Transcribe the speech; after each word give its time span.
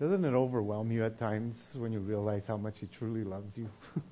Doesn't 0.00 0.24
it 0.24 0.32
overwhelm 0.32 0.90
you 0.90 1.04
at 1.04 1.18
times 1.18 1.56
when 1.74 1.92
you 1.92 2.00
realize 2.00 2.44
how 2.48 2.56
much 2.56 2.78
He 2.78 2.86
truly 2.86 3.22
loves 3.22 3.54
you? 3.58 3.68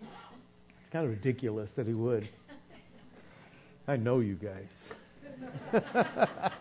it's 0.00 0.90
kind 0.92 1.04
of 1.04 1.10
ridiculous 1.10 1.70
that 1.74 1.88
He 1.88 1.92
would. 1.92 2.28
I 3.88 3.96
know 3.96 4.20
you 4.20 4.36
guys. 4.36 4.68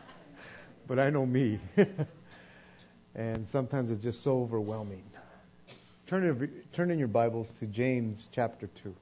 but 0.88 0.98
I 0.98 1.12
know 1.12 1.28
me. 1.28 1.60
and 3.16 3.48
sometimes 3.52 3.92
it's 3.92 4.02
just 4.02 4.24
so 4.24 4.42
overwhelming. 4.42 5.04
Turn 6.08 6.24
in, 6.26 6.50
turn 6.76 6.90
in 6.90 6.98
your 6.98 7.08
Bibles 7.08 7.48
to 7.60 7.68
James 7.68 8.26
chapter 8.34 8.72
2. 8.84 8.96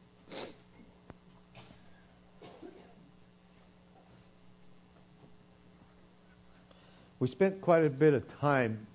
We 7.22 7.28
spent 7.28 7.62
quite 7.62 7.86
a 7.86 7.90
bit 7.92 8.16
of 8.16 8.24
time 8.40 8.88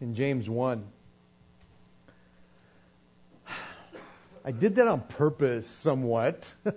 in 0.00 0.16
James 0.16 0.48
1. 0.48 0.84
I 4.44 4.50
did 4.50 4.74
that 4.74 4.88
on 4.88 5.02
purpose 5.02 5.68
somewhat. 5.84 6.44
it 6.64 6.74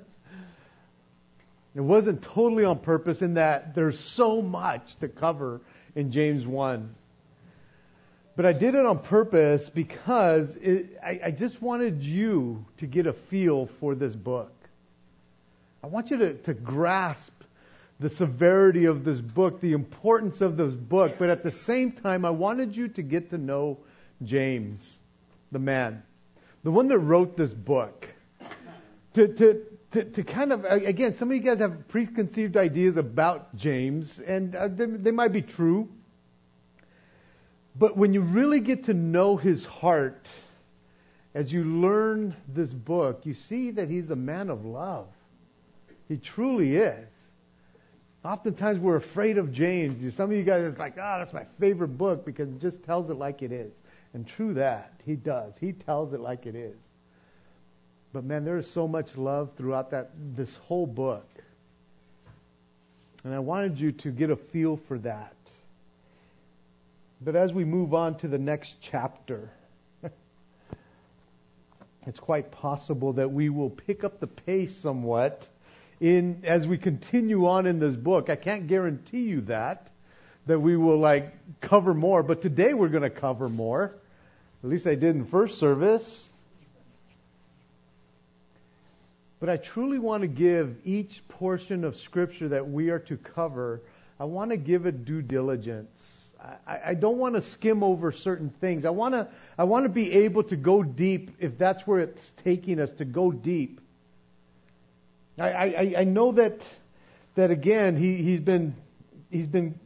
wasn't 1.81 2.21
totally 2.21 2.63
on 2.63 2.77
purpose 2.77 3.23
in 3.23 3.33
that 3.33 3.73
there's 3.73 3.99
so 3.99 4.43
much 4.43 4.83
to 4.99 5.07
cover 5.07 5.61
in 5.95 6.11
James 6.11 6.45
1. 6.45 6.93
But 8.35 8.45
I 8.45 8.53
did 8.53 8.75
it 8.75 8.85
on 8.85 8.99
purpose 8.99 9.67
because 9.73 10.55
it, 10.61 10.95
I, 11.03 11.21
I 11.25 11.31
just 11.31 11.59
wanted 11.59 12.03
you 12.03 12.63
to 12.77 12.85
get 12.85 13.07
a 13.07 13.13
feel 13.31 13.67
for 13.79 13.95
this 13.95 14.13
book. 14.13 14.53
I 15.83 15.87
want 15.87 16.11
you 16.11 16.17
to, 16.17 16.33
to 16.43 16.53
grasp 16.53 17.31
the 17.99 18.09
severity 18.11 18.85
of 18.85 19.03
this 19.03 19.19
book, 19.19 19.59
the 19.59 19.73
importance 19.73 20.41
of 20.41 20.55
this 20.55 20.73
book, 20.73 21.13
but 21.17 21.29
at 21.29 21.43
the 21.43 21.51
same 21.51 21.91
time, 21.91 22.25
I 22.25 22.29
wanted 22.29 22.75
you 22.75 22.87
to 22.89 23.01
get 23.01 23.31
to 23.31 23.37
know 23.37 23.79
James, 24.23 24.79
the 25.51 25.59
man, 25.59 26.03
the 26.63 26.71
one 26.71 26.87
that 26.89 26.99
wrote 26.99 27.37
this 27.37 27.53
book. 27.53 28.07
To, 29.15 29.27
to, 29.27 29.61
to, 29.93 30.03
to 30.11 30.23
kind 30.23 30.53
of, 30.53 30.63
again, 30.63 31.15
some 31.15 31.31
of 31.31 31.35
you 31.35 31.41
guys 31.41 31.57
have 31.57 31.87
preconceived 31.87 32.55
ideas 32.55 32.97
about 32.97 33.55
James, 33.55 34.19
and 34.27 34.55
uh, 34.55 34.67
they, 34.67 34.85
they 34.85 35.11
might 35.11 35.33
be 35.33 35.41
true. 35.41 35.89
But 37.75 37.97
when 37.97 38.13
you 38.13 38.21
really 38.21 38.59
get 38.59 38.85
to 38.85 38.93
know 38.93 39.37
his 39.37 39.65
heart, 39.65 40.27
as 41.33 41.51
you 41.51 41.63
learn 41.63 42.35
this 42.47 42.69
book, 42.69 43.21
you 43.23 43.33
see 43.33 43.71
that 43.71 43.89
he's 43.89 44.11
a 44.11 44.15
man 44.15 44.51
of 44.51 44.65
love. 44.65 45.07
He 46.07 46.17
truly 46.17 46.75
is. 46.75 47.07
Oftentimes 48.27 48.79
we're 48.79 48.97
afraid 48.97 49.37
of 49.37 49.53
James. 49.53 50.13
Some 50.15 50.31
of 50.31 50.35
you 50.35 50.43
guys 50.43 50.61
are 50.61 50.71
like, 50.77 50.95
ah, 50.99 51.15
oh, 51.15 51.19
that's 51.19 51.31
my 51.33 51.45
favorite 51.61 51.97
book 51.97 52.25
because 52.25 52.49
it 52.49 52.59
just 52.59 52.83
tells 52.83 53.09
it 53.09 53.13
like 53.13 53.41
it 53.41 53.53
is. 53.53 53.71
And 54.13 54.27
true 54.27 54.53
that, 54.55 54.99
he 55.05 55.15
does. 55.15 55.53
He 55.61 55.71
tells 55.71 56.13
it 56.13 56.19
like 56.19 56.45
it 56.45 56.53
is. 56.53 56.75
But 58.11 58.25
man, 58.25 58.43
there 58.43 58.57
is 58.57 58.69
so 58.73 58.85
much 58.85 59.15
love 59.15 59.51
throughout 59.57 59.91
that 59.91 60.11
this 60.35 60.53
whole 60.63 60.85
book. 60.85 61.25
And 63.23 63.33
I 63.33 63.39
wanted 63.39 63.79
you 63.79 63.93
to 63.93 64.11
get 64.11 64.29
a 64.29 64.35
feel 64.35 64.77
for 64.89 64.99
that. 64.99 65.37
But 67.21 67.37
as 67.37 67.53
we 67.53 67.63
move 67.63 67.93
on 67.93 68.17
to 68.19 68.27
the 68.27 68.37
next 68.37 68.73
chapter, 68.81 69.49
it's 72.05 72.19
quite 72.19 72.51
possible 72.51 73.13
that 73.13 73.31
we 73.31 73.47
will 73.47 73.69
pick 73.69 74.03
up 74.03 74.19
the 74.19 74.27
pace 74.27 74.75
somewhat 74.81 75.47
in 75.99 76.43
as 76.45 76.67
we 76.67 76.77
continue 76.77 77.47
on 77.47 77.65
in 77.65 77.79
this 77.79 77.95
book. 77.95 78.29
I 78.29 78.35
can't 78.35 78.67
guarantee 78.67 79.23
you 79.23 79.41
that 79.41 79.91
that 80.47 80.59
we 80.59 80.77
will 80.77 80.97
like 80.97 81.33
cover 81.61 81.93
more, 81.93 82.23
but 82.23 82.41
today 82.41 82.73
we're 82.73 82.87
going 82.87 83.03
to 83.03 83.09
cover 83.09 83.49
more. 83.49 83.93
At 84.63 84.69
least 84.69 84.87
I 84.87 84.95
did 84.95 85.15
in 85.15 85.27
first 85.27 85.59
service. 85.59 86.23
But 89.39 89.49
I 89.49 89.57
truly 89.57 89.99
want 89.99 90.21
to 90.21 90.27
give 90.27 90.75
each 90.83 91.21
portion 91.29 91.83
of 91.83 91.95
scripture 91.97 92.49
that 92.49 92.67
we 92.67 92.89
are 92.89 92.99
to 92.99 93.17
cover, 93.17 93.81
I 94.19 94.25
want 94.25 94.49
to 94.51 94.57
give 94.57 94.87
it 94.87 95.05
due 95.05 95.21
diligence. 95.21 95.95
I, 96.65 96.79
I 96.87 96.93
don't 96.95 97.17
want 97.17 97.35
to 97.35 97.41
skim 97.51 97.83
over 97.83 98.11
certain 98.11 98.51
things. 98.61 98.85
I 98.85 98.89
want 98.89 99.13
to, 99.13 99.27
I 99.57 99.65
want 99.65 99.85
to 99.85 99.89
be 99.89 100.11
able 100.11 100.43
to 100.45 100.55
go 100.55 100.81
deep 100.81 101.31
if 101.39 101.57
that's 101.57 101.85
where 101.85 101.99
it's 101.99 102.31
taking 102.43 102.79
us, 102.79 102.89
to 102.97 103.05
go 103.05 103.31
deep. 103.31 103.79
I, 105.39 105.49
I, 105.49 105.93
I 105.99 106.03
know 106.03 106.31
that, 106.33 106.59
that 107.35 107.51
again, 107.51 107.95
he, 107.95 108.23
he's, 108.23 108.39
been, 108.39 108.75
he's 109.29 109.47
been 109.47 109.79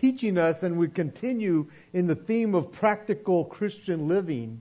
teaching 0.00 0.38
us 0.38 0.62
and 0.62 0.78
we 0.78 0.88
continue 0.88 1.70
in 1.92 2.06
the 2.06 2.14
theme 2.14 2.54
of 2.54 2.72
practical 2.72 3.44
Christian 3.44 4.08
living. 4.08 4.60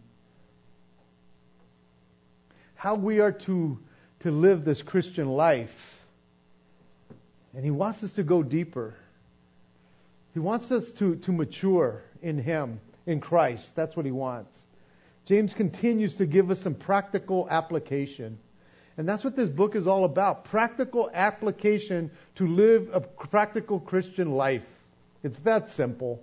How 2.75 2.95
we 2.95 3.19
are 3.19 3.31
to, 3.31 3.77
to 4.21 4.31
live 4.31 4.63
this 4.63 4.81
Christian 4.81 5.27
life. 5.27 5.69
And 7.53 7.65
he 7.65 7.71
wants 7.71 8.03
us 8.03 8.13
to 8.13 8.23
go 8.23 8.43
deeper. 8.43 8.95
He 10.33 10.39
wants 10.39 10.71
us 10.71 10.83
to, 10.99 11.15
to 11.15 11.31
mature 11.31 12.03
in 12.21 12.37
Him, 12.37 12.79
in 13.07 13.19
Christ. 13.19 13.71
That's 13.75 13.95
what 13.95 14.05
He 14.05 14.11
wants. 14.11 14.55
James 15.25 15.51
continues 15.55 16.15
to 16.17 16.27
give 16.27 16.51
us 16.51 16.61
some 16.61 16.75
practical 16.75 17.47
application. 17.49 18.37
And 18.97 19.07
that's 19.07 19.23
what 19.23 19.35
this 19.35 19.49
book 19.49 19.75
is 19.75 19.85
all 19.85 20.05
about 20.05 20.45
practical 20.45 21.09
application 21.13 22.09
to 22.35 22.47
live 22.47 22.89
a 22.91 22.99
practical 22.99 23.79
Christian 23.79 24.31
life. 24.31 24.63
It's 25.23 25.37
that 25.45 25.69
simple. 25.71 26.19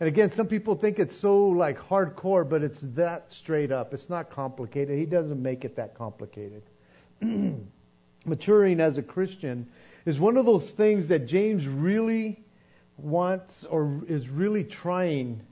And 0.00 0.08
again, 0.08 0.32
some 0.34 0.46
people 0.46 0.76
think 0.76 0.98
it's 0.98 1.20
so 1.20 1.48
like 1.48 1.76
hardcore, 1.76 2.48
but 2.48 2.62
it's 2.62 2.80
that 2.96 3.26
straight 3.30 3.70
up. 3.70 3.92
It's 3.92 4.08
not 4.08 4.30
complicated. 4.30 4.98
He 4.98 5.04
doesn't 5.04 5.40
make 5.42 5.66
it 5.66 5.76
that 5.76 5.94
complicated. 5.94 6.62
Maturing 8.24 8.80
as 8.80 8.96
a 8.96 9.02
Christian 9.02 9.68
is 10.06 10.18
one 10.18 10.38
of 10.38 10.46
those 10.46 10.70
things 10.78 11.08
that 11.08 11.26
James 11.26 11.66
really 11.66 12.42
wants 12.96 13.66
or 13.68 14.02
is 14.08 14.26
really 14.28 14.64
trying 14.64 15.42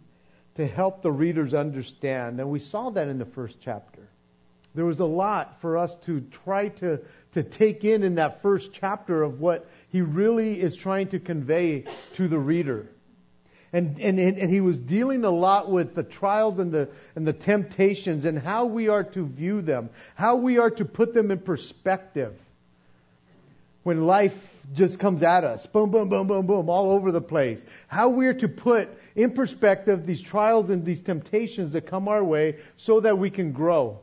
to 0.54 0.66
help 0.66 1.03
the 1.03 1.12
readers 1.12 1.53
understand. 1.53 2.41
And 2.41 2.48
we 2.48 2.58
saw 2.58 2.88
that 2.91 3.08
in 3.08 3.19
the 3.19 3.26
first 3.26 3.56
chapter. 3.62 4.08
There 4.75 4.84
was 4.84 5.01
a 5.01 5.05
lot 5.05 5.56
for 5.61 5.77
us 5.77 5.95
to 6.06 6.21
try 6.45 6.69
to, 6.69 7.01
to 7.33 7.43
take 7.43 7.84
in 7.84 8.03
in 8.03 8.17
that 8.17 8.43
first 8.43 8.71
chapter 8.73 9.23
of 9.23 9.41
what 9.41 9.67
he 9.91 10.03
really 10.03 10.61
is 10.61 10.77
trying 10.77 11.09
to 11.09 11.19
convey 11.19 11.84
to 12.17 12.29
the 12.29 12.39
reader. 12.39 12.87
And, 13.73 13.99
and, 13.99 14.19
and 14.19 14.51
he 14.51 14.61
was 14.61 14.79
dealing 14.79 15.25
a 15.25 15.31
lot 15.31 15.71
with 15.71 15.95
the 15.95 16.03
trials 16.03 16.59
and 16.59 16.73
the, 16.73 16.89
and 17.15 17.27
the 17.27 17.34
temptations 17.34 18.25
and 18.25 18.39
how 18.39 18.65
we 18.65 18.89
are 18.89 19.05
to 19.05 19.27
view 19.27 19.61
them, 19.61 19.91
how 20.15 20.37
we 20.37 20.59
are 20.59 20.71
to 20.71 20.85
put 20.85 21.12
them 21.12 21.31
in 21.31 21.41
perspective 21.41 22.35
when 23.83 24.06
life 24.06 24.33
just 24.75 24.99
comes 24.99 25.23
at 25.23 25.45
us. 25.45 25.67
Boom, 25.67 25.91
boom, 25.91 26.09
boom, 26.09 26.27
boom, 26.27 26.47
boom, 26.47 26.69
all 26.69 26.93
over 26.93 27.12
the 27.12 27.21
place. 27.21 27.59
How 27.89 28.09
we're 28.09 28.35
to 28.35 28.49
put 28.49 28.89
in 29.17 29.33
perspective 29.33 30.06
these 30.06 30.23
trials 30.23 30.71
and 30.71 30.85
these 30.85 31.03
temptations 31.03 31.73
that 31.73 31.87
come 31.87 32.09
our 32.09 32.25
way 32.25 32.56
so 32.77 33.00
that 33.00 33.19
we 33.19 33.31
can 33.31 33.53
grow. 33.53 34.00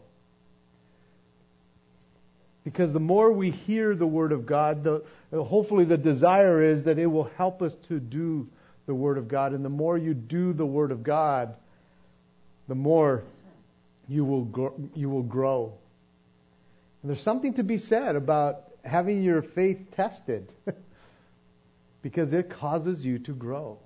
Because 2.66 2.92
the 2.92 3.00
more 3.00 3.31
we 3.31 3.52
hear 3.52 3.96
the 3.96 4.08
Word 4.08 4.31
of 4.31 4.46
God, 4.46 4.84
the, 4.84 5.06
hopefully 5.31 5.86
the 5.86 5.98
desire 5.98 6.64
is 6.64 6.84
that 6.86 6.98
it 6.98 7.06
will 7.06 7.30
help 7.38 7.62
us 7.62 7.74
to 7.88 8.00
do 8.00 8.50
the 8.88 8.94
Word 8.94 9.20
of 9.20 9.28
God. 9.28 9.53
And 9.53 9.64
the 9.64 9.70
more 9.70 9.98
you 9.98 10.16
do 10.16 10.52
the 10.52 10.66
Word 10.66 10.92
of 10.92 11.03
God, 11.03 11.56
the 12.67 12.76
more 12.76 13.23
you 14.08 14.26
will, 14.26 14.90
you 14.96 15.09
will 15.09 15.23
grow. 15.23 15.73
And 17.03 17.12
there's 17.12 17.23
something 17.23 17.53
to 17.53 17.64
be 17.64 17.78
said 17.78 18.16
about 18.16 18.64
having 18.84 19.22
your 19.22 19.44
faith 19.44 19.78
tested 19.96 20.52
because 22.02 22.34
it 22.34 22.50
causes 22.50 23.06
you 23.06 23.20
to 23.20 23.32
grow. 23.32 23.78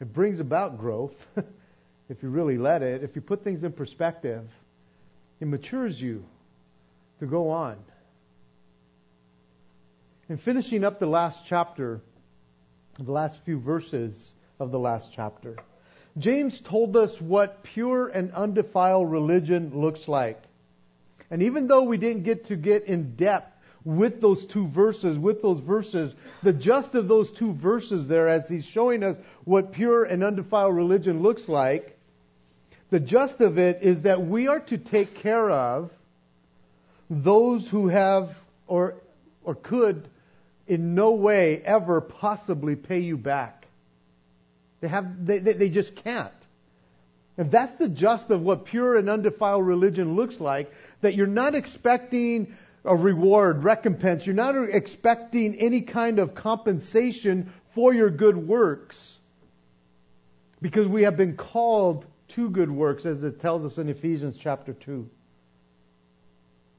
It 0.00 0.12
brings 0.12 0.38
about 0.38 0.78
growth 0.78 1.14
if 2.08 2.22
you 2.22 2.28
really 2.28 2.58
let 2.58 2.82
it. 2.82 3.02
If 3.02 3.16
you 3.16 3.22
put 3.22 3.42
things 3.42 3.64
in 3.64 3.72
perspective, 3.72 4.44
it 5.40 5.46
matures 5.46 6.00
you 6.00 6.24
to 7.20 7.26
go 7.26 7.50
on. 7.50 7.76
In 10.28 10.38
finishing 10.38 10.84
up 10.84 10.98
the 10.98 11.06
last 11.06 11.38
chapter, 11.48 12.00
the 12.98 13.12
last 13.12 13.38
few 13.44 13.60
verses 13.60 14.14
of 14.58 14.70
the 14.70 14.78
last 14.78 15.08
chapter, 15.14 15.56
James 16.18 16.60
told 16.68 16.96
us 16.96 17.14
what 17.20 17.62
pure 17.62 18.08
and 18.08 18.32
undefiled 18.32 19.10
religion 19.10 19.72
looks 19.74 20.08
like. 20.08 20.42
And 21.30 21.42
even 21.42 21.68
though 21.68 21.82
we 21.82 21.98
didn't 21.98 22.22
get 22.22 22.46
to 22.46 22.56
get 22.56 22.84
in 22.84 23.16
depth 23.16 23.52
with 23.84 24.20
those 24.20 24.44
two 24.46 24.68
verses, 24.68 25.18
with 25.18 25.42
those 25.42 25.60
verses, 25.60 26.14
the 26.42 26.52
just 26.52 26.94
of 26.94 27.06
those 27.06 27.30
two 27.38 27.52
verses 27.54 28.08
there, 28.08 28.28
as 28.28 28.48
he's 28.48 28.64
showing 28.64 29.02
us 29.02 29.16
what 29.44 29.72
pure 29.72 30.04
and 30.04 30.24
undefiled 30.24 30.74
religion 30.74 31.22
looks 31.22 31.48
like, 31.48 31.95
the 32.90 33.00
just 33.00 33.40
of 33.40 33.58
it 33.58 33.80
is 33.82 34.02
that 34.02 34.26
we 34.26 34.48
are 34.48 34.60
to 34.60 34.78
take 34.78 35.16
care 35.16 35.50
of 35.50 35.90
those 37.10 37.68
who 37.68 37.88
have 37.88 38.30
or 38.66 38.94
or 39.44 39.54
could 39.54 40.08
in 40.66 40.94
no 40.94 41.12
way 41.12 41.62
ever 41.64 42.00
possibly 42.00 42.74
pay 42.74 42.98
you 43.00 43.16
back. 43.16 43.66
They 44.80 44.88
have, 44.88 45.24
they, 45.24 45.38
they, 45.38 45.52
they 45.54 45.70
just 45.70 45.94
can't. 45.96 46.32
And 47.38 47.50
that's 47.50 47.76
the 47.78 47.88
just 47.88 48.30
of 48.30 48.40
what 48.42 48.64
pure 48.66 48.96
and 48.96 49.08
undefiled 49.08 49.64
religion 49.64 50.16
looks 50.16 50.40
like, 50.40 50.70
that 51.02 51.14
you're 51.14 51.26
not 51.26 51.54
expecting 51.54 52.54
a 52.84 52.96
reward, 52.96 53.62
recompense. 53.62 54.26
You're 54.26 54.34
not 54.34 54.54
expecting 54.56 55.54
any 55.56 55.82
kind 55.82 56.18
of 56.18 56.34
compensation 56.34 57.52
for 57.74 57.92
your 57.92 58.10
good 58.10 58.36
works. 58.36 58.96
Because 60.62 60.88
we 60.88 61.02
have 61.02 61.16
been 61.16 61.36
called 61.36 62.06
to 62.36 62.50
good 62.50 62.70
works, 62.70 63.04
as 63.04 63.24
it 63.24 63.40
tells 63.40 63.64
us 63.64 63.78
in 63.78 63.88
Ephesians 63.88 64.38
chapter 64.40 64.74
2. 64.74 65.08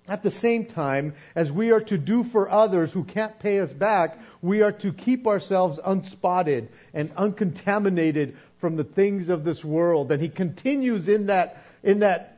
At 0.08 0.24
the 0.24 0.32
same 0.32 0.68
time, 0.68 1.16
as 1.36 1.52
we 1.52 1.72
are 1.72 1.82
to 1.82 1.98
do 1.98 2.24
for 2.24 2.50
others 2.50 2.94
who 2.94 3.04
can't 3.04 3.38
pay 3.40 3.60
us 3.60 3.74
back, 3.74 4.18
we 4.42 4.62
are 4.62 4.72
to 4.72 4.94
keep 4.94 5.28
ourselves 5.28 5.80
unspotted 5.84 6.70
and 6.94 7.12
uncontaminated 7.18 8.38
from 8.62 8.78
the 8.78 8.86
things 8.86 9.28
of 9.28 9.44
this 9.44 9.66
world. 9.66 10.12
And 10.12 10.22
he 10.22 10.30
continues 10.30 11.10
in 11.10 11.26
that, 11.26 11.58
in 11.84 12.00
that 12.00 12.38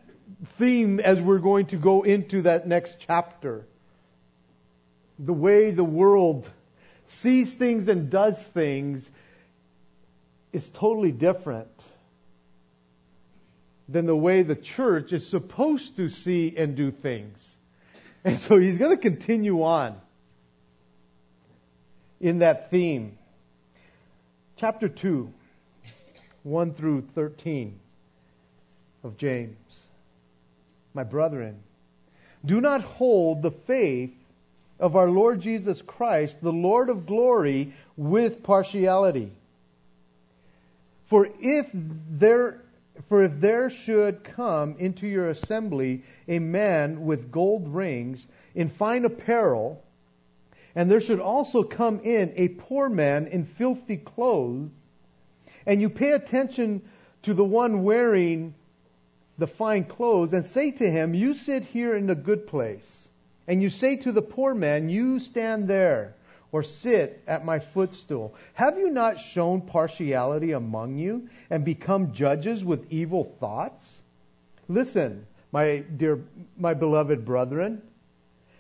theme 0.58 1.00
as 1.00 1.22
we're 1.22 1.40
going 1.40 1.68
to 1.68 1.78
go 1.78 2.02
into 2.02 2.44
that 2.44 2.68
next 2.68 2.96
chapter. 3.06 3.66
The 5.20 5.34
way 5.34 5.72
the 5.72 5.84
world 5.84 6.50
sees 7.22 7.54
things 7.54 7.88
and 7.88 8.10
does 8.10 8.38
things 8.54 9.08
is 10.54 10.68
totally 10.74 11.12
different 11.12 11.70
than 13.92 14.06
the 14.06 14.16
way 14.16 14.44
the 14.44 14.56
church 14.56 15.12
is 15.12 15.28
supposed 15.30 15.96
to 15.98 16.10
see 16.10 16.54
and 16.56 16.76
do 16.76 16.92
things. 16.92 17.38
And 18.24 18.38
so 18.40 18.60
he's 18.60 18.78
going 18.78 18.96
to 18.96 19.02
continue 19.02 19.64
on 19.64 19.96
in 22.20 22.40
that 22.40 22.70
theme. 22.70 23.18
Chapter 24.58 24.90
2, 24.90 25.30
1 26.44 26.74
through 26.76 27.08
13 27.16 27.80
of 29.04 29.18
James. 29.18 29.56
My 30.94 31.04
brethren, 31.04 31.60
do 32.46 32.62
not 32.62 32.82
hold 32.82 33.42
the 33.42 33.54
faith 33.66 34.12
of 34.80 34.96
our 34.96 35.10
Lord 35.10 35.42
Jesus 35.42 35.82
Christ, 35.86 36.36
the 36.42 36.52
Lord 36.52 36.90
of 36.90 37.06
glory, 37.06 37.74
with 37.98 38.44
partiality. 38.44 39.32
For 41.10 41.28
if 41.40 41.66
there 41.74 42.62
for 43.08 43.24
if 43.24 43.32
there 43.40 43.70
should 43.70 44.24
come 44.24 44.76
into 44.78 45.08
your 45.08 45.30
assembly 45.30 46.04
a 46.28 46.40
man 46.40 47.06
with 47.06 47.32
gold 47.32 47.68
rings 47.68 48.26
in 48.56 48.70
fine 48.70 49.06
apparel, 49.06 49.84
and 50.76 50.90
there 50.92 51.02
should 51.02 51.20
also 51.20 51.64
come 51.64 52.00
in 52.02 52.34
a 52.36 52.50
poor 52.50 52.90
man 52.90 53.28
in 53.28 53.46
filthy 53.58 53.98
clothes, 53.98 54.70
and 55.66 55.82
you 55.82 55.90
pay 55.90 56.12
attention 56.12 56.82
to 57.24 57.34
the 57.34 57.44
one 57.44 57.84
wearing 57.84 58.54
the 59.38 59.48
fine 59.48 59.86
clothes, 59.86 60.34
and 60.34 60.46
say 60.48 60.72
to 60.72 60.90
him, 60.90 61.14
You 61.14 61.34
sit 61.34 61.64
here 61.66 61.96
in 61.96 62.10
a 62.10 62.16
good 62.16 62.48
place, 62.48 63.08
and 63.48 63.62
you 63.62 63.70
say 63.70 63.96
to 63.98 64.12
the 64.12 64.22
poor 64.22 64.54
man, 64.54 64.90
You 64.90 65.20
stand 65.20 65.68
there 65.68 66.16
or 66.52 66.64
sit 66.64 67.22
at 67.28 67.46
my 67.46 67.60
footstool. 67.60 68.34
Have 68.54 68.78
you 68.78 68.90
not 68.90 69.20
shown 69.20 69.62
partiality 69.62 70.52
among 70.52 70.98
you 70.98 71.30
and 71.50 71.64
become 71.64 72.14
judges 72.14 72.64
with 72.64 72.92
evil 72.92 73.36
thoughts? 73.40 73.84
Listen, 74.68 75.26
my 75.52 75.80
dear, 75.98 76.20
my 76.58 76.74
beloved 76.74 77.26
brethren, 77.26 77.82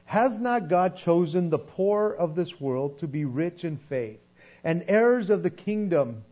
has 0.05 0.37
not 0.37 0.69
God 0.69 0.97
chosen 0.97 1.49
the 1.49 1.59
poor 1.59 2.11
of 2.11 2.35
this 2.35 2.59
world 2.59 2.99
to 2.99 3.07
be 3.07 3.25
rich 3.25 3.63
in 3.63 3.77
faith 3.89 4.19
and 4.63 4.83
heirs 4.87 5.29
of 5.29 5.43
the 5.43 5.51
kingdom 5.51 6.23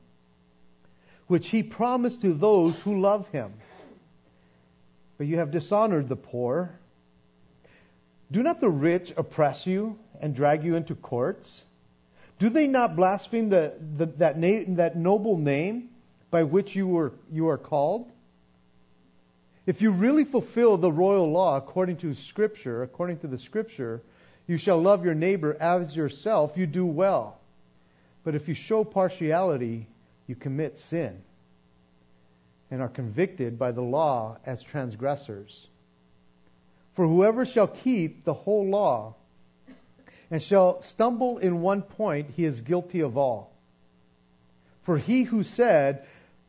which 1.27 1.47
he 1.47 1.61
promised 1.61 2.21
to 2.21 2.33
those 2.33 2.75
who 2.81 2.99
love 2.99 3.27
him? 3.29 3.53
But 5.17 5.27
you 5.27 5.37
have 5.37 5.51
dishonored 5.51 6.09
the 6.09 6.15
poor. 6.15 6.71
Do 8.31 8.43
not 8.43 8.61
the 8.61 8.69
rich 8.69 9.13
oppress 9.17 9.65
you 9.65 9.97
and 10.21 10.35
drag 10.35 10.63
you 10.63 10.75
into 10.75 10.95
courts? 10.95 11.49
Do 12.39 12.49
they 12.49 12.67
not 12.67 12.95
blaspheme 12.95 13.49
the, 13.49 13.73
the, 13.97 14.05
that, 14.17 14.37
na- 14.37 14.75
that 14.75 14.95
noble 14.95 15.37
name 15.37 15.89
by 16.29 16.43
which 16.43 16.75
you, 16.75 16.87
were, 16.87 17.13
you 17.31 17.47
are 17.49 17.57
called? 17.57 18.11
If 19.65 19.81
you 19.81 19.91
really 19.91 20.23
fulfill 20.23 20.77
the 20.77 20.91
royal 20.91 21.31
law 21.31 21.57
according 21.57 21.97
to 21.97 22.15
Scripture, 22.29 22.83
according 22.83 23.19
to 23.19 23.27
the 23.27 23.39
Scripture, 23.39 24.01
you 24.47 24.57
shall 24.57 24.81
love 24.81 25.03
your 25.03 25.13
neighbor 25.13 25.57
as 25.59 25.95
yourself, 25.95 26.51
you 26.55 26.67
do 26.67 26.85
well. 26.85 27.39
But 28.23 28.35
if 28.35 28.47
you 28.47 28.53
show 28.53 28.83
partiality, 28.83 29.87
you 30.25 30.35
commit 30.35 30.77
sin 30.89 31.21
and 32.69 32.81
are 32.81 32.87
convicted 32.87 33.57
by 33.57 33.71
the 33.71 33.81
law 33.81 34.37
as 34.45 34.61
transgressors. 34.63 35.67
For 36.95 37.07
whoever 37.07 37.45
shall 37.45 37.67
keep 37.67 38.25
the 38.25 38.33
whole 38.33 38.69
law 38.69 39.15
and 40.29 40.41
shall 40.41 40.81
stumble 40.81 41.37
in 41.37 41.61
one 41.61 41.81
point, 41.81 42.31
he 42.35 42.45
is 42.45 42.61
guilty 42.61 43.01
of 43.01 43.17
all. 43.17 43.51
For 44.85 44.97
he 44.97 45.23
who 45.23 45.43
said, 45.43 46.05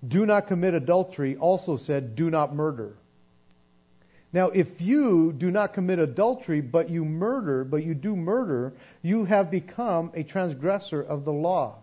Do 0.06 0.26
not 0.26 0.48
commit 0.48 0.74
adultery, 0.74 1.36
also 1.36 1.76
said, 1.76 2.16
Do 2.16 2.30
not 2.30 2.54
murder. 2.54 2.94
Now, 4.32 4.48
if 4.50 4.80
you 4.80 5.32
do 5.32 5.50
not 5.50 5.72
commit 5.72 5.98
adultery, 5.98 6.60
but 6.60 6.90
you 6.90 7.04
murder, 7.04 7.64
but 7.64 7.82
you 7.82 7.94
do 7.94 8.14
murder, 8.14 8.74
you 9.02 9.24
have 9.24 9.50
become 9.50 10.10
a 10.14 10.22
transgressor 10.22 11.00
of 11.00 11.24
the 11.24 11.32
law. 11.32 11.76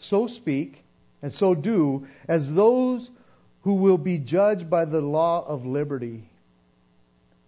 So 0.00 0.26
speak, 0.26 0.82
and 1.22 1.32
so 1.32 1.54
do, 1.54 2.08
as 2.26 2.52
those 2.52 3.08
who 3.62 3.74
will 3.74 3.98
be 3.98 4.18
judged 4.18 4.68
by 4.68 4.84
the 4.84 5.00
law 5.00 5.46
of 5.46 5.64
liberty. 5.64 6.28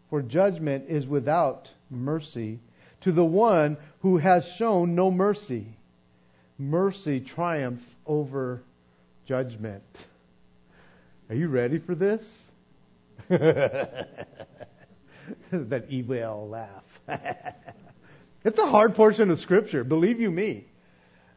For 0.09 0.23
judgment 0.23 0.85
is 0.89 1.05
without 1.07 1.69
mercy 1.91 2.61
to 3.05 3.13
the 3.13 3.25
one 3.25 3.77
who 4.01 4.19
has 4.19 4.45
shown 4.59 4.95
no 4.95 5.11
mercy. 5.11 5.67
Mercy 6.59 7.21
triumphs 7.21 7.85
over 8.07 8.63
judgment. 9.27 9.85
Are 11.29 11.35
you 11.35 11.49
ready 11.49 11.79
for 11.79 11.95
this? 11.95 12.23
that 13.29 14.07
evil 15.89 16.49
laugh. 16.49 16.85
it's 18.45 18.59
a 18.59 18.67
hard 18.67 18.95
portion 18.95 19.31
of 19.31 19.39
Scripture, 19.39 19.85
believe 19.85 20.21
you 20.21 20.31
me. 20.31 20.67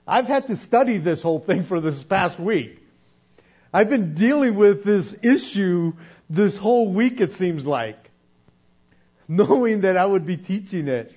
I've 0.06 0.26
had 0.26 0.48
to 0.48 0.56
study 0.58 1.00
this 1.00 1.22
whole 1.22 1.40
thing 1.40 1.66
for 1.66 1.82
this 1.82 2.02
past 2.04 2.40
week. 2.40 2.80
I've 3.74 3.90
been 3.90 4.16
dealing 4.16 4.56
with 4.56 4.86
this 4.86 5.14
issue 5.22 5.94
this 6.30 6.58
whole 6.58 6.94
week, 6.94 7.20
it 7.20 7.34
seems 7.34 7.66
like, 7.66 7.98
knowing 9.28 9.82
that 9.82 9.98
I 9.98 10.06
would 10.06 10.26
be 10.26 10.38
teaching 10.38 10.88
it. 10.88 11.12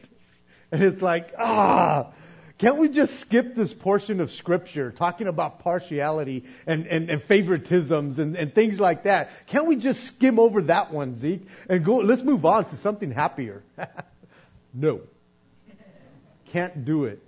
And 0.72 0.82
it's 0.82 1.02
like, 1.02 1.32
ah, 1.38 2.12
can't 2.60 2.78
we 2.78 2.90
just 2.90 3.18
skip 3.20 3.56
this 3.56 3.72
portion 3.72 4.20
of 4.20 4.30
Scripture 4.30 4.92
talking 4.92 5.28
about 5.28 5.60
partiality 5.60 6.44
and, 6.66 6.86
and, 6.86 7.08
and 7.08 7.22
favoritisms 7.22 8.18
and, 8.18 8.36
and 8.36 8.54
things 8.54 8.78
like 8.78 9.04
that? 9.04 9.28
Can't 9.46 9.66
we 9.66 9.76
just 9.76 10.06
skim 10.08 10.38
over 10.38 10.62
that 10.64 10.92
one, 10.92 11.18
Zeke, 11.18 11.46
and 11.70 11.82
go, 11.84 11.96
let's 11.96 12.22
move 12.22 12.44
on 12.44 12.68
to 12.68 12.76
something 12.76 13.10
happier? 13.10 13.62
no. 14.74 15.00
Can't 16.52 16.84
do 16.84 17.04
it. 17.04 17.22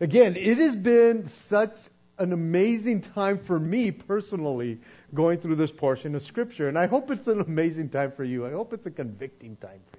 Again, 0.00 0.34
it 0.36 0.58
has 0.58 0.74
been 0.74 1.30
such 1.48 1.74
an 2.18 2.32
amazing 2.32 3.02
time 3.02 3.40
for 3.46 3.60
me 3.60 3.92
personally 3.92 4.80
going 5.14 5.38
through 5.38 5.56
this 5.56 5.70
portion 5.70 6.16
of 6.16 6.22
Scripture. 6.22 6.68
And 6.68 6.76
I 6.76 6.88
hope 6.88 7.08
it's 7.10 7.28
an 7.28 7.40
amazing 7.40 7.90
time 7.90 8.12
for 8.16 8.24
you. 8.24 8.46
I 8.46 8.50
hope 8.50 8.72
it's 8.72 8.86
a 8.86 8.90
convicting 8.90 9.56
time 9.56 9.80
for 9.92 9.98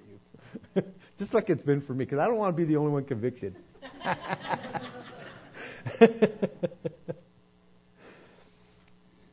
you. 0.80 0.86
Just 1.18 1.32
like 1.32 1.48
it's 1.48 1.62
been 1.62 1.80
for 1.80 1.94
me, 1.94 2.04
because 2.04 2.18
I 2.18 2.26
don't 2.26 2.36
want 2.36 2.54
to 2.54 2.62
be 2.62 2.66
the 2.66 2.76
only 2.76 2.92
one 2.92 3.04
convicted. 3.04 3.56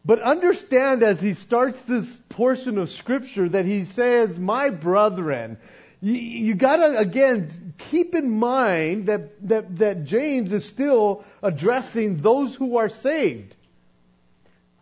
but 0.06 0.22
understand 0.22 1.04
as 1.04 1.20
he 1.20 1.34
starts 1.34 1.78
this 1.88 2.06
portion 2.30 2.78
of 2.78 2.90
Scripture 2.90 3.50
that 3.50 3.66
he 3.66 3.84
says, 3.86 4.40
My 4.40 4.70
brethren, 4.70 5.58
you, 6.00 6.14
you 6.14 6.56
gotta, 6.56 6.98
again, 6.98 7.74
keep 7.92 8.16
in 8.16 8.30
mind 8.30 9.08
that, 9.08 9.32
that, 9.48 9.78
that 9.80 10.06
James 10.06 10.54
is 10.54 10.66
still 10.70 11.26
addressing 11.42 12.22
those 12.22 12.56
who 12.56 12.78
are 12.78 12.90
saved. 12.90 13.56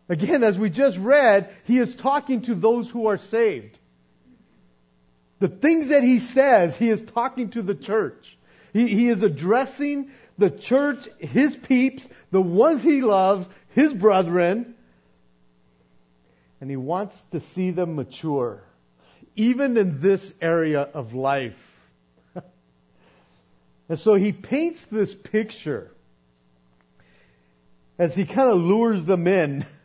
Again, 0.07 0.43
as 0.43 0.57
we 0.57 0.69
just 0.69 0.97
read, 0.97 1.49
he 1.63 1.79
is 1.79 1.95
talking 1.95 2.41
to 2.43 2.53
those 2.53 2.89
who 2.89 3.07
are 3.07 3.17
saved. 3.17 3.77
The 5.41 5.49
things 5.49 5.89
that 5.89 6.03
he 6.03 6.19
says, 6.19 6.75
he 6.77 6.89
is 6.89 7.01
talking 7.13 7.49
to 7.51 7.63
the 7.63 7.73
church. 7.73 8.37
He, 8.73 8.87
he 8.87 9.09
is 9.09 9.23
addressing 9.23 10.11
the 10.37 10.51
church, 10.51 10.99
his 11.17 11.55
peeps, 11.67 12.03
the 12.31 12.39
ones 12.39 12.83
he 12.83 13.01
loves, 13.01 13.47
his 13.73 13.91
brethren, 13.91 14.75
and 16.61 16.69
he 16.69 16.77
wants 16.77 17.15
to 17.31 17.41
see 17.55 17.71
them 17.71 17.95
mature, 17.95 18.61
even 19.35 19.77
in 19.77 19.99
this 19.99 20.31
area 20.39 20.81
of 20.81 21.13
life. 21.13 21.53
And 23.89 23.99
so 23.99 24.15
he 24.15 24.31
paints 24.31 24.85
this 24.89 25.13
picture 25.23 25.91
as 27.99 28.13
he 28.13 28.25
kind 28.25 28.49
of 28.49 28.57
lures 28.57 29.03
them 29.05 29.27
in. 29.27 29.65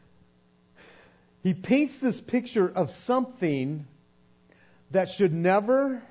He 1.43 1.55
paints 1.55 1.99
this 2.01 2.21
picture 2.21 2.69
of 2.69 2.91
something 3.05 3.87
that 4.90 5.09
should 5.16 5.33
never, 5.33 6.02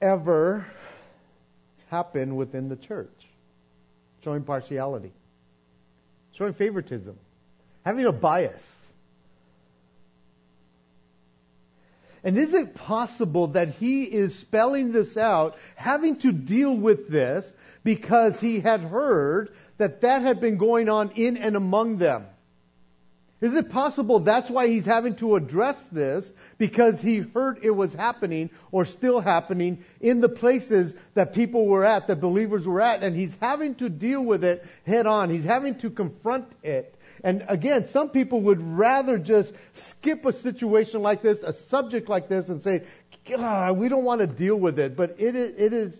ever 0.00 0.66
happen 1.88 2.36
within 2.36 2.68
the 2.68 2.76
church. 2.76 3.08
Showing 4.24 4.42
partiality, 4.42 5.12
showing 6.36 6.54
favoritism, 6.54 7.16
having 7.84 8.04
a 8.04 8.12
bias. 8.12 8.62
And 12.22 12.36
is 12.36 12.52
it 12.52 12.74
possible 12.74 13.48
that 13.48 13.68
he 13.70 14.02
is 14.02 14.38
spelling 14.40 14.92
this 14.92 15.16
out, 15.16 15.54
having 15.74 16.20
to 16.20 16.32
deal 16.32 16.76
with 16.76 17.08
this 17.08 17.50
because 17.82 18.38
he 18.40 18.60
had 18.60 18.80
heard 18.80 19.50
that 19.78 20.02
that 20.02 20.20
had 20.20 20.38
been 20.38 20.58
going 20.58 20.90
on 20.90 21.12
in 21.12 21.38
and 21.38 21.56
among 21.56 21.96
them? 21.96 22.26
Is 23.40 23.54
it 23.54 23.70
possible 23.70 24.20
that's 24.20 24.50
why 24.50 24.68
he's 24.68 24.84
having 24.84 25.16
to 25.16 25.36
address 25.36 25.76
this 25.90 26.30
because 26.58 27.00
he 27.00 27.20
heard 27.20 27.60
it 27.62 27.70
was 27.70 27.92
happening 27.94 28.50
or 28.70 28.84
still 28.84 29.20
happening 29.20 29.82
in 30.00 30.20
the 30.20 30.28
places 30.28 30.92
that 31.14 31.32
people 31.32 31.66
were 31.66 31.84
at, 31.84 32.06
that 32.08 32.20
believers 32.20 32.66
were 32.66 32.82
at, 32.82 33.02
and 33.02 33.16
he's 33.16 33.32
having 33.40 33.74
to 33.76 33.88
deal 33.88 34.22
with 34.22 34.44
it 34.44 34.62
head 34.84 35.06
on. 35.06 35.30
He's 35.30 35.44
having 35.44 35.78
to 35.80 35.88
confront 35.88 36.48
it. 36.62 36.94
And 37.24 37.44
again, 37.48 37.88
some 37.92 38.10
people 38.10 38.42
would 38.42 38.60
rather 38.60 39.18
just 39.18 39.52
skip 39.88 40.24
a 40.26 40.32
situation 40.32 41.00
like 41.00 41.22
this, 41.22 41.38
a 41.42 41.54
subject 41.68 42.08
like 42.08 42.28
this, 42.28 42.48
and 42.48 42.62
say, 42.62 42.84
God, 43.28 43.78
we 43.78 43.88
don't 43.88 44.04
want 44.04 44.20
to 44.20 44.26
deal 44.26 44.56
with 44.56 44.78
it. 44.78 44.96
But 44.96 45.16
it 45.18 45.34
is, 45.34 45.54
it 45.56 45.72
is 45.72 45.98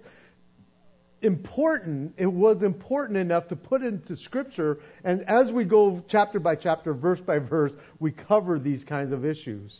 important, 1.22 2.14
it 2.16 2.26
was 2.26 2.62
important 2.62 3.18
enough 3.18 3.48
to 3.48 3.56
put 3.56 3.82
into 3.82 4.16
scripture, 4.16 4.78
and 5.04 5.22
as 5.28 5.52
we 5.52 5.64
go 5.64 6.02
chapter 6.08 6.40
by 6.40 6.56
chapter, 6.56 6.94
verse 6.94 7.20
by 7.20 7.38
verse, 7.38 7.72
we 7.98 8.10
cover 8.10 8.58
these 8.58 8.84
kinds 8.84 9.12
of 9.12 9.24
issues. 9.24 9.76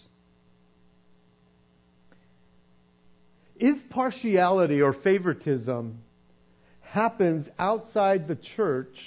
If 3.57 3.91
partiality 3.91 4.81
or 4.81 4.93
favoritism 4.93 5.99
happens 6.81 7.49
outside 7.59 8.27
the 8.27 8.37
church, 8.37 8.99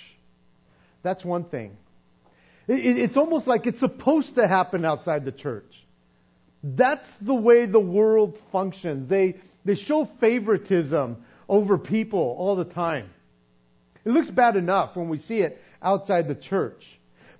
that's 1.02 1.24
one 1.26 1.46
thing. 1.46 1.78
It's 2.68 3.18
almost 3.18 3.46
like 3.46 3.68
it's 3.68 3.80
supposed 3.80 4.36
to 4.36 4.48
happen 4.48 4.86
outside 4.86 5.26
the 5.26 5.32
church. 5.32 5.72
That's 6.64 7.10
the 7.20 7.34
way 7.34 7.66
the 7.66 7.80
world 7.80 8.38
functions. 8.52 9.10
They, 9.10 9.36
they 9.66 9.76
show 9.76 10.08
favoritism 10.22 11.18
over 11.48 11.78
people 11.78 12.36
all 12.38 12.56
the 12.56 12.66
time. 12.66 13.10
It 14.06 14.10
looks 14.10 14.30
bad 14.30 14.56
enough 14.56 14.96
when 14.96 15.10
we 15.10 15.20
see 15.20 15.40
it 15.40 15.60
outside 15.82 16.28
the 16.28 16.36
church. 16.36 16.84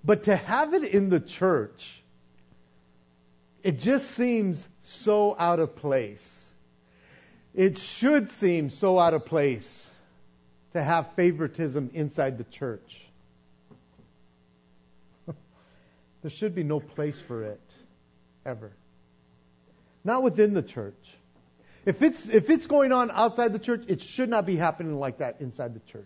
But 0.04 0.24
to 0.26 0.36
have 0.36 0.74
it 0.74 0.84
in 0.84 1.10
the 1.10 1.20
church, 1.20 1.80
it 3.64 3.80
just 3.80 4.16
seems 4.16 4.62
so 5.04 5.36
out 5.40 5.60
of 5.60 5.76
place. 5.76 6.24
It 7.54 7.78
should 8.00 8.32
seem 8.32 8.70
so 8.70 9.00
out 9.00 9.14
of 9.14 9.26
place 9.26 9.68
to 10.74 10.84
have 10.84 11.08
favoritism 11.16 11.92
inside 11.94 12.38
the 12.38 12.44
church. 12.46 12.90
there 16.22 16.32
should 16.32 16.56
be 16.56 16.64
no 16.64 16.80
place 16.80 17.18
for 17.28 17.44
it, 17.44 17.62
ever. 18.46 18.72
Not 20.04 20.24
within 20.24 20.54
the 20.54 20.64
church. 20.64 20.96
If 21.86 22.02
it's, 22.02 22.30
if 22.30 22.50
it's 22.50 22.66
going 22.66 22.92
on 22.92 23.12
outside 23.12 23.52
the 23.54 23.60
church, 23.60 23.84
it 23.88 24.02
should 24.02 24.30
not 24.30 24.46
be 24.46 24.56
happening 24.56 24.98
like 25.00 25.18
that 25.18 25.42
inside 25.42 25.74
the 25.74 25.82
church. 25.92 26.06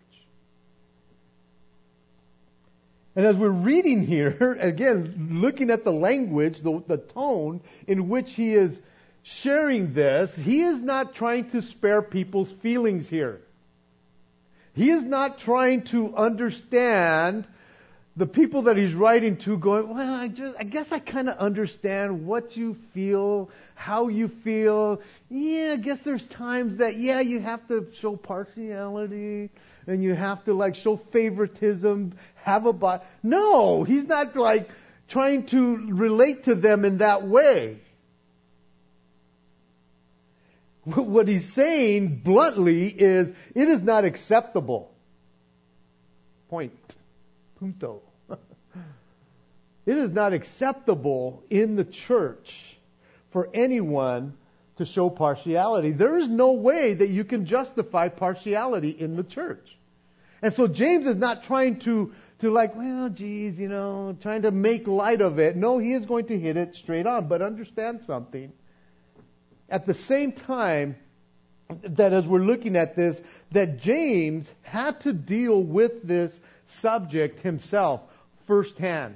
And 3.15 3.25
as 3.25 3.35
we're 3.35 3.49
reading 3.49 4.05
here, 4.05 4.53
again, 4.61 5.29
looking 5.41 5.69
at 5.69 5.83
the 5.83 5.91
language, 5.91 6.61
the, 6.63 6.83
the 6.87 6.97
tone 6.97 7.61
in 7.87 8.09
which 8.09 8.31
he 8.31 8.53
is 8.53 8.77
sharing 9.23 9.93
this, 9.93 10.31
he 10.35 10.61
is 10.63 10.81
not 10.81 11.15
trying 11.15 11.49
to 11.51 11.61
spare 11.61 12.01
people's 12.01 12.51
feelings 12.63 13.09
here. 13.09 13.41
He 14.73 14.91
is 14.91 15.03
not 15.03 15.39
trying 15.39 15.85
to 15.85 16.15
understand 16.15 17.47
the 18.17 18.25
people 18.25 18.63
that 18.63 18.77
he's 18.77 18.95
writing 18.95 19.37
to 19.37 19.57
going, 19.57 19.89
well, 19.89 20.13
I 20.13 20.27
just, 20.27 20.57
I 20.59 20.63
guess 20.63 20.87
I 20.89 20.97
kind 20.97 21.29
of 21.29 21.37
understand 21.37 22.25
what 22.25 22.57
you 22.57 22.75
feel, 22.91 23.51
how 23.75 24.07
you 24.07 24.31
feel. 24.43 25.01
Yeah, 25.29 25.73
I 25.73 25.77
guess 25.77 25.99
there's 26.03 26.27
times 26.27 26.79
that, 26.79 26.97
yeah, 26.97 27.19
you 27.21 27.39
have 27.39 27.67
to 27.67 27.87
show 28.01 28.15
partiality 28.15 29.51
and 29.85 30.03
you 30.03 30.15
have 30.15 30.43
to 30.45 30.55
like 30.55 30.73
show 30.73 30.99
favoritism, 31.13 32.17
have 32.43 32.65
a 32.65 32.73
but. 32.73 33.05
No, 33.21 33.83
he's 33.83 34.05
not 34.05 34.35
like 34.35 34.67
trying 35.09 35.45
to 35.47 35.87
relate 35.91 36.45
to 36.45 36.55
them 36.55 36.85
in 36.85 36.97
that 36.97 37.27
way. 37.27 37.79
What 40.85 41.27
he's 41.27 41.53
saying 41.53 42.23
bluntly 42.25 42.87
is, 42.87 43.29
it 43.53 43.69
is 43.69 43.81
not 43.81 44.05
acceptable. 44.05 44.89
Point. 46.49 46.73
Punto. 47.59 48.06
It 49.87 49.97
is 49.97 50.11
not 50.11 50.33
acceptable 50.33 51.43
in 51.49 51.77
the 51.77 51.85
church 51.85 52.51
for 53.31 53.49
anyone 53.53 54.33
to 54.77 54.85
show 54.85 55.09
partiality. 55.09 55.93
There 55.93 56.17
is 56.17 56.27
no 56.27 56.51
way 56.51 56.93
that 56.93 57.07
you 57.07 57.23
can 57.23 57.45
justify 57.45 58.09
partiality 58.09 58.89
in 58.89 59.15
the 59.15 59.23
church. 59.23 59.65
And 60.41 60.53
so 60.53 60.67
James 60.67 61.07
is 61.07 61.15
not 61.15 61.43
trying 61.43 61.79
to, 61.85 62.11
to 62.39 62.51
like, 62.51 62.75
well, 62.75 63.09
geez, 63.09 63.57
you 63.57 63.69
know, 63.69 64.17
trying 64.21 64.41
to 64.41 64.51
make 64.51 64.87
light 64.87 65.21
of 65.21 65.39
it. 65.39 65.55
No, 65.55 65.79
he 65.79 65.93
is 65.93 66.05
going 66.05 66.27
to 66.27 66.37
hit 66.37 66.57
it 66.57 66.75
straight 66.75 67.07
on. 67.07 67.29
But 67.29 67.41
understand 67.41 68.01
something. 68.05 68.51
At 69.69 69.87
the 69.87 69.93
same 69.93 70.33
time, 70.33 70.97
that 71.97 72.11
as 72.11 72.25
we're 72.25 72.39
looking 72.39 72.75
at 72.75 72.97
this, 72.97 73.19
that 73.53 73.79
James 73.79 74.45
had 74.63 74.99
to 75.01 75.13
deal 75.13 75.63
with 75.63 76.03
this 76.03 76.33
subject 76.81 77.39
himself 77.39 78.01
firsthand. 78.47 79.15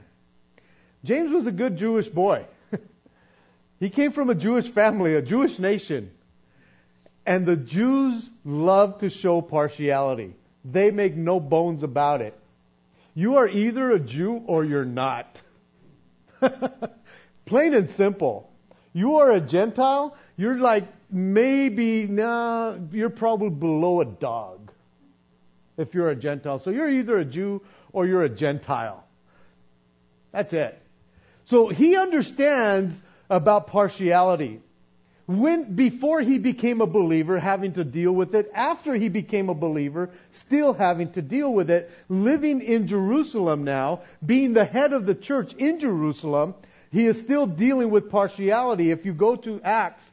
James 1.03 1.31
was 1.31 1.47
a 1.47 1.51
good 1.51 1.77
Jewish 1.77 2.07
boy. 2.07 2.45
he 3.79 3.89
came 3.89 4.11
from 4.11 4.29
a 4.29 4.35
Jewish 4.35 4.71
family, 4.73 5.15
a 5.15 5.21
Jewish 5.21 5.57
nation. 5.57 6.11
And 7.25 7.45
the 7.45 7.55
Jews 7.55 8.27
love 8.43 8.99
to 8.99 9.09
show 9.09 9.41
partiality. 9.41 10.35
They 10.63 10.91
make 10.91 11.15
no 11.15 11.39
bones 11.39 11.83
about 11.83 12.21
it. 12.21 12.37
You 13.13 13.37
are 13.37 13.47
either 13.47 13.91
a 13.91 13.99
Jew 13.99 14.41
or 14.45 14.63
you're 14.63 14.85
not. 14.85 15.41
Plain 17.45 17.73
and 17.73 17.89
simple. 17.91 18.49
You 18.93 19.17
are 19.17 19.31
a 19.31 19.41
Gentile, 19.41 20.15
you're 20.35 20.59
like 20.59 20.83
maybe, 21.09 22.07
nah, 22.07 22.77
you're 22.91 23.09
probably 23.09 23.49
below 23.49 24.01
a 24.01 24.05
dog 24.05 24.71
if 25.77 25.93
you're 25.93 26.09
a 26.09 26.15
Gentile. 26.15 26.59
So 26.59 26.69
you're 26.69 26.89
either 26.89 27.19
a 27.19 27.25
Jew 27.25 27.61
or 27.93 28.05
you're 28.05 28.23
a 28.23 28.29
Gentile. 28.29 29.05
That's 30.31 30.53
it. 30.53 30.80
So 31.51 31.67
he 31.67 31.97
understands 31.97 32.95
about 33.29 33.67
partiality. 33.67 34.61
When, 35.27 35.75
before 35.75 36.21
he 36.21 36.39
became 36.39 36.79
a 36.79 36.87
believer, 36.87 37.37
having 37.37 37.73
to 37.73 37.83
deal 37.83 38.13
with 38.13 38.33
it. 38.35 38.49
After 38.55 38.95
he 38.95 39.09
became 39.09 39.49
a 39.49 39.53
believer, 39.53 40.11
still 40.47 40.73
having 40.73 41.11
to 41.13 41.21
deal 41.21 41.53
with 41.53 41.69
it. 41.69 41.91
Living 42.07 42.61
in 42.61 42.87
Jerusalem 42.87 43.65
now, 43.65 44.01
being 44.25 44.53
the 44.53 44.65
head 44.65 44.93
of 44.93 45.05
the 45.05 45.13
church 45.13 45.53
in 45.57 45.79
Jerusalem, 45.79 46.55
he 46.89 47.05
is 47.05 47.19
still 47.19 47.47
dealing 47.47 47.91
with 47.91 48.09
partiality. 48.09 48.89
If 48.91 49.05
you 49.05 49.13
go 49.13 49.35
to 49.35 49.61
Acts, 49.61 50.03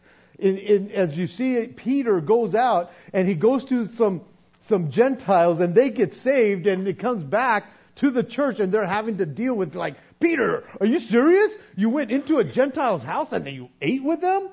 in, 0.40 0.58
in, 0.58 0.90
as 0.90 1.16
you 1.16 1.28
see, 1.28 1.68
Peter 1.68 2.20
goes 2.20 2.54
out 2.54 2.90
and 3.12 3.26
he 3.28 3.34
goes 3.34 3.64
to 3.66 3.88
some 3.94 4.22
some 4.68 4.90
Gentiles 4.90 5.60
and 5.60 5.74
they 5.74 5.90
get 5.90 6.14
saved 6.14 6.66
and 6.66 6.86
it 6.86 6.98
comes 6.98 7.24
back 7.24 7.64
to 7.96 8.10
the 8.10 8.22
church 8.22 8.60
and 8.60 8.72
they're 8.72 8.86
having 8.86 9.18
to 9.18 9.26
deal 9.26 9.54
with 9.54 9.74
like, 9.74 9.96
Peter, 10.20 10.64
are 10.80 10.86
you 10.86 10.98
serious? 10.98 11.50
You 11.76 11.90
went 11.90 12.10
into 12.10 12.38
a 12.38 12.44
Gentile's 12.44 13.02
house 13.02 13.28
and 13.30 13.46
then 13.46 13.54
you 13.54 13.68
ate 13.80 14.02
with 14.02 14.20
them? 14.20 14.50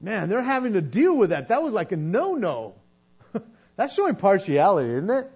Man, 0.00 0.28
they're 0.28 0.42
having 0.42 0.74
to 0.74 0.80
deal 0.80 1.16
with 1.16 1.30
that. 1.30 1.48
That 1.48 1.62
was 1.62 1.72
like 1.72 1.92
a 1.92 1.96
no-no. 1.96 2.74
That's 3.76 3.94
showing 3.94 4.16
partiality, 4.16 4.92
isn't 4.92 5.10
it? 5.10 5.30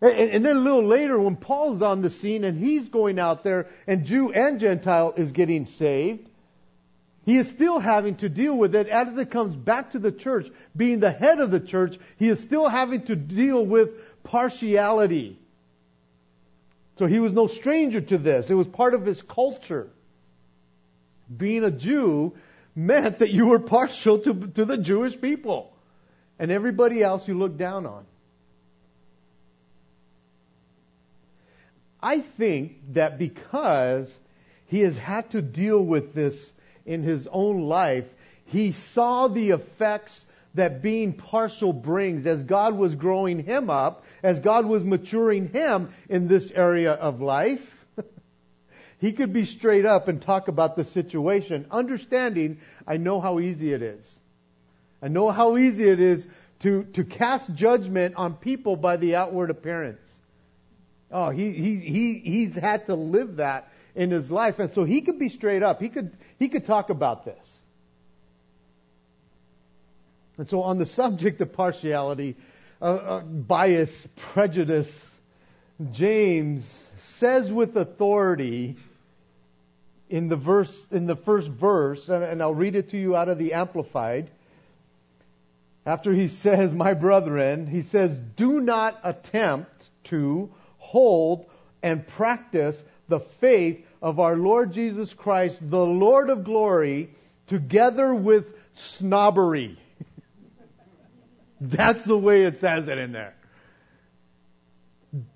And, 0.00 0.30
and, 0.30 0.44
then 0.44 0.56
a 0.56 0.60
little 0.60 0.86
later, 0.86 1.18
when 1.18 1.36
Paul's 1.36 1.82
on 1.82 2.02
the 2.02 2.10
scene 2.10 2.44
and 2.44 2.58
he's 2.58 2.88
going 2.88 3.18
out 3.18 3.42
there, 3.42 3.66
and 3.86 4.04
Jew 4.04 4.32
and 4.32 4.60
Gentile 4.60 5.12
is 5.16 5.32
getting 5.32 5.66
saved, 5.66 6.28
he 7.24 7.36
is 7.36 7.48
still 7.48 7.78
having 7.78 8.16
to 8.18 8.28
deal 8.28 8.56
with 8.56 8.74
it 8.74 8.88
as 8.88 9.18
it 9.18 9.30
comes 9.30 9.54
back 9.54 9.92
to 9.92 9.98
the 9.98 10.12
church. 10.12 10.46
Being 10.76 11.00
the 11.00 11.10
head 11.10 11.40
of 11.40 11.50
the 11.50 11.60
church, 11.60 11.98
he 12.16 12.28
is 12.28 12.40
still 12.40 12.68
having 12.68 13.06
to 13.06 13.16
deal 13.16 13.66
with 13.66 13.90
partiality. 14.24 15.38
So 16.98 17.06
he 17.06 17.20
was 17.20 17.32
no 17.32 17.46
stranger 17.46 18.00
to 18.00 18.18
this. 18.18 18.50
It 18.50 18.54
was 18.54 18.66
part 18.66 18.94
of 18.94 19.06
his 19.06 19.22
culture. 19.22 19.88
Being 21.34 21.62
a 21.62 21.70
Jew 21.70 22.34
meant 22.74 23.20
that 23.20 23.30
you 23.30 23.46
were 23.46 23.60
partial 23.60 24.20
to, 24.22 24.34
to 24.34 24.64
the 24.64 24.78
Jewish 24.78 25.20
people. 25.20 25.72
And 26.38 26.50
everybody 26.50 27.02
else 27.02 27.26
you 27.26 27.38
looked 27.38 27.58
down 27.58 27.86
on. 27.86 28.04
I 32.00 32.24
think 32.36 32.94
that 32.94 33.18
because 33.18 34.08
he 34.66 34.80
has 34.80 34.96
had 34.96 35.30
to 35.32 35.42
deal 35.42 35.82
with 35.82 36.14
this 36.14 36.34
in 36.86 37.02
his 37.02 37.26
own 37.30 37.62
life, 37.62 38.04
he 38.46 38.72
saw 38.92 39.28
the 39.28 39.50
effects 39.50 40.24
that 40.54 40.82
being 40.82 41.12
partial 41.14 41.72
brings 41.72 42.26
as 42.26 42.42
God 42.42 42.76
was 42.76 42.94
growing 42.94 43.44
him 43.44 43.70
up, 43.70 44.04
as 44.22 44.40
God 44.40 44.66
was 44.66 44.82
maturing 44.82 45.48
him 45.48 45.90
in 46.08 46.28
this 46.28 46.50
area 46.54 46.92
of 46.92 47.20
life. 47.20 47.60
he 48.98 49.12
could 49.12 49.32
be 49.32 49.44
straight 49.44 49.86
up 49.86 50.08
and 50.08 50.20
talk 50.20 50.48
about 50.48 50.76
the 50.76 50.84
situation, 50.84 51.66
understanding 51.70 52.60
I 52.86 52.96
know 52.96 53.20
how 53.20 53.40
easy 53.40 53.72
it 53.72 53.82
is. 53.82 54.04
I 55.02 55.08
know 55.08 55.30
how 55.30 55.56
easy 55.56 55.88
it 55.88 56.00
is 56.00 56.26
to, 56.60 56.84
to 56.94 57.04
cast 57.04 57.54
judgment 57.54 58.16
on 58.16 58.34
people 58.34 58.76
by 58.76 58.96
the 58.96 59.14
outward 59.14 59.50
appearance. 59.50 60.00
Oh, 61.10 61.30
he, 61.30 61.52
he, 61.52 61.76
he, 61.76 62.22
he's 62.24 62.54
had 62.54 62.86
to 62.86 62.94
live 62.94 63.36
that 63.36 63.68
in 63.94 64.10
his 64.10 64.30
life. 64.30 64.58
And 64.58 64.72
so 64.72 64.84
he 64.84 65.02
could 65.02 65.18
be 65.18 65.28
straight 65.28 65.62
up. 65.62 65.80
He 65.80 65.88
could, 65.88 66.16
he 66.38 66.48
could 66.48 66.66
talk 66.66 66.90
about 66.90 67.24
this. 67.24 67.46
And 70.38 70.48
so 70.48 70.62
on 70.62 70.78
the 70.78 70.86
subject 70.86 71.40
of 71.40 71.52
partiality, 71.52 72.36
uh, 72.80 72.84
uh, 72.84 73.20
bias, 73.22 73.90
prejudice, 74.32 74.88
James 75.92 76.64
says 77.18 77.52
with 77.52 77.76
authority 77.76 78.76
in 80.08 80.28
the 80.28 80.36
verse, 80.36 80.72
in 80.90 81.06
the 81.06 81.16
first 81.16 81.48
verse, 81.48 82.08
and, 82.08 82.22
and 82.22 82.42
I'll 82.42 82.54
read 82.54 82.76
it 82.76 82.90
to 82.90 82.96
you 82.96 83.16
out 83.16 83.28
of 83.28 83.38
the 83.38 83.52
Amplified. 83.52 84.30
After 85.84 86.12
he 86.12 86.28
says, 86.28 86.72
my 86.72 86.94
brethren, 86.94 87.66
he 87.66 87.82
says, 87.82 88.16
do 88.36 88.60
not 88.60 88.98
attempt 89.02 89.70
to 90.04 90.50
hold 90.76 91.46
and 91.82 92.06
practice 92.06 92.76
the 93.08 93.20
faith 93.40 93.84
of 94.00 94.20
our 94.20 94.36
Lord 94.36 94.72
Jesus 94.72 95.12
Christ, 95.14 95.58
the 95.60 95.78
Lord 95.78 96.30
of 96.30 96.44
glory, 96.44 97.10
together 97.48 98.14
with 98.14 98.44
snobbery. 98.98 99.78
That's 101.60 102.04
the 102.06 102.16
way 102.16 102.42
it 102.42 102.58
says 102.58 102.88
it 102.88 102.98
in 102.98 103.12
there. 103.12 103.34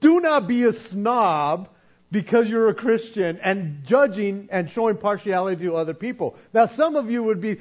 Do 0.01 0.21
not 0.21 0.47
be 0.47 0.65
a 0.65 0.73
snob 0.91 1.69
because 2.11 2.47
you're 2.47 2.69
a 2.69 2.75
Christian 2.75 3.41
and 3.43 3.85
judging 3.87 4.49
and 4.53 4.71
showing 4.71 4.99
partiality 4.99 5.65
to 5.65 5.75
other 5.75 5.95
people. 5.95 6.37
Now, 6.53 6.69
some 6.77 6.95
of 6.95 7.11
you 7.11 7.23
would 7.23 7.41
be, 7.41 7.59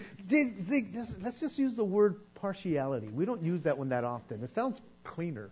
let's 1.21 1.39
just 1.39 1.57
use 1.57 1.75
the 1.75 1.85
word 1.85 2.17
partiality. 2.35 3.07
We 3.07 3.25
don't 3.25 3.41
use 3.41 3.63
that 3.63 3.77
one 3.77 3.89
that 3.89 4.03
often. 4.03 4.43
It 4.43 4.53
sounds 4.53 4.79
cleaner 5.05 5.49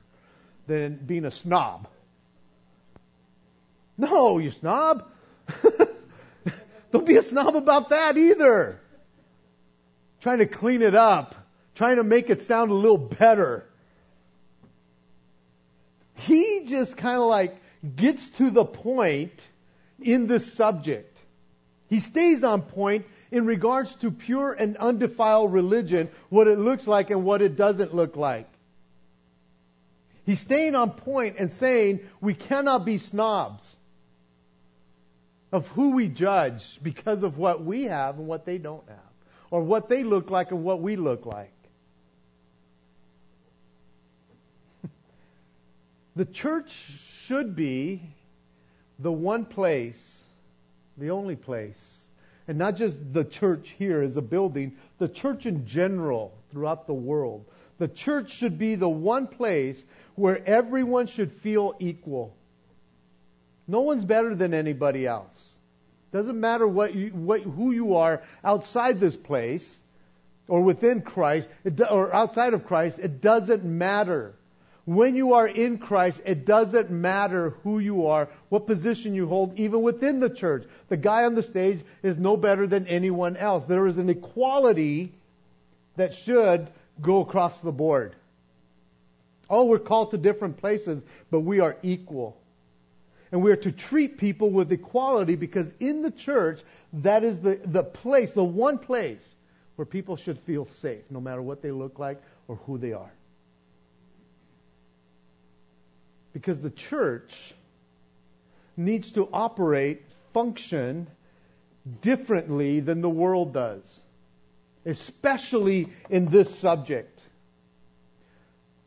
than 0.68 1.00
being 1.06 1.26
a 1.26 1.32
snob. 1.32 1.88
No, 3.98 4.38
you 4.38 4.52
snob. 4.52 5.06
don't 6.92 7.06
be 7.06 7.18
a 7.18 7.24
snob 7.24 7.56
about 7.56 7.90
that 7.90 8.18
either. 8.18 8.80
Trying 10.22 10.40
to 10.40 10.48
clean 10.48 10.82
it 10.82 10.96
up 10.96 11.36
trying 11.80 11.96
to 11.96 12.04
make 12.04 12.30
it 12.30 12.42
sound 12.42 12.70
a 12.72 12.74
little 12.74 12.98
better. 12.98 13.64
He 16.16 16.66
just 16.68 16.98
kind 16.98 17.22
of 17.22 17.28
like 17.28 17.56
gets 17.96 18.22
to 18.38 18.52
the 18.52 18.66
point 18.66 19.32
in 19.98 20.28
this 20.28 20.58
subject. 20.58 21.18
He 21.88 22.02
stays 22.02 22.44
on 22.44 22.64
point 22.64 23.06
in 23.32 23.46
regards 23.46 23.96
to 24.02 24.12
pure 24.12 24.52
and 24.52 24.76
undefiled 24.76 25.54
religion, 25.54 26.10
what 26.28 26.48
it 26.48 26.60
looks 26.60 26.86
like 26.86 27.12
and 27.12 27.24
what 27.24 27.42
it 27.42 27.56
doesn't 27.56 27.96
look 27.96 28.18
like. 28.18 28.50
He's 30.26 30.42
staying 30.42 30.76
on 30.76 30.92
point 30.92 31.38
and 31.40 31.54
saying 31.54 32.02
we 32.20 32.34
cannot 32.34 32.86
be 32.86 32.98
snobs 32.98 33.64
of 35.54 35.66
who 35.68 35.92
we 35.96 36.10
judge 36.10 36.62
because 36.84 37.24
of 37.24 37.38
what 37.38 37.64
we 37.64 37.86
have 37.86 38.18
and 38.18 38.28
what 38.28 38.46
they 38.46 38.58
don't 38.58 38.88
have, 38.90 39.14
or 39.50 39.64
what 39.64 39.88
they 39.88 40.04
look 40.04 40.30
like 40.30 40.52
and 40.52 40.62
what 40.66 40.82
we 40.82 40.98
look 40.98 41.26
like. 41.26 41.54
The 46.16 46.26
church 46.26 46.70
should 47.26 47.56
be 47.56 48.02
the 48.98 49.12
one 49.12 49.46
place, 49.46 50.00
the 50.98 51.12
only 51.12 51.36
place, 51.36 51.80
and 52.48 52.58
not 52.58 52.76
just 52.76 52.98
the 53.14 53.24
church 53.24 53.74
here 53.78 54.02
as 54.02 54.18
a 54.18 54.22
building, 54.22 54.76
the 54.98 55.08
church 55.08 55.46
in 55.46 55.68
general 55.68 56.34
throughout 56.52 56.88
the 56.88 56.94
world. 56.94 57.46
The 57.78 57.88
church 57.88 58.32
should 58.32 58.58
be 58.58 58.76
the 58.76 58.90
one 58.90 59.28
place 59.28 59.82
where 60.16 60.46
everyone 60.46 61.08
should 61.08 61.32
feel 61.42 61.76
equal. 61.80 62.36
No 63.68 63.82
one's 63.82 64.04
better 64.04 64.36
than 64.36 64.54
anybody 64.54 65.06
else. 65.06 65.34
Doesn't 66.12 66.40
matter 66.40 66.68
what 66.68 66.96
you, 66.96 67.10
what, 67.10 67.42
who 67.42 67.72
you 67.72 67.96
are 67.96 68.24
outside 68.44 69.00
this 69.00 69.16
place 69.16 69.66
or 70.48 70.62
within 70.62 71.02
Christ 71.02 71.48
or 71.90 72.14
outside 72.14 72.54
of 72.56 72.66
Christ. 72.66 72.98
It 72.98 73.22
doesn't 73.22 73.64
matter. 73.64 74.34
When 74.86 75.16
you 75.16 75.34
are 75.34 75.48
in 75.48 75.78
Christ, 75.78 76.22
it 76.26 76.46
doesn't 76.46 76.90
matter 76.90 77.52
who 77.64 77.80
you 77.80 78.08
are, 78.08 78.30
what 78.50 78.66
position 78.66 79.14
you 79.14 79.28
hold, 79.28 79.60
even 79.60 79.82
within 79.82 80.20
the 80.20 80.30
church. 80.30 80.64
The 80.88 80.98
guy 80.98 81.26
on 81.26 81.36
the 81.36 81.44
stage 81.44 81.84
is 82.02 82.18
no 82.18 82.38
better 82.38 82.66
than 82.66 82.88
anyone 82.88 83.38
else. 83.38 83.66
There 83.68 83.88
is 83.88 83.98
an 83.98 84.10
equality 84.10 85.14
that 85.96 86.14
should 86.26 86.70
go 87.02 87.22
across 87.22 87.60
the 87.60 87.72
board. 87.72 88.16
Oh, 89.50 89.66
we're 89.66 89.80
called 89.80 90.12
to 90.12 90.18
different 90.18 90.58
places, 90.58 91.02
but 91.32 91.42
we 91.42 91.60
are 91.60 91.76
equal. 91.84 92.38
And 93.32 93.44
we 93.44 93.52
are 93.52 93.58
to 93.58 93.72
treat 93.72 94.18
people 94.18 94.50
with 94.50 94.72
equality 94.72 95.36
because 95.36 95.68
in 95.80 96.02
the 96.02 96.12
church, 96.12 96.60
that 96.94 97.24
is 97.24 97.40
the, 97.40 97.60
the 97.64 97.84
place, 97.84 98.32
the 98.34 98.44
one 98.44 98.80
place 98.80 99.22
where 99.76 99.86
people 99.86 100.18
should 100.18 100.40
feel 100.46 100.68
safe, 100.82 101.04
no 101.10 101.22
matter 101.22 101.42
what 101.42 101.62
they 101.62 101.72
look 101.72 102.00
like 102.00 102.22
or 102.48 102.56
who 102.66 102.78
they 102.78 102.94
are. 102.94 103.12
Because 106.34 106.62
the 106.62 106.70
church 106.70 107.32
needs 108.78 109.12
to 109.14 109.28
operate, 109.34 110.02
function 110.34 111.08
differently 112.02 112.80
than 112.80 113.02
the 113.02 113.10
world 113.10 113.54
does, 113.54 113.82
especially 114.86 115.88
in 116.10 116.30
this 116.30 116.60
subject. 116.60 117.20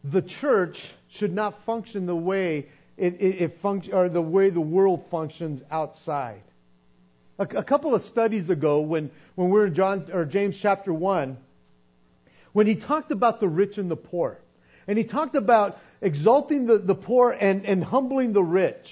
The 0.04 0.22
church 0.22 0.78
should 1.10 1.32
not 1.32 1.64
function 1.64 2.06
the 2.06 2.16
way 2.16 2.68
it, 2.96 3.14
it, 3.14 3.42
it 3.42 3.62
func- 3.62 3.92
or 3.92 4.08
the 4.08 4.22
way 4.22 4.50
the 4.50 4.60
world 4.60 5.04
functions 5.10 5.62
outside. 5.70 6.42
A, 7.38 7.44
a, 7.44 7.64
couple 7.64 7.94
of 7.94 8.02
studies 8.04 8.50
ago, 8.50 8.80
when, 8.80 9.10
when 9.34 9.48
we 9.48 9.52
were 9.52 9.66
in 9.66 9.74
John 9.74 10.08
or 10.12 10.24
James 10.24 10.56
chapter 10.60 10.92
one, 10.92 11.38
when 12.52 12.66
he 12.66 12.76
talked 12.76 13.10
about 13.10 13.40
the 13.40 13.48
rich 13.48 13.78
and 13.78 13.90
the 13.90 13.96
poor, 13.96 14.38
and 14.86 14.98
he 14.98 15.04
talked 15.04 15.34
about 15.34 15.78
exalting 16.02 16.66
the, 16.66 16.78
the 16.78 16.94
poor 16.94 17.30
and, 17.30 17.64
and 17.64 17.82
humbling 17.82 18.32
the 18.32 18.42
rich. 18.42 18.88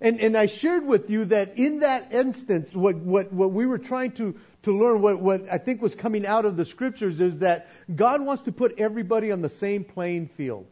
And, 0.00 0.18
and 0.20 0.36
I 0.36 0.48
shared 0.48 0.84
with 0.84 1.08
you 1.08 1.26
that 1.26 1.56
in 1.56 1.80
that 1.80 2.12
instance, 2.12 2.70
what, 2.74 2.96
what, 2.96 3.32
what 3.32 3.52
we 3.52 3.64
were 3.64 3.78
trying 3.78 4.12
to, 4.12 4.34
to 4.64 4.72
learn, 4.72 5.00
what, 5.00 5.20
what 5.20 5.42
I 5.50 5.58
think 5.58 5.80
was 5.80 5.94
coming 5.94 6.26
out 6.26 6.44
of 6.44 6.56
the 6.56 6.66
scriptures 6.66 7.20
is 7.20 7.38
that 7.40 7.68
God 7.94 8.20
wants 8.20 8.42
to 8.44 8.52
put 8.52 8.78
everybody 8.78 9.30
on 9.30 9.40
the 9.40 9.50
same 9.50 9.84
playing 9.84 10.30
field. 10.36 10.66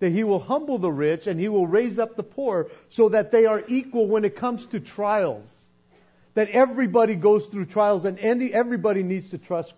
That 0.00 0.12
He 0.12 0.24
will 0.24 0.40
humble 0.40 0.78
the 0.78 0.90
rich 0.90 1.26
and 1.26 1.38
He 1.38 1.48
will 1.48 1.66
raise 1.66 1.98
up 1.98 2.16
the 2.16 2.22
poor 2.22 2.68
so 2.90 3.10
that 3.10 3.30
they 3.30 3.46
are 3.46 3.62
equal 3.68 4.08
when 4.08 4.24
it 4.24 4.36
comes 4.36 4.66
to 4.68 4.80
trials. 4.80 5.48
That 6.34 6.48
everybody 6.50 7.14
goes 7.14 7.46
through 7.46 7.66
trials 7.66 8.04
and 8.04 8.18
everybody 8.18 9.02
needs 9.02 9.30
to 9.30 9.38
trust, 9.38 9.72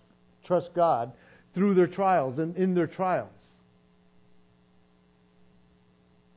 trust 0.44 0.70
God 0.74 1.12
through 1.54 1.74
their 1.74 1.86
trials 1.86 2.38
and 2.38 2.56
in 2.56 2.74
their 2.74 2.86
trials. 2.86 3.30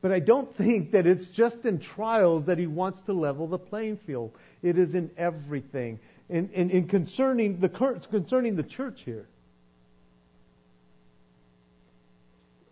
But 0.02 0.12
I 0.12 0.20
don't 0.20 0.56
think 0.58 0.92
that 0.92 1.06
it's 1.08 1.28
just 1.28 1.58
in 1.66 1.80
trials 1.80 2.46
that 2.46 2.58
he 2.58 2.68
wants 2.68 3.02
to 3.02 3.14
level 3.14 3.48
the 3.48 3.60
playing 3.60 4.00
field. 4.06 4.32
It 4.62 4.78
is 4.78 4.94
in 4.94 5.12
everything. 5.18 6.00
And, 6.30 6.50
in, 6.52 6.70
in 6.70 6.88
concerning, 6.88 7.60
the, 7.60 7.70
concerning 7.70 8.56
the 8.56 8.64
church 8.64 9.02
here. 9.04 9.28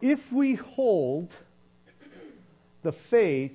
If 0.01 0.19
we 0.31 0.55
hold 0.55 1.29
the 2.83 2.93
faith 3.09 3.51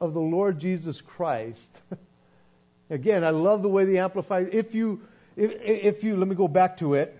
of 0.00 0.14
the 0.14 0.20
Lord 0.20 0.58
Jesus 0.58 1.00
Christ, 1.00 1.68
again, 2.90 3.22
I 3.22 3.30
love 3.30 3.62
the 3.62 3.68
way 3.68 3.84
the 3.84 3.98
Amplified, 3.98 4.48
if 4.52 4.74
you, 4.74 5.00
if, 5.36 5.52
if 5.62 6.02
you, 6.02 6.16
let 6.16 6.26
me 6.26 6.34
go 6.34 6.48
back 6.48 6.78
to 6.78 6.94
it. 6.94 7.16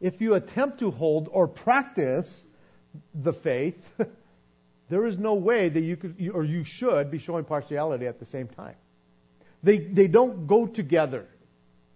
If 0.00 0.20
you 0.20 0.34
attempt 0.34 0.78
to 0.78 0.92
hold 0.92 1.28
or 1.32 1.48
practice 1.48 2.42
the 3.12 3.32
faith, 3.32 3.74
There 4.88 5.06
is 5.06 5.18
no 5.18 5.34
way 5.34 5.68
that 5.68 5.80
you 5.80 5.96
could, 5.96 6.16
or 6.32 6.44
you 6.44 6.64
should, 6.64 7.10
be 7.10 7.18
showing 7.18 7.44
partiality 7.44 8.06
at 8.06 8.18
the 8.18 8.26
same 8.26 8.48
time. 8.48 8.76
They, 9.62 9.78
they 9.78 10.06
don't 10.06 10.46
go 10.46 10.66
together. 10.66 11.26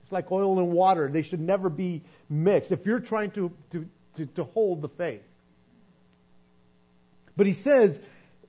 It's 0.03 0.13
It's 0.13 0.13
like 0.13 0.31
oil 0.31 0.59
and 0.59 0.73
water. 0.73 1.11
They 1.11 1.23
should 1.23 1.41
never 1.41 1.71
be 1.71 2.03
mixed 2.29 2.71
if 2.71 2.85
you're 2.85 3.01
trying 3.01 3.31
to, 3.33 3.51
to, 3.71 3.87
to, 4.17 4.27
to 4.27 4.45
hold 4.45 4.83
the 4.83 4.89
faith. 4.89 5.23
But 7.35 7.47
he 7.47 7.55
says, 7.55 7.99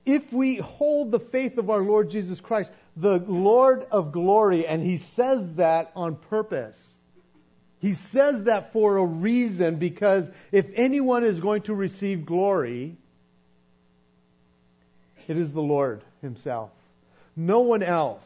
if 0.04 0.30
we 0.30 0.56
hold 0.56 1.10
the 1.10 1.20
faith 1.20 1.56
of 1.56 1.70
our 1.70 1.80
Lord 1.80 2.10
Jesus 2.10 2.38
Christ, 2.38 2.70
the 2.96 3.24
Lord 3.26 3.86
of 3.90 4.12
glory, 4.12 4.66
and 4.66 4.82
he 4.82 4.98
says 5.16 5.56
that 5.56 5.90
on 5.96 6.16
purpose. 6.16 6.76
He 7.78 7.94
says 8.12 8.44
that 8.44 8.72
for 8.72 8.98
a 8.98 9.04
reason 9.04 9.78
because 9.78 10.24
if 10.52 10.66
anyone 10.74 11.24
is 11.24 11.40
going 11.40 11.62
to 11.62 11.74
receive 11.74 12.26
glory, 12.26 12.96
it 15.28 15.36
is 15.36 15.52
the 15.52 15.60
Lord 15.60 16.02
Himself. 16.22 16.70
No 17.36 17.60
one 17.60 17.82
else 17.82 18.24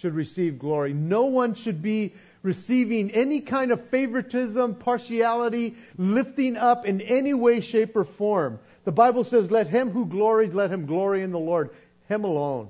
should 0.00 0.14
receive 0.14 0.58
glory. 0.58 0.92
No 0.92 1.24
one 1.24 1.54
should 1.54 1.82
be 1.82 2.14
receiving 2.42 3.10
any 3.10 3.40
kind 3.40 3.72
of 3.72 3.88
favoritism, 3.90 4.76
partiality, 4.76 5.76
lifting 5.96 6.56
up 6.56 6.86
in 6.86 7.00
any 7.00 7.34
way, 7.34 7.60
shape, 7.60 7.96
or 7.96 8.04
form. 8.04 8.60
The 8.84 8.92
Bible 8.92 9.24
says, 9.24 9.50
let 9.50 9.68
him 9.68 9.90
who 9.90 10.06
glories, 10.06 10.54
let 10.54 10.70
him 10.70 10.86
glory 10.86 11.22
in 11.22 11.32
the 11.32 11.38
Lord. 11.38 11.70
Him 12.08 12.24
alone. 12.24 12.68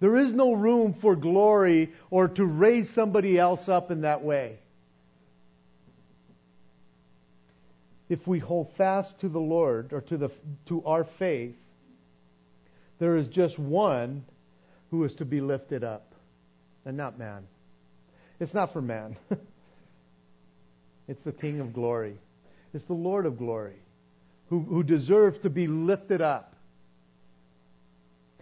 There 0.00 0.16
is 0.16 0.32
no 0.32 0.52
room 0.52 0.96
for 1.00 1.16
glory 1.16 1.92
or 2.10 2.28
to 2.28 2.44
raise 2.44 2.88
somebody 2.90 3.38
else 3.38 3.68
up 3.68 3.90
in 3.90 4.02
that 4.02 4.22
way. 4.22 4.58
If 8.08 8.26
we 8.26 8.38
hold 8.38 8.72
fast 8.76 9.18
to 9.20 9.28
the 9.28 9.38
Lord 9.38 9.92
or 9.92 10.00
to, 10.02 10.16
the, 10.16 10.30
to 10.66 10.84
our 10.84 11.04
faith, 11.18 11.56
there 12.98 13.16
is 13.16 13.28
just 13.28 13.58
one 13.58 14.24
who 14.90 15.04
is 15.04 15.14
to 15.16 15.24
be 15.24 15.40
lifted 15.40 15.84
up, 15.84 16.14
and 16.84 16.96
not 16.96 17.18
man. 17.18 17.46
It's 18.40 18.54
not 18.54 18.72
for 18.72 18.80
man. 18.80 19.16
it's 21.08 21.22
the 21.24 21.32
King 21.32 21.60
of 21.60 21.72
glory. 21.74 22.16
It's 22.72 22.86
the 22.86 22.94
Lord 22.94 23.26
of 23.26 23.38
glory 23.38 23.76
who, 24.48 24.60
who 24.60 24.82
deserves 24.82 25.38
to 25.40 25.50
be 25.50 25.66
lifted 25.66 26.20
up. 26.20 26.54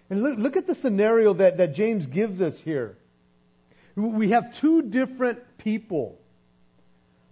And 0.08 0.22
look, 0.22 0.38
look 0.38 0.56
at 0.56 0.66
the 0.66 0.76
scenario 0.76 1.34
that, 1.34 1.56
that 1.58 1.74
James 1.74 2.06
gives 2.06 2.40
us 2.40 2.58
here. 2.60 2.96
We 3.96 4.30
have 4.30 4.54
two 4.60 4.82
different 4.82 5.40
people. 5.58 6.18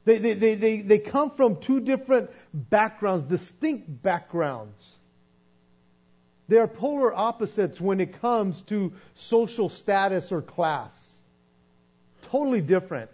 They, 0.04 0.18
they, 0.18 0.34
they, 0.34 0.54
they, 0.54 0.82
they 0.82 0.98
come 0.98 1.32
from 1.36 1.60
two 1.62 1.80
different 1.80 2.30
backgrounds, 2.52 3.24
distinct 3.24 4.02
backgrounds. 4.02 4.82
They 6.48 6.58
are 6.58 6.68
polar 6.68 7.14
opposites 7.14 7.80
when 7.80 8.00
it 8.00 8.20
comes 8.20 8.60
to 8.68 8.92
social 9.14 9.70
status 9.70 10.30
or 10.30 10.42
class. 10.42 10.92
Totally 12.30 12.60
different. 12.60 13.10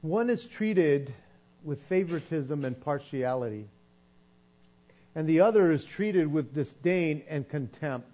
One 0.00 0.30
is 0.30 0.46
treated 0.56 1.12
with 1.62 1.78
favoritism 1.88 2.64
and 2.64 2.80
partiality 2.80 3.68
and 5.14 5.28
the 5.28 5.40
other 5.40 5.72
is 5.72 5.84
treated 5.84 6.30
with 6.32 6.54
disdain 6.54 7.22
and 7.28 7.48
contempt. 7.48 8.09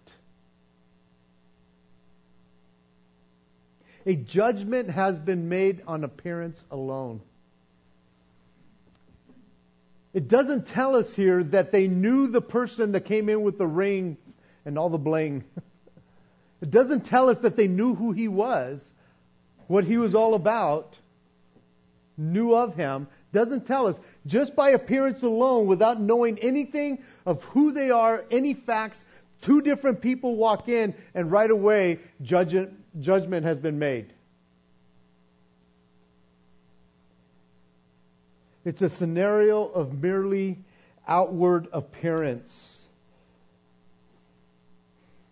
A 4.07 4.15
judgment 4.15 4.89
has 4.91 5.19
been 5.19 5.49
made 5.49 5.83
on 5.87 6.05
appearance 6.05 6.63
alone. 6.71 7.21
It 10.15 10.29
doesn't 10.29 10.69
tell 10.69 10.95
us 10.97 11.13
here 11.15 11.43
that 11.45 11.73
they 11.73 11.89
knew 11.89 12.29
the 12.29 12.41
person 12.41 12.93
that 12.93 13.05
came 13.05 13.29
in 13.29 13.43
with 13.43 13.59
the 13.59 13.67
ring 13.67 14.17
and 14.65 14.79
all 14.79 14.89
the 14.89 14.99
bling. 14.99 15.45
It 16.63 16.71
doesn't 16.71 17.05
tell 17.05 17.29
us 17.29 17.37
that 17.43 17.55
they 17.55 17.67
knew 17.67 17.95
who 17.95 18.13
he 18.13 18.29
was, 18.29 18.81
what 19.67 19.85
he 19.85 19.99
was 19.99 20.15
all 20.15 20.35
about, 20.35 20.97
knew 22.17 22.55
of 22.55 22.75
him 22.75 23.09
doesn't 23.33 23.67
tell 23.67 23.89
us. 23.89 23.97
Just 24.27 24.57
by 24.57 24.71
appearance 24.71 25.23
alone, 25.23 25.67
without 25.67 26.01
knowing 26.01 26.39
anything 26.39 27.03
of 27.27 27.43
who 27.45 27.73
they 27.73 27.91
are, 27.91 28.25
any 28.31 28.55
facts, 28.55 28.99
two 29.43 29.61
different 29.61 30.01
people 30.01 30.37
walk 30.37 30.69
in 30.69 30.95
and 31.15 31.31
right 31.31 31.51
away 31.51 32.01
judgment, 32.23 32.73
judgment 33.01 33.45
has 33.45 33.59
been 33.59 33.79
made. 33.79 34.13
It's 38.65 38.83
a 38.83 38.91
scenario 38.91 39.65
of 39.65 40.03
merely 40.03 40.59
outward 41.07 41.69
appearance. 41.73 42.53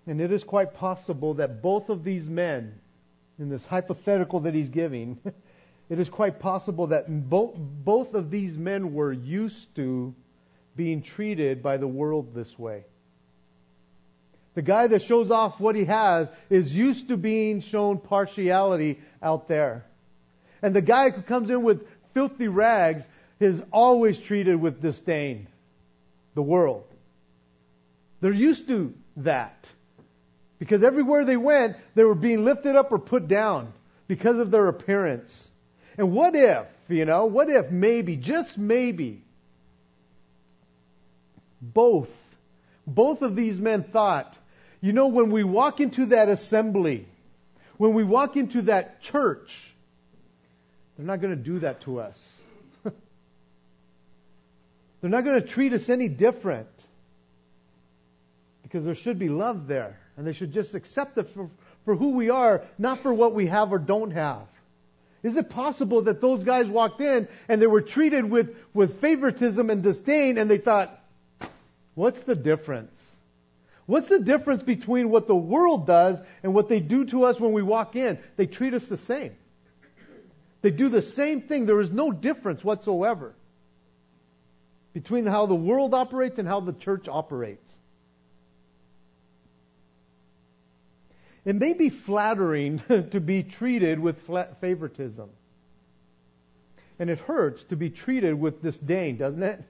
And 0.06 0.20
it 0.20 0.30
is 0.30 0.44
quite 0.44 0.74
possible 0.74 1.34
that 1.34 1.62
both 1.62 1.88
of 1.88 2.04
these 2.04 2.28
men, 2.28 2.78
in 3.38 3.48
this 3.48 3.66
hypothetical 3.66 4.40
that 4.40 4.54
he's 4.54 4.68
giving, 4.68 5.18
it 5.88 5.98
is 5.98 6.08
quite 6.08 6.38
possible 6.38 6.86
that 6.88 7.28
both, 7.28 7.54
both 7.56 8.14
of 8.14 8.30
these 8.30 8.56
men 8.56 8.94
were 8.94 9.12
used 9.12 9.74
to 9.76 10.14
being 10.76 11.02
treated 11.02 11.62
by 11.62 11.76
the 11.76 11.88
world 11.88 12.34
this 12.34 12.58
way. 12.58 12.84
The 14.54 14.62
guy 14.62 14.86
that 14.86 15.02
shows 15.02 15.30
off 15.30 15.58
what 15.58 15.74
he 15.74 15.84
has 15.84 16.28
is 16.48 16.70
used 16.70 17.08
to 17.08 17.16
being 17.16 17.60
shown 17.60 17.98
partiality 17.98 19.00
out 19.22 19.48
there. 19.48 19.84
And 20.62 20.74
the 20.74 20.82
guy 20.82 21.10
who 21.10 21.22
comes 21.22 21.50
in 21.50 21.62
with 21.62 21.82
filthy 22.14 22.48
rags 22.48 23.02
is 23.40 23.60
always 23.72 24.18
treated 24.20 24.60
with 24.60 24.80
disdain. 24.80 25.48
The 26.34 26.42
world. 26.42 26.84
They're 28.20 28.32
used 28.32 28.66
to 28.68 28.94
that. 29.18 29.66
Because 30.58 30.82
everywhere 30.82 31.24
they 31.24 31.36
went, 31.36 31.76
they 31.94 32.04
were 32.04 32.14
being 32.14 32.44
lifted 32.44 32.76
up 32.76 32.90
or 32.90 32.98
put 32.98 33.28
down 33.28 33.72
because 34.06 34.36
of 34.38 34.50
their 34.50 34.68
appearance. 34.68 35.32
And 35.98 36.12
what 36.12 36.34
if, 36.34 36.66
you 36.88 37.04
know, 37.04 37.26
what 37.26 37.50
if 37.50 37.70
maybe, 37.70 38.16
just 38.16 38.56
maybe, 38.56 39.22
both, 41.60 42.08
both 42.86 43.22
of 43.22 43.36
these 43.36 43.58
men 43.58 43.84
thought, 43.92 44.36
you 44.84 44.92
know, 44.92 45.06
when 45.06 45.30
we 45.30 45.44
walk 45.44 45.80
into 45.80 46.04
that 46.08 46.28
assembly, 46.28 47.08
when 47.78 47.94
we 47.94 48.04
walk 48.04 48.36
into 48.36 48.60
that 48.62 49.00
church, 49.00 49.48
they're 50.94 51.06
not 51.06 51.22
going 51.22 51.34
to 51.34 51.42
do 51.42 51.60
that 51.60 51.80
to 51.84 52.00
us. 52.00 52.18
they're 52.84 52.92
not 55.08 55.24
going 55.24 55.40
to 55.40 55.48
treat 55.48 55.72
us 55.72 55.88
any 55.88 56.08
different. 56.08 56.68
Because 58.62 58.84
there 58.84 58.94
should 58.94 59.18
be 59.18 59.30
love 59.30 59.68
there. 59.68 59.98
And 60.18 60.26
they 60.26 60.34
should 60.34 60.52
just 60.52 60.74
accept 60.74 61.16
us 61.16 61.28
for, 61.34 61.48
for 61.86 61.96
who 61.96 62.10
we 62.10 62.28
are, 62.28 62.60
not 62.76 63.00
for 63.00 63.14
what 63.14 63.34
we 63.34 63.46
have 63.46 63.72
or 63.72 63.78
don't 63.78 64.10
have. 64.10 64.42
Is 65.22 65.34
it 65.36 65.48
possible 65.48 66.02
that 66.02 66.20
those 66.20 66.44
guys 66.44 66.66
walked 66.66 67.00
in 67.00 67.26
and 67.48 67.62
they 67.62 67.66
were 67.66 67.80
treated 67.80 68.30
with, 68.30 68.54
with 68.74 69.00
favoritism 69.00 69.70
and 69.70 69.82
disdain 69.82 70.36
and 70.36 70.50
they 70.50 70.58
thought, 70.58 70.90
what's 71.94 72.22
the 72.24 72.34
difference? 72.34 72.90
What's 73.86 74.08
the 74.08 74.18
difference 74.18 74.62
between 74.62 75.10
what 75.10 75.26
the 75.26 75.36
world 75.36 75.86
does 75.86 76.18
and 76.42 76.54
what 76.54 76.68
they 76.68 76.80
do 76.80 77.04
to 77.06 77.24
us 77.24 77.38
when 77.38 77.52
we 77.52 77.62
walk 77.62 77.96
in? 77.96 78.18
They 78.36 78.46
treat 78.46 78.72
us 78.72 78.86
the 78.86 78.96
same. 78.96 79.32
They 80.62 80.70
do 80.70 80.88
the 80.88 81.02
same 81.02 81.42
thing. 81.42 81.66
There 81.66 81.80
is 81.80 81.90
no 81.90 82.10
difference 82.10 82.64
whatsoever 82.64 83.34
between 84.94 85.26
how 85.26 85.46
the 85.46 85.54
world 85.54 85.92
operates 85.92 86.38
and 86.38 86.48
how 86.48 86.60
the 86.60 86.72
church 86.72 87.06
operates. 87.08 87.68
It 91.44 91.56
may 91.56 91.74
be 91.74 91.90
flattering 91.90 92.82
to 93.12 93.20
be 93.20 93.42
treated 93.42 94.00
with 94.00 94.16
favoritism. 94.60 95.28
And 96.98 97.10
it 97.10 97.18
hurts 97.18 97.62
to 97.64 97.76
be 97.76 97.90
treated 97.90 98.38
with 98.40 98.62
disdain, 98.62 99.18
doesn't 99.18 99.42
it? 99.42 99.60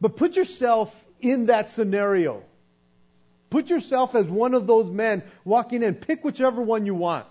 But 0.00 0.16
put 0.16 0.34
yourself 0.34 0.90
in 1.20 1.46
that 1.46 1.70
scenario. 1.70 2.42
Put 3.50 3.68
yourself 3.68 4.14
as 4.14 4.26
one 4.26 4.54
of 4.54 4.66
those 4.66 4.90
men 4.90 5.22
walking 5.44 5.82
in. 5.82 5.94
Pick 5.94 6.24
whichever 6.24 6.60
one 6.60 6.86
you 6.86 6.94
want. 6.94 7.26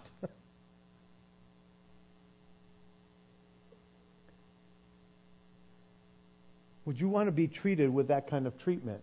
Would 6.85 6.99
you 6.99 7.09
want 7.09 7.27
to 7.27 7.31
be 7.31 7.47
treated 7.47 7.91
with 7.91 8.09
that 8.09 8.29
kind 8.29 8.45
of 8.45 8.57
treatment? 8.59 9.01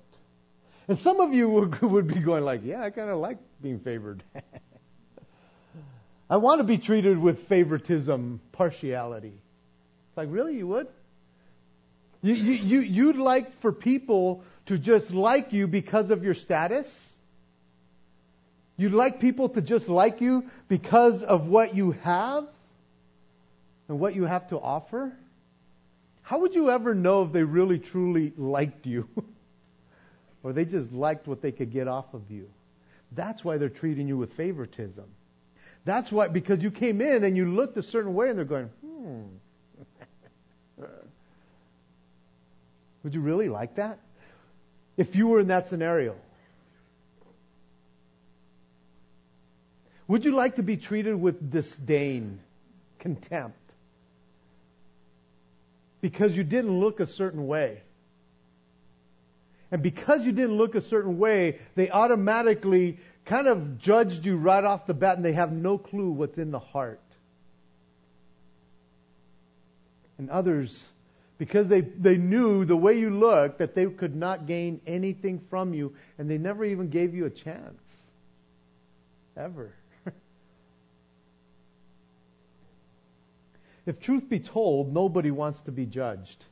And 0.88 0.98
some 1.00 1.20
of 1.20 1.34
you 1.34 1.48
would, 1.82 2.08
be 2.08 2.20
going 2.20 2.44
like, 2.44 2.60
yeah, 2.64 2.82
I 2.82 2.90
kind 2.90 3.10
of 3.10 3.18
like 3.18 3.38
being 3.60 3.80
favored. 3.80 4.22
I 6.30 6.36
want 6.36 6.60
to 6.60 6.64
be 6.64 6.78
treated 6.78 7.18
with 7.18 7.48
favoritism, 7.48 8.40
partiality. 8.52 9.34
It's 10.08 10.16
like, 10.16 10.28
really, 10.30 10.56
you 10.56 10.66
would? 10.68 10.86
You, 12.22 12.34
you, 12.34 12.80
you'd 12.80 13.16
like 13.16 13.60
for 13.60 13.72
people 13.72 14.44
to 14.66 14.78
just 14.78 15.10
like 15.10 15.52
you 15.52 15.66
because 15.66 16.10
of 16.10 16.22
your 16.22 16.34
status? 16.34 16.86
You'd 18.76 18.92
like 18.92 19.20
people 19.20 19.48
to 19.50 19.62
just 19.62 19.88
like 19.88 20.20
you 20.20 20.44
because 20.68 21.22
of 21.22 21.46
what 21.46 21.74
you 21.74 21.92
have 21.92 22.44
and 23.88 24.00
what 24.00 24.14
you 24.14 24.24
have 24.24 24.48
to 24.48 24.58
offer? 24.58 25.12
How 26.22 26.40
would 26.40 26.54
you 26.54 26.70
ever 26.70 26.94
know 26.94 27.24
if 27.24 27.32
they 27.32 27.42
really 27.42 27.78
truly 27.78 28.32
liked 28.36 28.86
you? 28.86 29.08
or 30.42 30.52
they 30.52 30.64
just 30.64 30.90
liked 30.92 31.26
what 31.28 31.42
they 31.42 31.52
could 31.52 31.72
get 31.72 31.88
off 31.88 32.06
of 32.12 32.22
you. 32.30 32.48
That's 33.14 33.44
why 33.44 33.58
they're 33.58 33.68
treating 33.68 34.08
you 34.08 34.16
with 34.16 34.32
favoritism. 34.34 35.04
That's 35.84 36.10
why, 36.10 36.28
because 36.28 36.62
you 36.62 36.70
came 36.70 37.00
in 37.00 37.24
and 37.24 37.36
you 37.36 37.50
looked 37.52 37.76
a 37.76 37.82
certain 37.82 38.14
way 38.14 38.30
and 38.30 38.38
they're 38.38 38.44
going, 38.44 38.70
hmm. 38.84 39.22
Would 43.02 43.14
you 43.14 43.20
really 43.20 43.48
like 43.48 43.76
that? 43.76 43.98
If 44.96 45.14
you 45.14 45.28
were 45.28 45.40
in 45.40 45.48
that 45.48 45.68
scenario, 45.68 46.16
would 50.06 50.24
you 50.24 50.34
like 50.34 50.56
to 50.56 50.62
be 50.62 50.76
treated 50.76 51.20
with 51.20 51.50
disdain, 51.50 52.40
contempt? 52.98 53.58
Because 56.00 56.36
you 56.36 56.44
didn't 56.44 56.78
look 56.78 57.00
a 57.00 57.06
certain 57.06 57.46
way. 57.46 57.82
And 59.70 59.82
because 59.82 60.26
you 60.26 60.32
didn't 60.32 60.56
look 60.56 60.74
a 60.74 60.82
certain 60.82 61.18
way, 61.18 61.58
they 61.76 61.90
automatically 61.90 62.98
kind 63.24 63.46
of 63.46 63.78
judged 63.78 64.26
you 64.26 64.36
right 64.36 64.62
off 64.62 64.86
the 64.86 64.92
bat 64.92 65.16
and 65.16 65.24
they 65.24 65.32
have 65.32 65.50
no 65.50 65.78
clue 65.78 66.10
what's 66.10 66.36
in 66.36 66.50
the 66.50 66.58
heart. 66.58 67.00
And 70.18 70.28
others, 70.28 70.78
because 71.42 71.66
they, 71.66 71.80
they 71.80 72.16
knew 72.16 72.64
the 72.64 72.76
way 72.76 72.96
you 72.96 73.10
looked, 73.10 73.58
that 73.58 73.74
they 73.74 73.86
could 73.86 74.14
not 74.14 74.46
gain 74.46 74.80
anything 74.86 75.42
from 75.50 75.74
you, 75.74 75.92
and 76.16 76.30
they 76.30 76.38
never 76.38 76.64
even 76.64 76.88
gave 76.88 77.16
you 77.16 77.26
a 77.26 77.30
chance. 77.30 77.82
Ever. 79.36 79.74
if 83.86 83.98
truth 83.98 84.28
be 84.28 84.38
told, 84.38 84.94
nobody 84.94 85.32
wants 85.32 85.60
to 85.62 85.72
be 85.72 85.84
judged. 85.84 86.44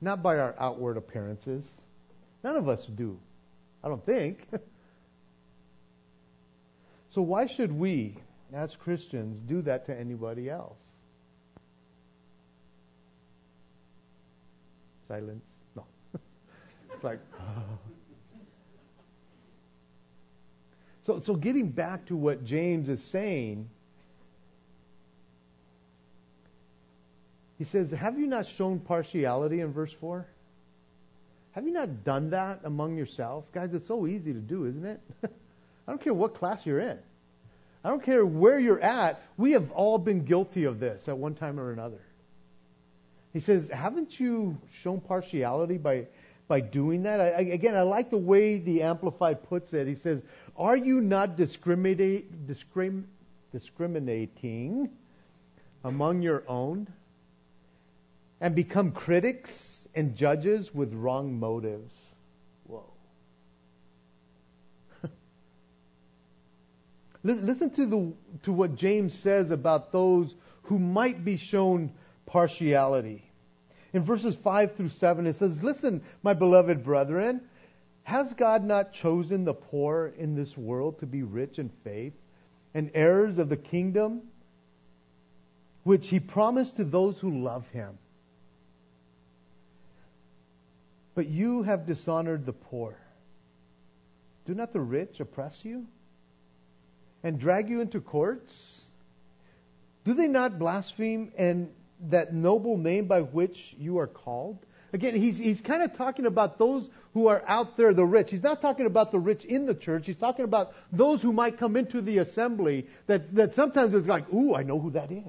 Not 0.00 0.20
by 0.20 0.36
our 0.36 0.56
outward 0.58 0.96
appearances. 0.96 1.64
None 2.42 2.56
of 2.56 2.68
us 2.68 2.84
do. 2.96 3.20
I 3.84 3.88
don't 3.88 4.04
think. 4.04 4.40
so 7.14 7.22
why 7.22 7.46
should 7.46 7.70
we, 7.70 8.16
as 8.52 8.74
Christians, 8.74 9.38
do 9.38 9.62
that 9.62 9.86
to 9.86 9.96
anybody 9.96 10.50
else? 10.50 10.87
Silence. 15.08 15.42
No. 15.74 15.84
it's 16.94 17.02
like. 17.02 17.18
so, 21.06 21.20
so 21.24 21.34
getting 21.34 21.70
back 21.70 22.06
to 22.06 22.16
what 22.16 22.44
James 22.44 22.88
is 22.88 23.02
saying, 23.10 23.68
he 27.58 27.64
says, 27.64 27.90
Have 27.90 28.18
you 28.18 28.26
not 28.26 28.46
shown 28.56 28.78
partiality 28.78 29.60
in 29.60 29.72
verse 29.72 29.90
4? 30.00 30.26
Have 31.52 31.66
you 31.66 31.72
not 31.72 32.04
done 32.04 32.30
that 32.30 32.60
among 32.64 32.96
yourself? 32.96 33.44
Guys, 33.52 33.70
it's 33.72 33.86
so 33.88 34.06
easy 34.06 34.32
to 34.32 34.38
do, 34.38 34.66
isn't 34.66 34.84
it? 34.84 35.00
I 35.24 35.90
don't 35.90 36.00
care 36.00 36.14
what 36.14 36.34
class 36.34 36.60
you're 36.64 36.78
in. 36.78 36.98
I 37.82 37.88
don't 37.88 38.04
care 38.04 38.24
where 38.24 38.60
you're 38.60 38.80
at. 38.80 39.22
We 39.36 39.52
have 39.52 39.70
all 39.70 39.98
been 39.98 40.24
guilty 40.24 40.64
of 40.64 40.78
this 40.78 41.08
at 41.08 41.16
one 41.16 41.34
time 41.34 41.58
or 41.58 41.72
another. 41.72 42.00
He 43.32 43.40
says, 43.40 43.68
Haven't 43.72 44.18
you 44.18 44.58
shown 44.82 45.00
partiality 45.00 45.76
by, 45.76 46.06
by 46.48 46.60
doing 46.60 47.02
that? 47.04 47.20
I, 47.20 47.40
again, 47.40 47.76
I 47.76 47.82
like 47.82 48.10
the 48.10 48.18
way 48.18 48.58
the 48.58 48.82
Amplified 48.82 49.48
puts 49.48 49.72
it. 49.72 49.86
He 49.86 49.94
says, 49.96 50.20
Are 50.56 50.76
you 50.76 51.00
not 51.00 51.36
discriminate, 51.36 52.46
discrim, 52.46 53.04
discriminating 53.52 54.90
among 55.84 56.22
your 56.22 56.42
own 56.48 56.88
and 58.40 58.54
become 58.54 58.92
critics 58.92 59.50
and 59.94 60.14
judges 60.14 60.72
with 60.72 60.92
wrong 60.92 61.38
motives. 61.38 61.92
Whoa. 62.66 62.84
Listen 67.24 67.70
to, 67.70 67.86
the, 67.86 68.12
to 68.44 68.52
what 68.52 68.76
James 68.76 69.18
says 69.22 69.50
about 69.50 69.90
those 69.92 70.34
who 70.62 70.78
might 70.78 71.24
be 71.24 71.36
shown 71.36 71.92
partiality. 72.28 73.24
In 73.92 74.04
verses 74.04 74.36
5 74.44 74.76
through 74.76 74.90
7, 74.90 75.26
it 75.26 75.36
says, 75.36 75.62
Listen, 75.62 76.02
my 76.22 76.34
beloved 76.34 76.84
brethren, 76.84 77.40
has 78.02 78.32
God 78.34 78.64
not 78.64 78.92
chosen 78.92 79.44
the 79.44 79.54
poor 79.54 80.12
in 80.16 80.34
this 80.34 80.56
world 80.56 81.00
to 81.00 81.06
be 81.06 81.22
rich 81.22 81.58
in 81.58 81.70
faith 81.84 82.12
and 82.74 82.90
heirs 82.94 83.38
of 83.38 83.48
the 83.48 83.56
kingdom 83.56 84.22
which 85.84 86.06
he 86.08 86.20
promised 86.20 86.76
to 86.76 86.84
those 86.84 87.18
who 87.18 87.42
love 87.42 87.66
him? 87.72 87.98
But 91.14 91.28
you 91.28 91.62
have 91.62 91.86
dishonored 91.86 92.46
the 92.46 92.52
poor. 92.52 92.96
Do 94.46 94.54
not 94.54 94.72
the 94.72 94.80
rich 94.80 95.18
oppress 95.18 95.54
you 95.62 95.86
and 97.22 97.40
drag 97.40 97.68
you 97.68 97.80
into 97.80 98.00
courts? 98.00 98.52
Do 100.04 100.14
they 100.14 100.28
not 100.28 100.58
blaspheme 100.58 101.32
and 101.36 101.70
that 102.10 102.32
noble 102.32 102.76
name 102.76 103.06
by 103.06 103.20
which 103.20 103.74
you 103.78 103.98
are 103.98 104.06
called? 104.06 104.58
Again, 104.92 105.14
he's, 105.14 105.36
he's 105.36 105.60
kind 105.60 105.82
of 105.82 105.96
talking 105.96 106.26
about 106.26 106.58
those 106.58 106.88
who 107.12 107.26
are 107.26 107.42
out 107.46 107.76
there, 107.76 107.92
the 107.92 108.04
rich. 108.04 108.30
He's 108.30 108.42
not 108.42 108.62
talking 108.62 108.86
about 108.86 109.12
the 109.12 109.18
rich 109.18 109.44
in 109.44 109.66
the 109.66 109.74
church. 109.74 110.06
He's 110.06 110.16
talking 110.16 110.44
about 110.44 110.72
those 110.92 111.20
who 111.20 111.32
might 111.32 111.58
come 111.58 111.76
into 111.76 112.00
the 112.00 112.18
assembly 112.18 112.86
that, 113.06 113.34
that 113.34 113.54
sometimes 113.54 113.94
it's 113.94 114.06
like, 114.06 114.32
ooh, 114.32 114.54
I 114.54 114.62
know 114.62 114.78
who 114.78 114.92
that 114.92 115.10
is. 115.12 115.24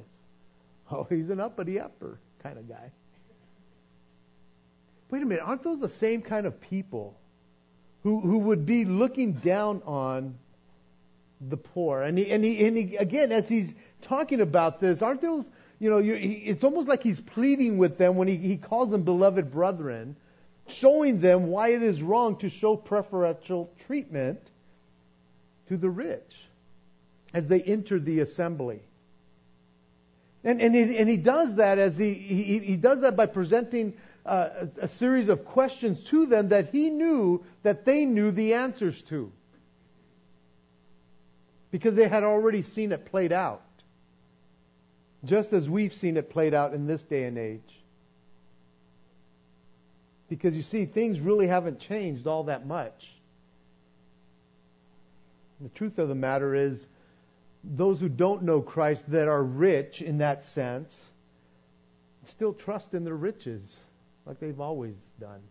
Oh, 0.91 1.05
he's 1.09 1.29
an 1.29 1.39
uppity 1.39 1.79
upper 1.79 2.19
kind 2.41 2.57
of 2.57 2.69
guy 2.69 2.91
wait 5.09 5.23
a 5.23 5.25
minute, 5.25 5.43
aren't 5.43 5.63
those 5.63 5.79
the 5.79 5.89
same 5.89 6.21
kind 6.21 6.45
of 6.45 6.59
people 6.61 7.17
who, 8.03 8.19
who 8.19 8.37
would 8.39 8.65
be 8.65 8.85
looking 8.85 9.33
down 9.33 9.81
on 9.85 10.35
the 11.41 11.57
poor? 11.57 12.01
And, 12.03 12.17
he, 12.17 12.29
and, 12.31 12.43
he, 12.43 12.65
and 12.65 12.77
he, 12.77 12.95
again, 12.95 13.31
as 13.31 13.47
he's 13.47 13.71
talking 14.03 14.41
about 14.41 14.79
this, 14.79 15.01
aren't 15.01 15.21
those, 15.21 15.45
you 15.79 15.89
know, 15.89 15.99
he, 15.99 16.43
it's 16.45 16.63
almost 16.63 16.87
like 16.87 17.01
he's 17.01 17.19
pleading 17.19 17.77
with 17.77 17.97
them 17.97 18.15
when 18.15 18.27
he, 18.27 18.35
he 18.35 18.57
calls 18.57 18.91
them 18.91 19.03
beloved 19.03 19.51
brethren, 19.51 20.17
showing 20.67 21.21
them 21.21 21.47
why 21.47 21.69
it 21.69 21.81
is 21.81 22.01
wrong 22.01 22.37
to 22.39 22.49
show 22.49 22.75
preferential 22.75 23.71
treatment 23.87 24.39
to 25.69 25.77
the 25.77 25.89
rich 25.89 26.31
as 27.33 27.47
they 27.47 27.61
enter 27.61 27.99
the 27.99 28.19
assembly. 28.19 28.81
And, 30.43 30.61
and, 30.61 30.75
he, 30.75 30.97
and 30.97 31.09
he 31.09 31.17
does 31.17 31.55
that 31.55 31.79
as 31.79 31.97
he, 31.97 32.13
he, 32.13 32.59
he 32.59 32.77
does 32.77 33.01
that 33.01 33.15
by 33.15 33.25
presenting 33.25 33.93
uh, 34.25 34.67
a 34.81 34.87
series 34.87 35.29
of 35.29 35.45
questions 35.45 35.97
to 36.09 36.25
them 36.25 36.49
that 36.49 36.69
he 36.69 36.89
knew 36.89 37.43
that 37.63 37.85
they 37.85 38.05
knew 38.05 38.31
the 38.31 38.53
answers 38.53 39.01
to. 39.09 39.31
Because 41.71 41.95
they 41.95 42.07
had 42.07 42.23
already 42.23 42.63
seen 42.63 42.91
it 42.91 43.05
played 43.05 43.31
out. 43.31 43.61
Just 45.25 45.51
as 45.53 45.67
we've 45.67 45.93
seen 45.93 46.17
it 46.17 46.29
played 46.29 46.53
out 46.53 46.73
in 46.73 46.87
this 46.87 47.01
day 47.03 47.25
and 47.25 47.37
age. 47.37 47.61
Because 50.29 50.55
you 50.55 50.61
see, 50.61 50.85
things 50.85 51.19
really 51.19 51.47
haven't 51.47 51.79
changed 51.79 52.27
all 52.27 52.45
that 52.45 52.65
much. 52.65 53.07
The 55.59 55.69
truth 55.69 55.97
of 55.97 56.07
the 56.07 56.15
matter 56.15 56.55
is, 56.55 56.79
those 57.63 57.99
who 57.99 58.07
don't 58.07 58.43
know 58.43 58.61
Christ 58.61 59.03
that 59.09 59.27
are 59.27 59.43
rich 59.43 60.01
in 60.01 60.19
that 60.19 60.45
sense 60.45 60.95
still 62.25 62.53
trust 62.53 62.93
in 62.93 63.03
their 63.03 63.15
riches 63.15 63.61
like 64.25 64.39
they've 64.39 64.59
always 64.59 64.95
done. 65.19 65.41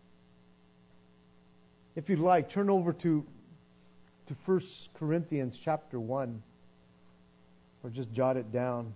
If 1.95 2.09
you'd 2.09 2.19
like, 2.19 2.49
turn 2.49 2.69
over 2.69 2.93
to, 2.93 3.25
to 4.27 4.35
1 4.45 4.61
Corinthians 4.97 5.57
chapter 5.63 5.99
1, 5.99 6.41
or 7.83 7.89
just 7.89 8.11
jot 8.13 8.37
it 8.37 8.51
down. 8.51 8.93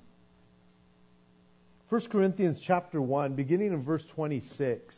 1 1.89 2.01
Corinthians 2.09 2.59
chapter 2.61 3.01
1, 3.01 3.33
beginning 3.33 3.73
in 3.73 3.83
verse 3.83 4.03
26. 4.15 4.95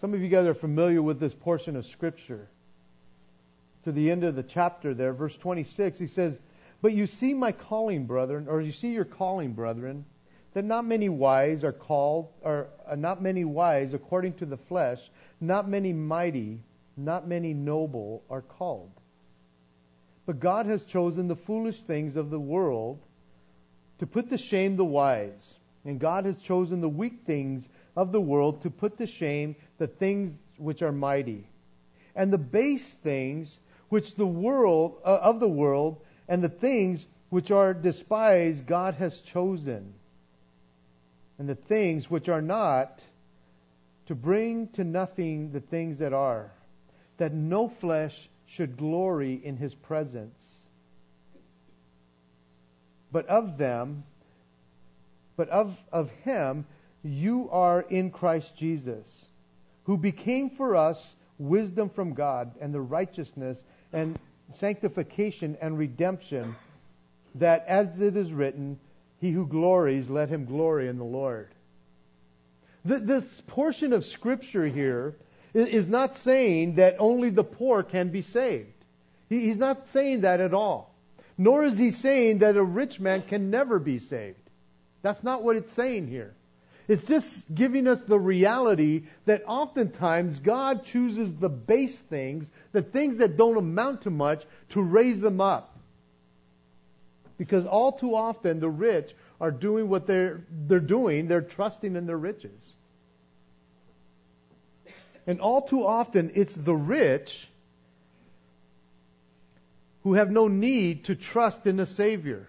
Some 0.00 0.14
of 0.14 0.20
you 0.20 0.28
guys 0.28 0.46
are 0.46 0.54
familiar 0.54 1.02
with 1.02 1.20
this 1.20 1.34
portion 1.34 1.76
of 1.76 1.84
Scripture. 1.86 2.48
To 3.84 3.92
the 3.92 4.10
end 4.10 4.24
of 4.24 4.36
the 4.36 4.42
chapter 4.42 4.94
there, 4.94 5.12
verse 5.12 5.36
26, 5.36 5.98
he 5.98 6.06
says, 6.06 6.38
But 6.80 6.92
you 6.92 7.06
see 7.06 7.34
my 7.34 7.52
calling, 7.52 8.06
brethren, 8.06 8.46
or 8.48 8.60
you 8.60 8.72
see 8.72 8.88
your 8.88 9.04
calling, 9.04 9.52
brethren 9.52 10.04
that 10.54 10.64
not 10.64 10.84
many 10.84 11.08
wise 11.08 11.62
are 11.62 11.72
called, 11.72 12.28
or 12.42 12.68
uh, 12.88 12.96
not 12.96 13.22
many 13.22 13.44
wise 13.44 13.94
according 13.94 14.34
to 14.34 14.46
the 14.46 14.56
flesh, 14.56 14.98
not 15.40 15.68
many 15.68 15.92
mighty, 15.92 16.60
not 16.96 17.28
many 17.28 17.54
noble 17.54 18.22
are 18.28 18.42
called. 18.42 18.90
But 20.26 20.40
God 20.40 20.66
has 20.66 20.82
chosen 20.84 21.28
the 21.28 21.36
foolish 21.36 21.82
things 21.82 22.16
of 22.16 22.30
the 22.30 22.40
world 22.40 22.98
to 24.00 24.06
put 24.06 24.28
to 24.30 24.38
shame 24.38 24.76
the 24.76 24.84
wise. 24.84 25.54
And 25.84 26.00
God 26.00 26.24
has 26.26 26.36
chosen 26.46 26.80
the 26.80 26.88
weak 26.88 27.20
things 27.26 27.66
of 27.96 28.12
the 28.12 28.20
world 28.20 28.62
to 28.62 28.70
put 28.70 28.98
to 28.98 29.06
shame 29.06 29.56
the 29.78 29.86
things 29.86 30.34
which 30.58 30.82
are 30.82 30.92
mighty. 30.92 31.46
And 32.14 32.32
the 32.32 32.38
base 32.38 32.94
things 33.02 33.56
which 33.88 34.14
the 34.16 34.26
world 34.26 34.96
uh, 35.04 35.18
of 35.22 35.40
the 35.40 35.48
world 35.48 36.02
and 36.28 36.42
the 36.42 36.48
things 36.48 37.06
which 37.28 37.50
are 37.50 37.72
despised 37.72 38.66
God 38.66 38.94
has 38.94 39.16
chosen 39.32 39.94
and 41.40 41.48
the 41.48 41.54
things 41.54 42.10
which 42.10 42.28
are 42.28 42.42
not, 42.42 43.00
to 44.06 44.14
bring 44.14 44.68
to 44.74 44.84
nothing 44.84 45.52
the 45.52 45.60
things 45.60 45.98
that 46.00 46.12
are, 46.12 46.52
that 47.16 47.32
no 47.32 47.72
flesh 47.80 48.14
should 48.44 48.76
glory 48.76 49.40
in 49.42 49.56
his 49.56 49.74
presence. 49.74 50.36
But 53.12 53.26
of 53.26 53.58
them, 53.58 54.04
but 55.36 55.48
of, 55.48 55.74
of 55.92 56.10
him, 56.24 56.66
you 57.02 57.48
are 57.50 57.80
in 57.82 58.10
Christ 58.10 58.52
Jesus, 58.58 59.08
who 59.84 59.96
became 59.96 60.50
for 60.50 60.76
us 60.76 61.14
wisdom 61.38 61.90
from 61.90 62.14
God 62.14 62.52
and 62.60 62.74
the 62.74 62.80
righteousness 62.80 63.62
and 63.92 64.18
sanctification 64.54 65.56
and 65.60 65.78
redemption, 65.78 66.54
that 67.36 67.64
as 67.66 68.00
it 68.00 68.16
is 68.16 68.30
written, 68.32 68.78
he 69.20 69.30
who 69.30 69.46
glories, 69.46 70.08
let 70.08 70.28
him 70.28 70.44
glory 70.44 70.88
in 70.88 70.98
the 70.98 71.04
Lord. 71.04 71.48
This 72.84 73.24
portion 73.46 73.92
of 73.92 74.04
Scripture 74.04 74.66
here 74.66 75.16
is 75.54 75.86
not 75.86 76.16
saying 76.16 76.76
that 76.76 76.96
only 76.98 77.30
the 77.30 77.44
poor 77.44 77.82
can 77.82 78.10
be 78.10 78.22
saved. 78.22 78.72
He's 79.28 79.56
not 79.56 79.84
saying 79.92 80.22
that 80.22 80.40
at 80.40 80.54
all. 80.54 80.89
Nor 81.40 81.64
is 81.64 81.78
he 81.78 81.92
saying 81.92 82.40
that 82.40 82.58
a 82.58 82.62
rich 82.62 83.00
man 83.00 83.22
can 83.22 83.48
never 83.48 83.78
be 83.78 83.98
saved. 83.98 84.36
That's 85.00 85.24
not 85.24 85.42
what 85.42 85.56
it's 85.56 85.72
saying 85.72 86.06
here. 86.06 86.34
It's 86.86 87.06
just 87.06 87.26
giving 87.54 87.86
us 87.86 87.98
the 88.06 88.18
reality 88.18 89.04
that 89.24 89.44
oftentimes 89.46 90.38
God 90.40 90.84
chooses 90.84 91.30
the 91.40 91.48
base 91.48 91.96
things, 92.10 92.44
the 92.72 92.82
things 92.82 93.20
that 93.20 93.38
don't 93.38 93.56
amount 93.56 94.02
to 94.02 94.10
much, 94.10 94.42
to 94.74 94.82
raise 94.82 95.18
them 95.18 95.40
up. 95.40 95.74
Because 97.38 97.64
all 97.64 97.92
too 97.92 98.14
often 98.14 98.60
the 98.60 98.68
rich 98.68 99.08
are 99.40 99.50
doing 99.50 99.88
what 99.88 100.06
they're, 100.06 100.42
they're 100.68 100.78
doing, 100.78 101.26
they're 101.26 101.40
trusting 101.40 101.96
in 101.96 102.04
their 102.04 102.18
riches. 102.18 102.62
And 105.26 105.40
all 105.40 105.62
too 105.62 105.86
often 105.86 106.32
it's 106.34 106.54
the 106.54 106.74
rich 106.76 107.30
who 110.02 110.14
have 110.14 110.30
no 110.30 110.48
need 110.48 111.04
to 111.06 111.14
trust 111.14 111.66
in 111.66 111.78
a 111.80 111.86
Savior. 111.86 112.48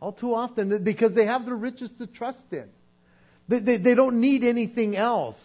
All 0.00 0.12
too 0.12 0.34
often, 0.34 0.84
because 0.84 1.14
they 1.14 1.26
have 1.26 1.44
the 1.44 1.54
riches 1.54 1.90
to 1.98 2.06
trust 2.06 2.44
in. 2.52 2.68
They, 3.48 3.60
they, 3.60 3.76
they 3.78 3.94
don't 3.94 4.20
need 4.20 4.44
anything 4.44 4.96
else. 4.96 5.36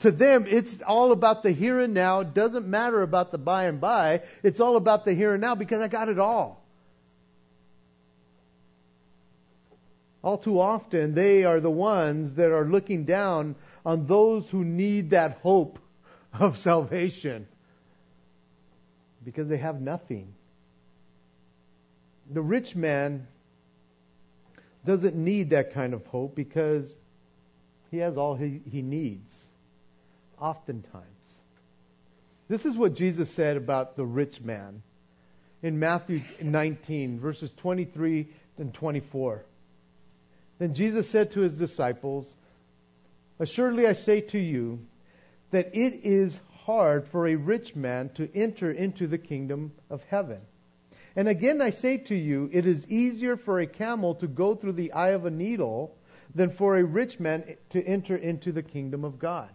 To 0.00 0.10
them, 0.10 0.44
it's 0.46 0.74
all 0.86 1.12
about 1.12 1.42
the 1.42 1.52
here 1.52 1.80
and 1.80 1.94
now. 1.94 2.20
It 2.20 2.34
doesn't 2.34 2.66
matter 2.66 3.02
about 3.02 3.32
the 3.32 3.38
by 3.38 3.64
and 3.64 3.80
by. 3.80 4.22
It's 4.42 4.60
all 4.60 4.76
about 4.76 5.04
the 5.04 5.14
here 5.14 5.32
and 5.32 5.40
now 5.40 5.54
because 5.54 5.80
I 5.80 5.88
got 5.88 6.08
it 6.08 6.18
all. 6.18 6.62
All 10.22 10.38
too 10.38 10.58
often, 10.58 11.14
they 11.14 11.44
are 11.44 11.60
the 11.60 11.70
ones 11.70 12.36
that 12.36 12.50
are 12.50 12.64
looking 12.64 13.04
down 13.04 13.56
on 13.84 14.06
those 14.06 14.48
who 14.48 14.64
need 14.64 15.10
that 15.10 15.38
hope 15.42 15.78
of 16.32 16.56
salvation 16.62 17.46
because 19.24 19.48
they 19.48 19.58
have 19.58 19.80
nothing. 19.80 20.34
The 22.32 22.42
rich 22.42 22.74
man 22.74 23.26
doesn't 24.86 25.14
need 25.14 25.50
that 25.50 25.72
kind 25.74 25.94
of 25.94 26.04
hope 26.06 26.34
because 26.34 26.90
he 27.90 27.98
has 27.98 28.16
all 28.16 28.34
he, 28.34 28.60
he 28.68 28.82
needs, 28.82 29.30
oftentimes. 30.38 31.04
This 32.48 32.64
is 32.64 32.76
what 32.76 32.94
Jesus 32.94 33.34
said 33.34 33.56
about 33.56 33.96
the 33.96 34.04
rich 34.04 34.40
man 34.40 34.82
in 35.62 35.78
Matthew 35.78 36.20
19, 36.42 37.20
verses 37.20 37.50
23 37.58 38.28
and 38.58 38.74
24. 38.74 39.44
Then 40.58 40.74
Jesus 40.74 41.10
said 41.10 41.32
to 41.32 41.40
his 41.40 41.54
disciples, 41.54 42.26
Assuredly 43.40 43.86
I 43.86 43.94
say 43.94 44.20
to 44.20 44.38
you, 44.38 44.80
that 45.50 45.74
it 45.74 46.00
is 46.04 46.36
hard 46.64 47.06
for 47.12 47.28
a 47.28 47.36
rich 47.36 47.74
man 47.76 48.10
to 48.16 48.28
enter 48.34 48.70
into 48.70 49.06
the 49.06 49.18
kingdom 49.18 49.72
of 49.88 50.00
heaven. 50.10 50.40
And 51.16 51.28
again 51.28 51.60
I 51.60 51.70
say 51.70 51.98
to 51.98 52.14
you, 52.14 52.50
it 52.52 52.66
is 52.66 52.86
easier 52.88 53.36
for 53.36 53.60
a 53.60 53.66
camel 53.66 54.16
to 54.16 54.26
go 54.26 54.54
through 54.54 54.72
the 54.72 54.92
eye 54.92 55.10
of 55.10 55.26
a 55.26 55.30
needle 55.30 55.94
than 56.34 56.56
for 56.56 56.76
a 56.76 56.84
rich 56.84 57.20
man 57.20 57.56
to 57.70 57.82
enter 57.82 58.16
into 58.16 58.50
the 58.50 58.62
kingdom 58.62 59.04
of 59.04 59.18
God. 59.18 59.50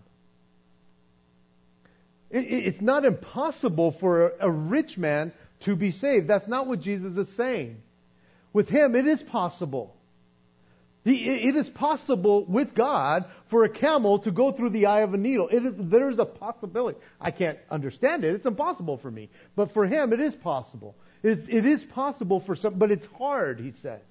It's 2.31 2.79
not 2.79 3.05
impossible 3.05 3.95
for 3.99 4.33
a 4.39 4.49
rich 4.49 4.97
man 4.97 5.33
to 5.61 5.75
be 5.75 5.91
saved. 5.91 6.27
That's 6.27 6.47
not 6.47 6.67
what 6.67 6.79
Jesus 6.79 7.17
is 7.17 7.35
saying. 7.35 7.77
With 8.53 8.69
him, 8.69 8.95
it 8.95 9.07
is 9.07 9.21
possible. 9.23 9.95
It 11.05 11.55
is 11.55 11.67
possible 11.69 12.45
with 12.45 12.75
God 12.75 13.25
for 13.49 13.63
a 13.63 13.69
camel 13.69 14.19
to 14.19 14.31
go 14.31 14.51
through 14.51 14.69
the 14.71 14.85
eye 14.85 15.01
of 15.01 15.13
a 15.13 15.17
needle. 15.17 15.49
There 15.51 16.11
is 16.11 16.19
a 16.19 16.25
possibility. 16.25 16.99
I 17.19 17.31
can't 17.31 17.57
understand 17.71 18.23
it. 18.23 18.35
It's 18.35 18.45
impossible 18.45 18.97
for 18.97 19.09
me. 19.09 19.29
But 19.55 19.73
for 19.73 19.87
him, 19.87 20.13
it 20.13 20.19
is 20.19 20.35
possible. 20.35 20.95
It's, 21.21 21.47
it 21.49 21.65
is 21.65 21.83
possible 21.83 22.39
for 22.39 22.55
some, 22.55 22.79
but 22.79 22.91
it's 22.91 23.05
hard, 23.17 23.59
he 23.59 23.73
says. 23.81 24.01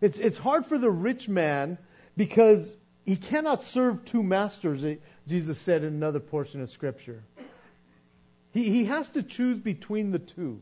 It's, 0.00 0.18
it's 0.18 0.36
hard 0.36 0.66
for 0.66 0.78
the 0.78 0.90
rich 0.90 1.28
man 1.28 1.78
because 2.16 2.72
he 3.04 3.16
cannot 3.16 3.62
serve 3.72 4.04
two 4.04 4.22
masters, 4.22 4.84
eh, 4.84 4.96
Jesus 5.28 5.60
said 5.64 5.82
in 5.82 5.94
another 5.94 6.20
portion 6.20 6.60
of 6.60 6.70
Scripture. 6.70 7.22
He, 8.52 8.64
he 8.64 8.84
has 8.84 9.08
to 9.10 9.22
choose 9.22 9.58
between 9.58 10.10
the 10.10 10.18
two. 10.18 10.60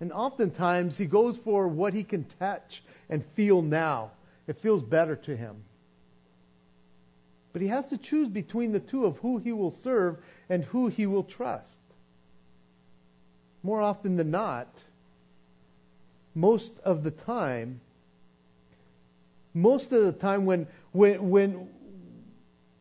And 0.00 0.12
oftentimes 0.12 0.96
he 0.96 1.06
goes 1.06 1.38
for 1.44 1.68
what 1.68 1.94
he 1.94 2.04
can 2.04 2.24
touch 2.38 2.82
and 3.08 3.24
feel 3.36 3.62
now. 3.62 4.12
It 4.48 4.60
feels 4.60 4.82
better 4.82 5.16
to 5.16 5.36
him. 5.36 5.64
But 7.52 7.62
he 7.62 7.68
has 7.68 7.86
to 7.88 7.98
choose 7.98 8.28
between 8.28 8.72
the 8.72 8.80
two 8.80 9.04
of 9.04 9.18
who 9.18 9.38
he 9.38 9.52
will 9.52 9.76
serve 9.84 10.16
and 10.48 10.64
who 10.64 10.88
he 10.88 11.06
will 11.06 11.24
trust. 11.24 11.70
More 13.62 13.80
often 13.80 14.16
than 14.16 14.30
not, 14.30 14.68
most 16.34 16.72
of 16.84 17.02
the 17.02 17.10
time, 17.10 17.80
most 19.54 19.92
of 19.92 20.04
the 20.04 20.12
time 20.12 20.46
when, 20.46 20.66
when, 20.92 21.30
when 21.30 21.68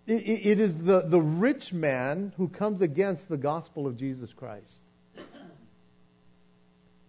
it, 0.08 0.24
it 0.48 0.60
is 0.60 0.74
the, 0.74 1.02
the 1.08 1.22
rich 1.22 1.72
man 1.72 2.34
who 2.38 2.48
comes 2.48 2.82
against 2.82 3.28
the 3.30 3.38
gospel 3.38 3.88
of 3.88 3.98
Jesus 3.98 4.32
Christ. 4.36 4.74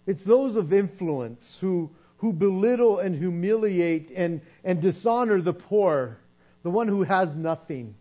It's 0.06 0.24
those 0.24 0.56
of 0.56 0.72
influence 0.72 1.56
who, 1.61 1.90
who 2.18 2.32
belittle 2.32 2.98
and 2.98 3.14
humiliate 3.14 4.11
and, 4.14 4.40
and 4.64 4.82
dishonor 4.82 5.40
the 5.40 5.52
poor, 5.52 6.18
the 6.64 6.70
one 6.70 6.88
who 6.88 7.04
has 7.04 7.28
nothing. 7.37 7.94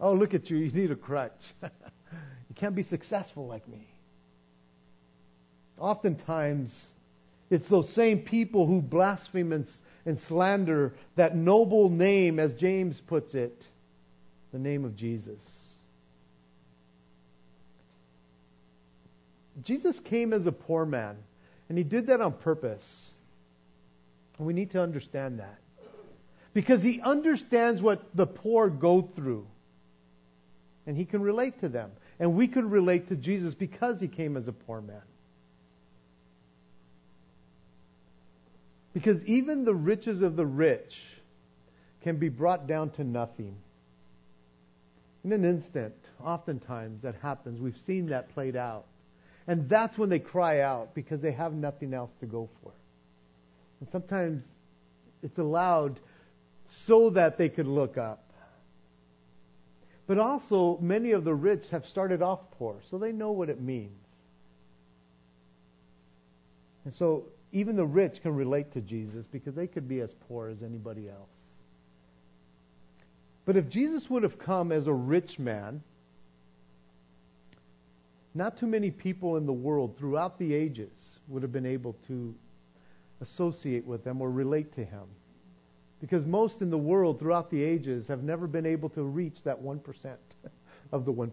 Oh, 0.00 0.14
look 0.14 0.34
at 0.34 0.48
you, 0.50 0.56
you 0.56 0.72
need 0.72 0.90
a 0.90 0.96
crutch. 0.96 1.40
you 1.62 2.54
can't 2.54 2.74
be 2.74 2.82
successful 2.82 3.46
like 3.46 3.68
me. 3.68 3.86
Oftentimes, 5.78 6.72
it's 7.50 7.68
those 7.68 7.88
same 7.94 8.20
people 8.20 8.66
who 8.66 8.80
blaspheme 8.80 9.52
and, 9.52 9.66
and 10.04 10.18
slander 10.20 10.94
that 11.16 11.36
noble 11.36 11.90
name, 11.90 12.38
as 12.38 12.54
James 12.54 13.00
puts 13.06 13.34
it, 13.34 13.64
the 14.52 14.58
name 14.58 14.84
of 14.84 14.96
Jesus. 14.96 15.40
Jesus 19.62 19.98
came 20.00 20.32
as 20.32 20.46
a 20.46 20.52
poor 20.52 20.84
man, 20.84 21.16
and 21.68 21.78
he 21.78 21.84
did 21.84 22.08
that 22.08 22.20
on 22.20 22.32
purpose. 22.32 22.84
And 24.38 24.46
we 24.46 24.52
need 24.52 24.72
to 24.72 24.82
understand 24.82 25.40
that. 25.40 25.58
Because 26.52 26.82
he 26.82 27.00
understands 27.02 27.82
what 27.82 28.02
the 28.14 28.26
poor 28.26 28.68
go 28.70 29.08
through. 29.14 29.46
And 30.86 30.96
he 30.96 31.04
can 31.04 31.20
relate 31.20 31.60
to 31.60 31.68
them. 31.68 31.90
And 32.18 32.34
we 32.34 32.48
can 32.48 32.70
relate 32.70 33.08
to 33.08 33.16
Jesus 33.16 33.54
because 33.54 34.00
he 34.00 34.08
came 34.08 34.36
as 34.36 34.48
a 34.48 34.52
poor 34.52 34.80
man. 34.80 35.02
Because 38.96 39.22
even 39.26 39.66
the 39.66 39.74
riches 39.74 40.22
of 40.22 40.36
the 40.36 40.46
rich 40.46 40.94
can 42.02 42.16
be 42.16 42.30
brought 42.30 42.66
down 42.66 42.88
to 42.92 43.04
nothing. 43.04 43.54
In 45.22 45.32
an 45.32 45.44
instant, 45.44 45.92
oftentimes 46.24 47.02
that 47.02 47.14
happens. 47.16 47.60
We've 47.60 47.76
seen 47.86 48.06
that 48.06 48.32
played 48.32 48.56
out. 48.56 48.86
And 49.46 49.68
that's 49.68 49.98
when 49.98 50.08
they 50.08 50.18
cry 50.18 50.60
out 50.60 50.94
because 50.94 51.20
they 51.20 51.32
have 51.32 51.52
nothing 51.52 51.92
else 51.92 52.10
to 52.20 52.26
go 52.26 52.48
for. 52.62 52.72
And 53.80 53.90
sometimes 53.90 54.42
it's 55.22 55.36
allowed 55.36 56.00
so 56.86 57.10
that 57.10 57.36
they 57.36 57.50
could 57.50 57.66
look 57.66 57.98
up. 57.98 58.32
But 60.06 60.18
also, 60.18 60.78
many 60.80 61.10
of 61.12 61.22
the 61.24 61.34
rich 61.34 61.64
have 61.70 61.84
started 61.84 62.22
off 62.22 62.40
poor, 62.52 62.76
so 62.90 62.96
they 62.96 63.12
know 63.12 63.32
what 63.32 63.50
it 63.50 63.60
means. 63.60 63.90
And 66.86 66.94
so 66.94 67.26
even 67.56 67.74
the 67.74 67.86
rich 67.86 68.20
can 68.20 68.34
relate 68.34 68.70
to 68.74 68.82
Jesus 68.82 69.26
because 69.26 69.54
they 69.54 69.66
could 69.66 69.88
be 69.88 70.00
as 70.00 70.10
poor 70.28 70.48
as 70.48 70.62
anybody 70.62 71.08
else. 71.08 71.30
But 73.46 73.56
if 73.56 73.70
Jesus 73.70 74.10
would 74.10 74.22
have 74.24 74.38
come 74.38 74.72
as 74.72 74.86
a 74.86 74.92
rich 74.92 75.38
man, 75.38 75.82
not 78.34 78.58
too 78.58 78.66
many 78.66 78.90
people 78.90 79.38
in 79.38 79.46
the 79.46 79.54
world 79.54 79.96
throughout 79.98 80.38
the 80.38 80.52
ages 80.52 80.92
would 81.28 81.42
have 81.42 81.52
been 81.52 81.64
able 81.64 81.96
to 82.08 82.34
associate 83.22 83.86
with 83.86 84.06
him 84.06 84.20
or 84.20 84.30
relate 84.30 84.74
to 84.74 84.84
him. 84.84 85.04
Because 85.98 86.26
most 86.26 86.60
in 86.60 86.68
the 86.68 86.76
world 86.76 87.18
throughout 87.18 87.50
the 87.50 87.62
ages 87.62 88.06
have 88.08 88.22
never 88.22 88.46
been 88.46 88.66
able 88.66 88.90
to 88.90 89.02
reach 89.02 89.42
that 89.44 89.62
1% 89.62 89.80
of 90.92 91.06
the 91.06 91.12
1%. 91.12 91.30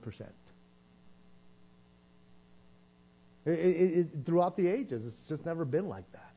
It, 3.45 3.51
it, 3.51 3.97
it, 3.97 4.07
throughout 4.25 4.55
the 4.55 4.67
ages, 4.67 5.05
it's 5.05 5.15
just 5.27 5.45
never 5.45 5.65
been 5.65 5.89
like 5.89 6.09
that. 6.13 6.31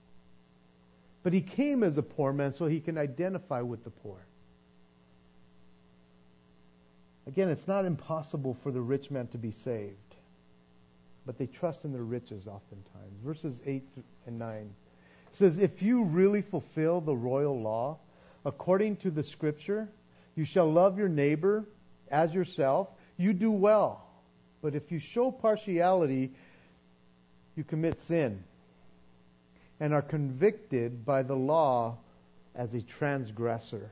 But 1.22 1.32
he 1.32 1.40
came 1.40 1.82
as 1.82 1.98
a 1.98 2.02
poor 2.02 2.32
man 2.32 2.52
so 2.52 2.66
he 2.66 2.80
can 2.80 2.98
identify 2.98 3.60
with 3.60 3.84
the 3.84 3.90
poor. 3.90 4.18
Again, 7.26 7.48
it's 7.48 7.66
not 7.66 7.84
impossible 7.84 8.56
for 8.62 8.70
the 8.70 8.80
rich 8.80 9.10
man 9.10 9.26
to 9.28 9.38
be 9.38 9.50
saved, 9.50 9.96
but 11.24 11.38
they 11.38 11.46
trust 11.46 11.84
in 11.84 11.92
their 11.92 12.04
riches 12.04 12.46
oftentimes. 12.46 13.12
Verses 13.24 13.60
8 13.66 13.82
and 14.26 14.38
9 14.38 14.70
says, 15.32 15.58
If 15.58 15.82
you 15.82 16.04
really 16.04 16.42
fulfill 16.42 17.00
the 17.00 17.16
royal 17.16 17.60
law, 17.60 17.98
according 18.44 18.96
to 18.98 19.10
the 19.10 19.24
scripture, 19.24 19.88
you 20.36 20.44
shall 20.44 20.72
love 20.72 20.98
your 20.98 21.08
neighbor 21.08 21.64
as 22.10 22.32
yourself, 22.32 22.88
you 23.16 23.32
do 23.32 23.50
well. 23.50 24.06
But 24.62 24.74
if 24.74 24.90
you 24.90 25.00
show 25.00 25.30
partiality, 25.30 26.32
you 27.56 27.64
commit 27.64 27.98
sin 28.06 28.44
and 29.80 29.92
are 29.92 30.02
convicted 30.02 31.04
by 31.04 31.22
the 31.22 31.34
law 31.34 31.96
as 32.54 32.72
a 32.74 32.82
transgressor. 32.82 33.90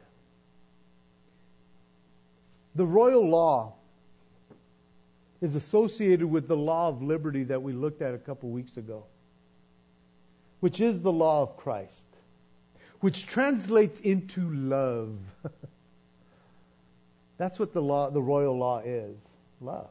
The 2.75 2.87
royal 2.87 3.29
law 3.29 3.75
is 5.41 5.55
associated 5.55 6.27
with 6.27 6.49
the 6.49 6.57
law 6.57 6.89
of 6.89 7.03
liberty 7.03 7.45
that 7.45 7.63
we 7.63 7.73
looked 7.73 8.03
at 8.03 8.15
a 8.15 8.19
couple 8.19 8.51
weeks 8.51 8.77
ago, 8.77 9.05
which 10.61 10.81
is 10.81 11.01
the 11.03 11.13
law 11.13 11.43
of 11.43 11.57
Christ, 11.57 11.91
which 13.01 13.27
translates 13.27 13.99
into 14.01 14.41
love. 14.41 15.17
That's 17.39 17.59
what 17.59 17.75
the 17.75 17.81
law, 17.81 18.11
the 18.11 18.23
royal 18.23 18.57
law 18.59 18.81
is. 18.81 19.17
Love. 19.61 19.91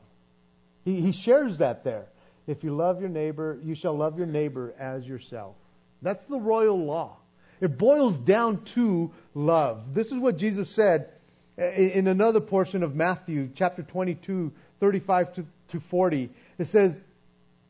He, 0.83 1.01
he 1.01 1.11
shares 1.11 1.59
that 1.59 1.83
there. 1.83 2.07
If 2.47 2.63
you 2.63 2.75
love 2.75 2.99
your 2.99 3.09
neighbor, 3.09 3.59
you 3.63 3.75
shall 3.75 3.97
love 3.97 4.17
your 4.17 4.27
neighbor 4.27 4.73
as 4.79 5.05
yourself. 5.05 5.55
That's 6.01 6.23
the 6.25 6.37
royal 6.37 6.83
law. 6.83 7.17
It 7.61 7.77
boils 7.77 8.17
down 8.25 8.65
to 8.75 9.11
love. 9.33 9.93
This 9.93 10.07
is 10.07 10.17
what 10.17 10.37
Jesus 10.37 10.69
said 10.75 11.09
eh, 11.57 11.91
in 11.93 12.07
another 12.07 12.41
portion 12.41 12.83
of 12.83 12.93
Matthew, 12.95 13.49
chapter 13.55 13.83
22, 13.83 14.51
35 14.81 15.35
to, 15.35 15.45
to 15.71 15.79
40. 15.89 16.29
It 16.57 16.67
says, 16.67 16.93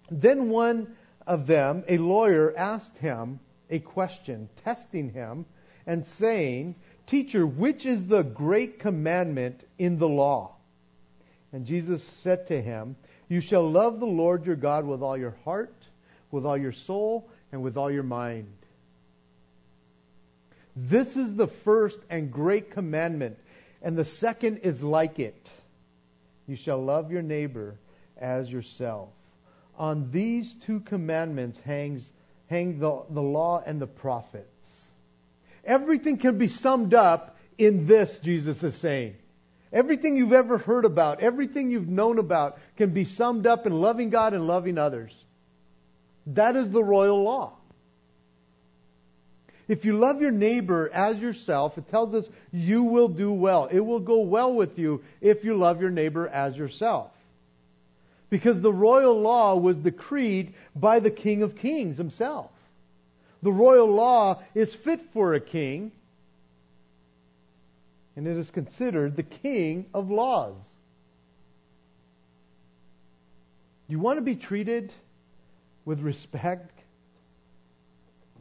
Then 0.09 0.49
one 0.49 0.95
of 1.27 1.45
them, 1.45 1.83
a 1.87 1.97
lawyer, 1.97 2.57
asked 2.57 2.97
him 2.97 3.39
a 3.69 3.79
question, 3.79 4.49
testing 4.63 5.11
him, 5.11 5.45
and 5.85 6.05
saying, 6.17 6.75
Teacher, 7.05 7.45
which 7.45 7.85
is 7.85 8.07
the 8.07 8.23
great 8.23 8.79
commandment 8.79 9.63
in 9.77 9.99
the 9.99 10.07
law? 10.07 10.55
And 11.51 11.67
Jesus 11.67 12.03
said 12.23 12.47
to 12.47 12.59
him, 12.59 12.95
You 13.33 13.41
shall 13.41 13.67
love 13.67 13.99
the 13.99 14.05
Lord 14.05 14.45
your 14.45 14.55
God 14.55 14.85
with 14.85 15.01
all 15.01 15.17
your 15.17 15.35
heart, 15.43 15.73
with 16.29 16.45
all 16.45 16.55
your 16.55 16.71
soul, 16.71 17.31
and 17.51 17.63
with 17.63 17.77
all 17.77 17.89
your 17.89 18.03
mind. 18.03 18.53
This 20.75 21.07
is 21.15 21.35
the 21.35 21.49
first 21.65 21.97
and 22.11 22.31
great 22.31 22.73
commandment, 22.73 23.39
and 23.81 23.97
the 23.97 24.05
second 24.05 24.59
is 24.59 24.83
like 24.83 25.17
it. 25.17 25.49
You 26.45 26.57
shall 26.57 26.85
love 26.85 27.09
your 27.11 27.23
neighbor 27.23 27.79
as 28.19 28.49
yourself. 28.49 29.09
On 29.79 30.11
these 30.11 30.53
two 30.67 30.81
commandments 30.81 31.57
hangs, 31.65 32.03
hang 32.51 32.77
the, 32.77 33.01
the 33.09 33.19
law 33.19 33.63
and 33.65 33.81
the 33.81 33.87
prophets. 33.87 34.45
Everything 35.65 36.19
can 36.19 36.37
be 36.37 36.49
summed 36.49 36.93
up 36.93 37.35
in 37.57 37.87
this, 37.87 38.15
Jesus 38.21 38.61
is 38.61 38.79
saying. 38.79 39.15
Everything 39.73 40.15
you've 40.15 40.33
ever 40.33 40.59
heard 40.59 40.85
about, 40.85 41.21
everything 41.21 41.71
you've 41.71 41.89
known 41.89 42.19
about 42.19 42.59
can 42.77 42.93
be 42.93 43.05
summed 43.05 43.47
up 43.47 43.65
in 43.65 43.73
loving 43.73 44.11
God 44.11 44.33
and 44.33 44.45
loving 44.45 44.77
others. 44.77 45.11
That 46.27 46.55
is 46.55 46.69
the 46.69 46.83
royal 46.83 47.23
law. 47.23 47.53
If 49.67 49.83
you 49.85 49.97
love 49.97 50.21
your 50.21 50.31
neighbor 50.31 50.89
as 50.93 51.17
yourself, 51.17 51.77
it 51.77 51.89
tells 51.89 52.13
us 52.13 52.25
you 52.51 52.83
will 52.83 53.07
do 53.07 53.31
well. 53.31 53.67
It 53.71 53.79
will 53.79 54.01
go 54.01 54.19
well 54.21 54.53
with 54.53 54.77
you 54.77 55.03
if 55.21 55.43
you 55.43 55.57
love 55.57 55.81
your 55.81 55.89
neighbor 55.89 56.27
as 56.27 56.55
yourself. 56.55 57.11
Because 58.29 58.61
the 58.61 58.73
royal 58.73 59.19
law 59.19 59.55
was 59.55 59.77
decreed 59.77 60.53
by 60.75 60.99
the 60.99 61.11
King 61.11 61.41
of 61.41 61.55
Kings 61.55 61.97
himself. 61.97 62.51
The 63.41 63.51
royal 63.51 63.87
law 63.87 64.43
is 64.53 64.73
fit 64.83 64.99
for 65.13 65.33
a 65.33 65.39
king, 65.39 65.91
and 68.15 68.27
it 68.27 68.37
is 68.37 68.49
considered 68.51 69.15
the 69.15 69.23
king 69.23 69.85
of 69.93 70.09
laws. 70.09 70.57
You 73.87 73.99
want 73.99 74.17
to 74.17 74.21
be 74.21 74.35
treated 74.35 74.93
with 75.85 75.99
respect, 75.99 76.79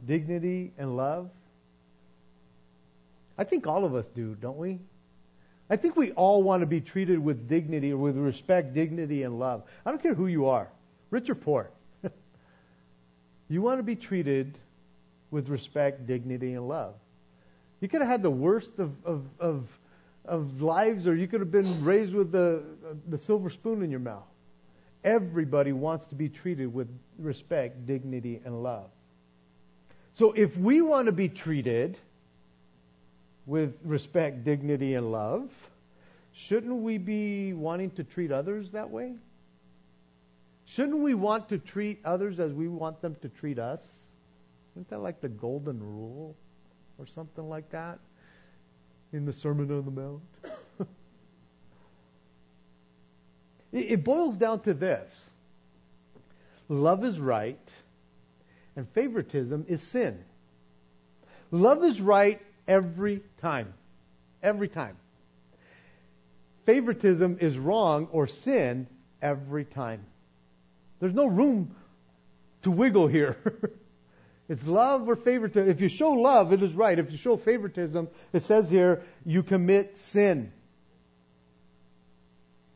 dignity, 0.05 0.71
and 0.77 0.95
love? 0.95 1.29
I 3.37 3.43
think 3.43 3.67
all 3.67 3.83
of 3.83 3.95
us 3.95 4.07
do, 4.15 4.35
don't 4.35 4.57
we? 4.57 4.79
I 5.69 5.75
think 5.75 5.95
we 5.95 6.11
all 6.11 6.43
want 6.43 6.61
to 6.61 6.67
be 6.67 6.81
treated 6.81 7.17
with 7.19 7.47
dignity 7.49 7.91
or 7.91 7.97
with 7.97 8.15
respect, 8.15 8.73
dignity, 8.73 9.23
and 9.23 9.39
love. 9.39 9.63
I 9.85 9.89
don't 9.89 10.01
care 10.01 10.13
who 10.13 10.27
you 10.27 10.47
are, 10.47 10.69
rich 11.09 11.29
or 11.29 11.35
poor. 11.35 11.71
you 13.49 13.61
want 13.61 13.79
to 13.79 13.83
be 13.83 13.95
treated 13.95 14.59
with 15.31 15.49
respect, 15.49 16.05
dignity, 16.05 16.53
and 16.53 16.67
love. 16.67 16.93
You 17.83 17.89
could 17.89 17.99
have 17.99 18.09
had 18.09 18.23
the 18.23 18.31
worst 18.31 18.79
of, 18.79 18.91
of, 19.03 19.25
of, 19.41 19.67
of 20.23 20.61
lives, 20.61 21.05
or 21.05 21.17
you 21.17 21.27
could 21.27 21.41
have 21.41 21.51
been 21.51 21.83
raised 21.83 22.13
with 22.13 22.31
the, 22.31 22.63
the 23.09 23.17
silver 23.17 23.49
spoon 23.49 23.83
in 23.83 23.91
your 23.91 23.99
mouth. 23.99 24.23
Everybody 25.03 25.73
wants 25.73 26.05
to 26.07 26.15
be 26.15 26.29
treated 26.29 26.73
with 26.73 26.87
respect, 27.19 27.85
dignity, 27.85 28.39
and 28.45 28.63
love. 28.63 28.89
So 30.13 30.31
if 30.31 30.55
we 30.55 30.79
want 30.79 31.07
to 31.07 31.11
be 31.11 31.27
treated 31.27 31.97
with 33.45 33.73
respect, 33.83 34.45
dignity, 34.45 34.93
and 34.93 35.11
love, 35.11 35.49
shouldn't 36.31 36.83
we 36.83 36.97
be 36.97 37.51
wanting 37.51 37.91
to 37.97 38.05
treat 38.05 38.31
others 38.31 38.71
that 38.71 38.91
way? 38.91 39.11
Shouldn't 40.67 40.99
we 40.99 41.15
want 41.15 41.49
to 41.49 41.57
treat 41.57 41.99
others 42.05 42.39
as 42.39 42.53
we 42.53 42.69
want 42.69 43.01
them 43.01 43.17
to 43.23 43.27
treat 43.27 43.59
us? 43.59 43.81
Isn't 44.71 44.89
that 44.89 44.99
like 44.99 45.19
the 45.19 45.27
golden 45.27 45.81
rule 45.81 46.37
or 47.03 47.07
something 47.07 47.49
like 47.49 47.69
that 47.71 47.99
in 49.11 49.25
the 49.25 49.33
Sermon 49.33 49.69
on 49.69 49.83
the 49.83 49.91
Mount? 49.91 50.21
it, 53.73 54.05
boils 54.05 54.37
down 54.37 54.61
to 54.61 54.73
this 54.73 55.13
love 56.69 57.03
is 57.03 57.19
right, 57.19 57.59
and 58.77 58.87
favoritism 58.93 59.65
is 59.67 59.81
sin. 59.81 60.23
Love 61.51 61.83
is 61.83 61.99
right 61.99 62.41
every 62.69 63.21
time. 63.41 63.73
Every 64.41 64.69
time. 64.69 64.95
Favoritism 66.65 67.37
is 67.41 67.57
wrong 67.57 68.07
or 68.13 68.27
sin 68.27 68.87
every 69.21 69.65
time. 69.65 70.05
There's 71.01 71.13
no 71.13 71.25
room 71.25 71.75
to 72.61 72.71
wiggle 72.71 73.07
here. 73.07 73.35
It's 74.49 74.63
love 74.63 75.07
or 75.07 75.15
favoritism. 75.15 75.69
If 75.69 75.79
you 75.79 75.89
show 75.89 76.11
love, 76.11 76.51
it 76.51 76.61
is 76.61 76.73
right. 76.73 76.99
If 76.99 77.11
you 77.11 77.17
show 77.17 77.37
favoritism, 77.37 78.09
it 78.33 78.43
says 78.43 78.69
here, 78.69 79.03
you 79.25 79.41
commit 79.41 79.97
sin. 80.11 80.51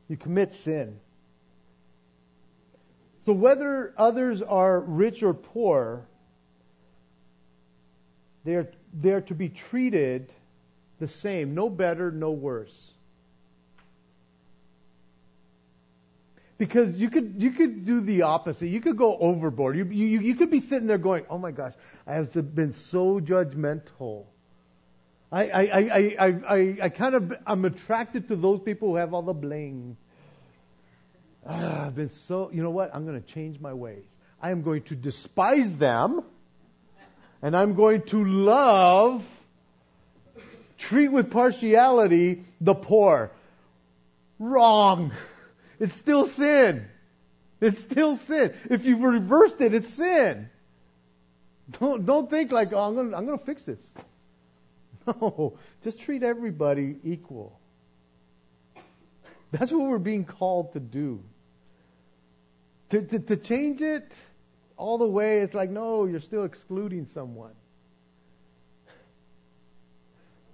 You 0.07 0.15
commit 0.15 0.53
sin. 0.63 0.99
So 3.25 3.33
whether 3.33 3.93
others 3.97 4.41
are 4.41 4.79
rich 4.79 5.21
or 5.21 5.33
poor, 5.33 6.07
they 8.45 8.53
are, 8.53 8.69
they 8.93 9.09
are 9.09 9.21
to 9.21 9.33
be 9.33 9.49
treated 9.49 10.31
the 10.99 11.09
same, 11.09 11.53
no 11.53 11.69
better, 11.69 12.09
no 12.09 12.31
worse. 12.31 12.73
Because 16.57 16.95
you 16.95 17.09
could 17.09 17.35
you 17.37 17.51
could 17.51 17.85
do 17.85 18.01
the 18.01 18.23
opposite. 18.23 18.67
You 18.67 18.81
could 18.81 18.97
go 18.97 19.17
overboard. 19.17 19.77
You, 19.77 19.85
you, 19.85 20.21
you 20.21 20.35
could 20.35 20.49
be 20.49 20.61
sitting 20.61 20.87
there 20.87 20.97
going, 20.97 21.25
"Oh 21.29 21.37
my 21.37 21.51
gosh, 21.51 21.73
I 22.07 22.15
have 22.15 22.33
been 22.55 22.73
so 22.89 23.19
judgmental." 23.19 24.25
I 25.31 25.49
I 25.49 25.61
I 25.61 26.15
I 26.47 26.77
I, 26.81 26.89
kind 26.89 27.15
of 27.15 27.33
I'm 27.45 27.65
attracted 27.65 28.29
to 28.29 28.35
those 28.35 28.61
people 28.61 28.89
who 28.89 28.95
have 28.95 29.13
all 29.13 29.21
the 29.21 29.33
bling. 29.33 29.97
Ah, 31.45 31.87
I've 31.87 31.95
been 31.95 32.09
so. 32.27 32.49
You 32.51 32.63
know 32.63 32.71
what? 32.71 32.93
I'm 32.95 33.05
going 33.05 33.21
to 33.21 33.33
change 33.33 33.59
my 33.59 33.73
ways. 33.73 34.05
I 34.41 34.51
am 34.51 34.63
going 34.63 34.83
to 34.83 34.95
despise 34.95 35.77
them, 35.77 36.23
and 37.41 37.55
I'm 37.55 37.75
going 37.75 38.03
to 38.07 38.23
love, 38.23 39.23
treat 40.77 41.09
with 41.09 41.29
partiality 41.29 42.45
the 42.61 42.73
poor. 42.73 43.31
Wrong. 44.39 45.11
It's 45.79 45.95
still 45.97 46.27
sin. 46.27 46.87
It's 47.61 47.81
still 47.81 48.17
sin. 48.27 48.53
If 48.69 48.85
you've 48.85 49.01
reversed 49.01 49.61
it, 49.61 49.73
it's 49.73 49.93
sin. 49.95 50.49
Don't, 51.79 52.05
don't 52.05 52.29
think 52.29 52.51
like, 52.51 52.69
oh, 52.71 52.79
I'm 52.79 52.95
going 52.95 53.11
to 53.11 53.17
I'm 53.17 53.25
going 53.25 53.39
to 53.39 53.45
fix 53.45 53.63
this. 53.63 53.79
No, 55.21 55.57
just 55.85 56.01
treat 56.01 56.21
everybody 56.21 56.97
equal. 57.01 57.57
That's 59.53 59.71
what 59.71 59.87
we're 59.87 59.99
being 59.99 60.25
called 60.25 60.73
to 60.73 60.81
do. 60.81 61.21
To, 62.89 63.01
to, 63.01 63.19
to 63.19 63.37
change 63.37 63.79
it 63.79 64.11
all 64.75 64.97
the 64.97 65.07
way, 65.07 65.39
it's 65.39 65.53
like, 65.53 65.69
no, 65.69 66.05
you're 66.07 66.19
still 66.19 66.43
excluding 66.43 67.07
someone. 67.13 67.53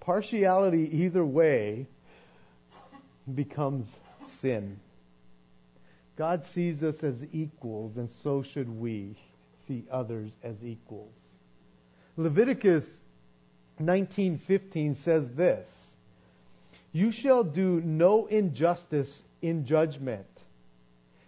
Partiality, 0.02 0.88
either 1.04 1.26
way, 1.26 1.88
becomes 3.34 3.88
sin. 4.40 4.80
God 6.16 6.46
sees 6.46 6.84
us 6.84 7.04
as 7.04 7.16
equals, 7.32 7.98
and 7.98 8.10
so 8.24 8.44
should 8.44 8.70
we 8.70 9.18
see 9.68 9.86
others 9.92 10.32
as 10.44 10.56
equals. 10.64 11.16
Leviticus 12.18 12.86
19:15 13.82 14.96
says 14.98 15.28
this: 15.36 15.68
You 16.92 17.12
shall 17.12 17.44
do 17.44 17.82
no 17.82 18.28
injustice 18.28 19.24
in 19.42 19.66
judgment. 19.66 20.28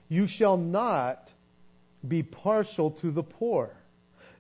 You 0.07 0.27
shall 0.27 0.57
not 0.57 1.29
be 2.07 2.21
partial 2.21 2.91
to 2.91 3.11
the 3.11 3.23
poor, 3.23 3.75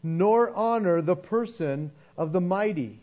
nor 0.03 0.53
honor 0.55 1.01
the 1.01 1.15
person 1.15 1.91
of 2.15 2.31
the 2.31 2.41
mighty. 2.41 2.99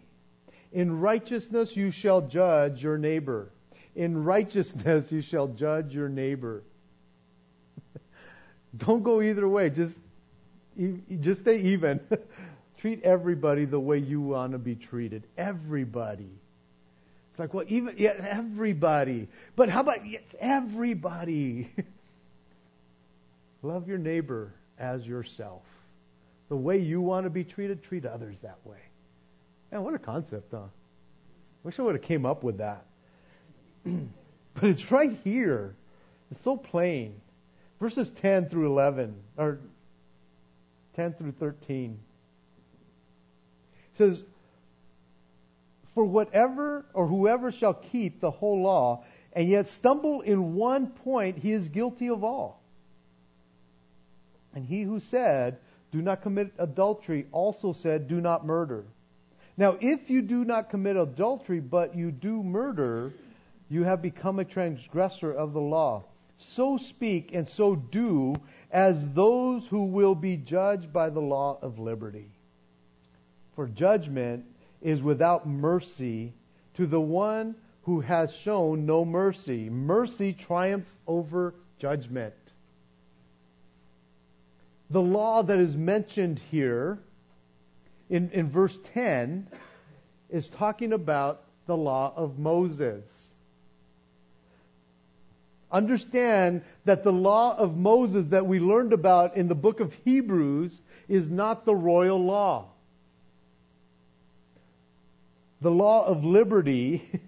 In 0.72 1.00
righteousness 1.00 1.76
you 1.76 1.90
shall 1.90 2.20
judge 2.22 2.82
your 2.82 2.98
neighbor. 2.98 3.50
In 3.96 4.22
righteousness 4.22 5.10
you 5.10 5.20
shall 5.20 5.48
judge 5.48 5.92
your 5.92 6.08
neighbor. 6.08 6.62
Don't 8.76 9.02
go 9.02 9.20
either 9.20 9.46
way. 9.48 9.70
Just, 9.70 9.94
just 11.20 11.42
stay 11.42 11.60
even. 11.60 12.00
Treat 12.80 13.02
everybody 13.02 13.64
the 13.64 13.78
way 13.78 13.98
you 13.98 14.20
want 14.20 14.52
to 14.52 14.58
be 14.58 14.74
treated. 14.74 15.22
Everybody. 15.38 16.30
It's 17.30 17.38
like, 17.38 17.54
well, 17.54 17.64
even, 17.68 17.94
yeah, 17.96 18.14
everybody. 18.18 19.28
But 19.56 19.68
how 19.68 19.80
about, 19.80 20.06
yes, 20.06 20.22
everybody. 20.38 21.70
Love 23.62 23.88
your 23.88 23.98
neighbor 23.98 24.52
as 24.78 25.06
yourself. 25.06 25.62
The 26.48 26.56
way 26.56 26.78
you 26.78 27.00
want 27.00 27.24
to 27.24 27.30
be 27.30 27.44
treated, 27.44 27.82
treat 27.84 28.04
others 28.04 28.36
that 28.42 28.58
way. 28.64 28.80
Man, 29.70 29.82
what 29.82 29.94
a 29.94 29.98
concept, 29.98 30.50
huh? 30.50 30.64
Wish 31.62 31.78
I 31.78 31.82
would 31.82 31.94
have 31.94 32.04
came 32.04 32.26
up 32.26 32.42
with 32.42 32.58
that. 32.58 32.84
but 33.84 34.64
it's 34.64 34.90
right 34.90 35.18
here. 35.24 35.74
It's 36.30 36.42
so 36.44 36.56
plain. 36.56 37.21
Verses 37.82 38.12
10 38.22 38.48
through 38.48 38.70
11, 38.70 39.12
or 39.36 39.58
10 40.94 41.14
through 41.14 41.32
13. 41.32 41.98
It 43.74 43.98
says, 43.98 44.22
For 45.92 46.04
whatever 46.04 46.86
or 46.94 47.08
whoever 47.08 47.50
shall 47.50 47.74
keep 47.74 48.20
the 48.20 48.30
whole 48.30 48.62
law 48.62 49.02
and 49.32 49.48
yet 49.48 49.68
stumble 49.68 50.20
in 50.20 50.54
one 50.54 50.90
point, 50.90 51.38
he 51.38 51.50
is 51.50 51.68
guilty 51.70 52.08
of 52.08 52.22
all. 52.22 52.62
And 54.54 54.64
he 54.64 54.82
who 54.82 55.00
said, 55.00 55.58
Do 55.90 56.00
not 56.00 56.22
commit 56.22 56.52
adultery, 56.60 57.26
also 57.32 57.72
said, 57.72 58.06
Do 58.06 58.20
not 58.20 58.46
murder. 58.46 58.84
Now, 59.56 59.76
if 59.80 60.08
you 60.08 60.22
do 60.22 60.44
not 60.44 60.70
commit 60.70 60.96
adultery, 60.96 61.58
but 61.58 61.96
you 61.96 62.12
do 62.12 62.44
murder, 62.44 63.12
you 63.68 63.82
have 63.82 64.00
become 64.00 64.38
a 64.38 64.44
transgressor 64.44 65.32
of 65.32 65.52
the 65.52 65.60
law. 65.60 66.04
So 66.50 66.76
speak 66.76 67.34
and 67.34 67.48
so 67.48 67.76
do 67.76 68.34
as 68.70 68.96
those 69.14 69.66
who 69.66 69.84
will 69.84 70.14
be 70.14 70.36
judged 70.36 70.92
by 70.92 71.10
the 71.10 71.20
law 71.20 71.58
of 71.62 71.78
liberty. 71.78 72.30
For 73.54 73.66
judgment 73.66 74.44
is 74.80 75.02
without 75.02 75.46
mercy 75.46 76.32
to 76.74 76.86
the 76.86 77.00
one 77.00 77.54
who 77.82 78.00
has 78.00 78.32
shown 78.34 78.86
no 78.86 79.04
mercy. 79.04 79.68
Mercy 79.68 80.32
triumphs 80.32 80.90
over 81.06 81.54
judgment. 81.78 82.34
The 84.90 85.02
law 85.02 85.42
that 85.42 85.58
is 85.58 85.76
mentioned 85.76 86.40
here 86.50 86.98
in, 88.10 88.30
in 88.30 88.50
verse 88.50 88.78
10 88.92 89.48
is 90.30 90.48
talking 90.48 90.92
about 90.92 91.44
the 91.66 91.76
law 91.76 92.12
of 92.14 92.38
Moses. 92.38 93.04
Understand 95.72 96.62
that 96.84 97.02
the 97.02 97.12
law 97.12 97.56
of 97.56 97.76
Moses 97.76 98.26
that 98.30 98.46
we 98.46 98.60
learned 98.60 98.92
about 98.92 99.36
in 99.36 99.48
the 99.48 99.54
book 99.54 99.80
of 99.80 99.92
Hebrews 100.04 100.78
is 101.08 101.30
not 101.30 101.64
the 101.64 101.74
royal 101.74 102.22
law. 102.22 102.68
The 105.60 105.70
law 105.70 106.06
of 106.06 106.24
liberty 106.24 107.08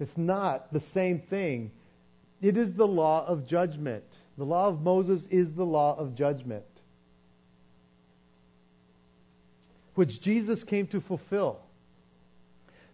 is 0.00 0.16
not 0.16 0.72
the 0.72 0.80
same 0.80 1.20
thing. 1.20 1.70
It 2.40 2.56
is 2.56 2.72
the 2.72 2.86
law 2.86 3.26
of 3.26 3.46
judgment. 3.46 4.04
The 4.38 4.44
law 4.44 4.68
of 4.68 4.80
Moses 4.80 5.26
is 5.30 5.52
the 5.52 5.64
law 5.64 5.96
of 5.96 6.14
judgment. 6.14 6.64
which 9.94 10.20
Jesus 10.20 10.62
came 10.64 10.86
to 10.88 11.00
fulfill 11.00 11.60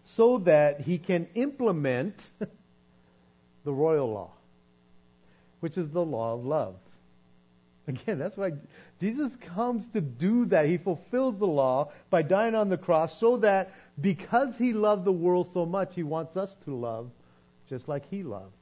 so 0.03 0.39
that 0.39 0.81
he 0.81 0.97
can 0.97 1.27
implement 1.35 2.15
the 3.63 3.73
royal 3.73 4.11
law, 4.11 4.31
which 5.59 5.77
is 5.77 5.89
the 5.89 6.03
law 6.03 6.33
of 6.33 6.45
love. 6.45 6.75
Again, 7.87 8.19
that's 8.19 8.37
why 8.37 8.51
Jesus 8.99 9.35
comes 9.55 9.85
to 9.93 10.01
do 10.01 10.45
that. 10.45 10.67
He 10.67 10.77
fulfills 10.77 11.37
the 11.37 11.47
law 11.47 11.91
by 12.09 12.21
dying 12.21 12.55
on 12.55 12.69
the 12.69 12.77
cross 12.77 13.19
so 13.19 13.37
that 13.37 13.71
because 13.99 14.55
he 14.57 14.73
loved 14.73 15.03
the 15.03 15.11
world 15.11 15.49
so 15.53 15.65
much, 15.65 15.93
he 15.95 16.03
wants 16.03 16.37
us 16.37 16.55
to 16.65 16.75
love 16.75 17.09
just 17.67 17.87
like 17.87 18.07
he 18.09 18.23
loved. 18.23 18.53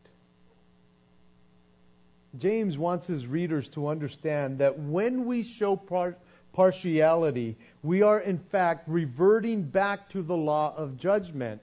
James 2.37 2.77
wants 2.77 3.07
his 3.07 3.25
readers 3.25 3.67
to 3.69 3.87
understand 3.87 4.59
that 4.59 4.79
when 4.79 5.25
we 5.25 5.43
show 5.43 5.75
part, 5.75 6.17
partiality. 6.53 7.55
We 7.83 8.01
are, 8.01 8.19
in 8.19 8.39
fact, 8.51 8.87
reverting 8.87 9.63
back 9.63 10.09
to 10.09 10.21
the 10.21 10.35
law 10.35 10.73
of 10.75 10.97
judgment 10.97 11.61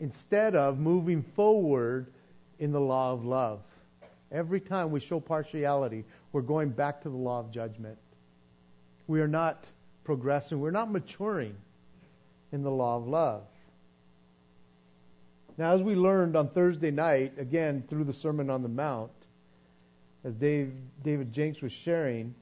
instead 0.00 0.54
of 0.54 0.78
moving 0.78 1.24
forward 1.34 2.06
in 2.58 2.72
the 2.72 2.80
law 2.80 3.12
of 3.12 3.24
love. 3.24 3.60
Every 4.30 4.60
time 4.60 4.90
we 4.90 5.00
show 5.00 5.20
partiality, 5.20 6.04
we're 6.32 6.42
going 6.42 6.70
back 6.70 7.02
to 7.02 7.08
the 7.08 7.16
law 7.16 7.40
of 7.40 7.50
judgment. 7.50 7.98
We 9.06 9.20
are 9.20 9.28
not 9.28 9.64
progressing, 10.04 10.60
we're 10.60 10.70
not 10.70 10.90
maturing 10.90 11.56
in 12.52 12.62
the 12.62 12.70
law 12.70 12.96
of 12.96 13.06
love. 13.06 13.42
Now, 15.56 15.74
as 15.74 15.82
we 15.82 15.94
learned 15.94 16.36
on 16.36 16.50
Thursday 16.50 16.90
night, 16.90 17.32
again 17.38 17.84
through 17.88 18.04
the 18.04 18.14
Sermon 18.14 18.48
on 18.48 18.62
the 18.62 18.68
Mount, 18.68 19.10
as 20.24 20.34
Dave, 20.34 20.72
David 21.02 21.32
Jenks 21.32 21.60
was 21.60 21.72
sharing, 21.84 22.34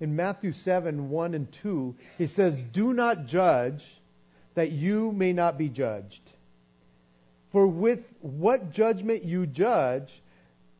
in 0.00 0.16
Matthew 0.16 0.52
7 0.52 1.10
1 1.10 1.34
and 1.34 1.52
2, 1.62 1.94
he 2.18 2.26
says, 2.26 2.54
Do 2.72 2.92
not 2.92 3.26
judge 3.26 3.84
that 4.54 4.70
you 4.70 5.12
may 5.12 5.32
not 5.32 5.58
be 5.58 5.68
judged. 5.68 6.20
For 7.52 7.66
with 7.66 8.00
what 8.20 8.72
judgment 8.72 9.24
you 9.24 9.46
judge, 9.46 10.08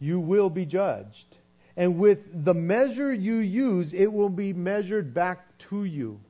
you 0.00 0.18
will 0.18 0.50
be 0.50 0.66
judged. 0.66 1.36
And 1.76 1.98
with 1.98 2.18
the 2.32 2.54
measure 2.54 3.12
you 3.12 3.36
use, 3.36 3.92
it 3.94 4.12
will 4.12 4.28
be 4.28 4.52
measured 4.52 5.14
back 5.14 5.46
to 5.70 5.84
you. 5.84 6.20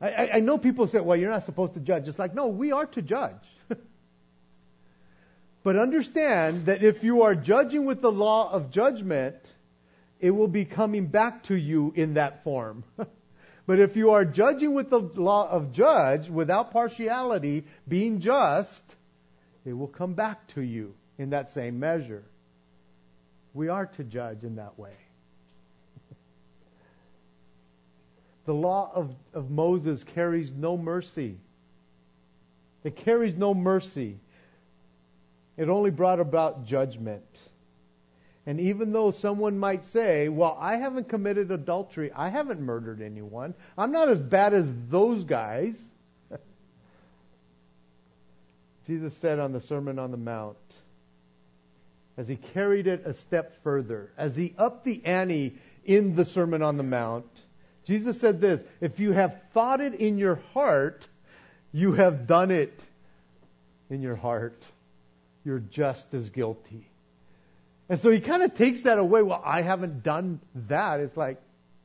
I, 0.00 0.28
I 0.34 0.40
know 0.40 0.58
people 0.58 0.86
say, 0.86 1.00
well, 1.00 1.16
you're 1.16 1.30
not 1.30 1.44
supposed 1.46 1.74
to 1.74 1.80
judge. 1.80 2.06
It's 2.06 2.18
like, 2.18 2.34
no, 2.34 2.46
we 2.46 2.70
are 2.70 2.86
to 2.86 3.02
judge. 3.02 3.34
but 5.64 5.76
understand 5.76 6.66
that 6.66 6.84
if 6.84 7.02
you 7.02 7.22
are 7.22 7.34
judging 7.34 7.84
with 7.84 8.00
the 8.00 8.12
law 8.12 8.50
of 8.52 8.70
judgment, 8.70 9.36
it 10.20 10.30
will 10.30 10.48
be 10.48 10.64
coming 10.64 11.06
back 11.06 11.44
to 11.44 11.56
you 11.56 11.92
in 11.96 12.14
that 12.14 12.44
form. 12.44 12.84
but 13.66 13.80
if 13.80 13.96
you 13.96 14.10
are 14.10 14.24
judging 14.24 14.72
with 14.72 14.88
the 14.88 14.98
law 14.98 15.50
of 15.50 15.72
judge, 15.72 16.28
without 16.28 16.70
partiality, 16.70 17.64
being 17.88 18.20
just, 18.20 18.82
it 19.68 19.74
will 19.74 19.86
come 19.86 20.14
back 20.14 20.48
to 20.54 20.62
you 20.62 20.94
in 21.18 21.30
that 21.30 21.50
same 21.50 21.78
measure. 21.78 22.24
We 23.52 23.68
are 23.68 23.84
to 23.84 24.04
judge 24.04 24.42
in 24.42 24.56
that 24.56 24.78
way. 24.78 24.94
the 28.46 28.54
law 28.54 28.90
of, 28.94 29.10
of 29.34 29.50
Moses 29.50 30.02
carries 30.14 30.50
no 30.56 30.78
mercy. 30.78 31.36
It 32.82 32.96
carries 32.96 33.36
no 33.36 33.52
mercy. 33.52 34.16
It 35.58 35.68
only 35.68 35.90
brought 35.90 36.20
about 36.20 36.64
judgment. 36.64 37.26
And 38.46 38.60
even 38.60 38.92
though 38.92 39.10
someone 39.10 39.58
might 39.58 39.84
say, 39.92 40.30
well, 40.30 40.56
I 40.58 40.76
haven't 40.76 41.10
committed 41.10 41.50
adultery, 41.50 42.10
I 42.10 42.30
haven't 42.30 42.62
murdered 42.62 43.02
anyone, 43.02 43.52
I'm 43.76 43.92
not 43.92 44.08
as 44.08 44.18
bad 44.18 44.54
as 44.54 44.64
those 44.88 45.24
guys. 45.24 45.74
Jesus 48.88 49.12
said 49.20 49.38
on 49.38 49.52
the 49.52 49.60
Sermon 49.60 49.98
on 49.98 50.10
the 50.10 50.16
Mount, 50.16 50.56
as 52.16 52.26
he 52.26 52.36
carried 52.36 52.86
it 52.86 53.02
a 53.04 53.12
step 53.20 53.52
further, 53.62 54.10
as 54.16 54.34
he 54.34 54.54
upped 54.56 54.86
the 54.86 55.04
ante 55.04 55.58
in 55.84 56.16
the 56.16 56.24
Sermon 56.24 56.62
on 56.62 56.78
the 56.78 56.82
Mount, 56.82 57.26
Jesus 57.86 58.18
said 58.18 58.40
this 58.40 58.62
If 58.80 58.98
you 58.98 59.12
have 59.12 59.36
thought 59.52 59.82
it 59.82 59.94
in 59.94 60.16
your 60.16 60.36
heart, 60.54 61.06
you 61.70 61.92
have 61.92 62.26
done 62.26 62.50
it 62.50 62.72
in 63.90 64.00
your 64.00 64.16
heart. 64.16 64.64
You're 65.44 65.60
just 65.60 66.06
as 66.14 66.30
guilty. 66.30 66.88
And 67.90 68.00
so 68.00 68.10
he 68.10 68.22
kind 68.22 68.42
of 68.42 68.54
takes 68.54 68.84
that 68.84 68.98
away. 68.98 69.20
Well, 69.20 69.42
I 69.44 69.60
haven't 69.60 70.02
done 70.02 70.40
that. 70.68 71.00
It's 71.00 71.16
like, 71.16 71.40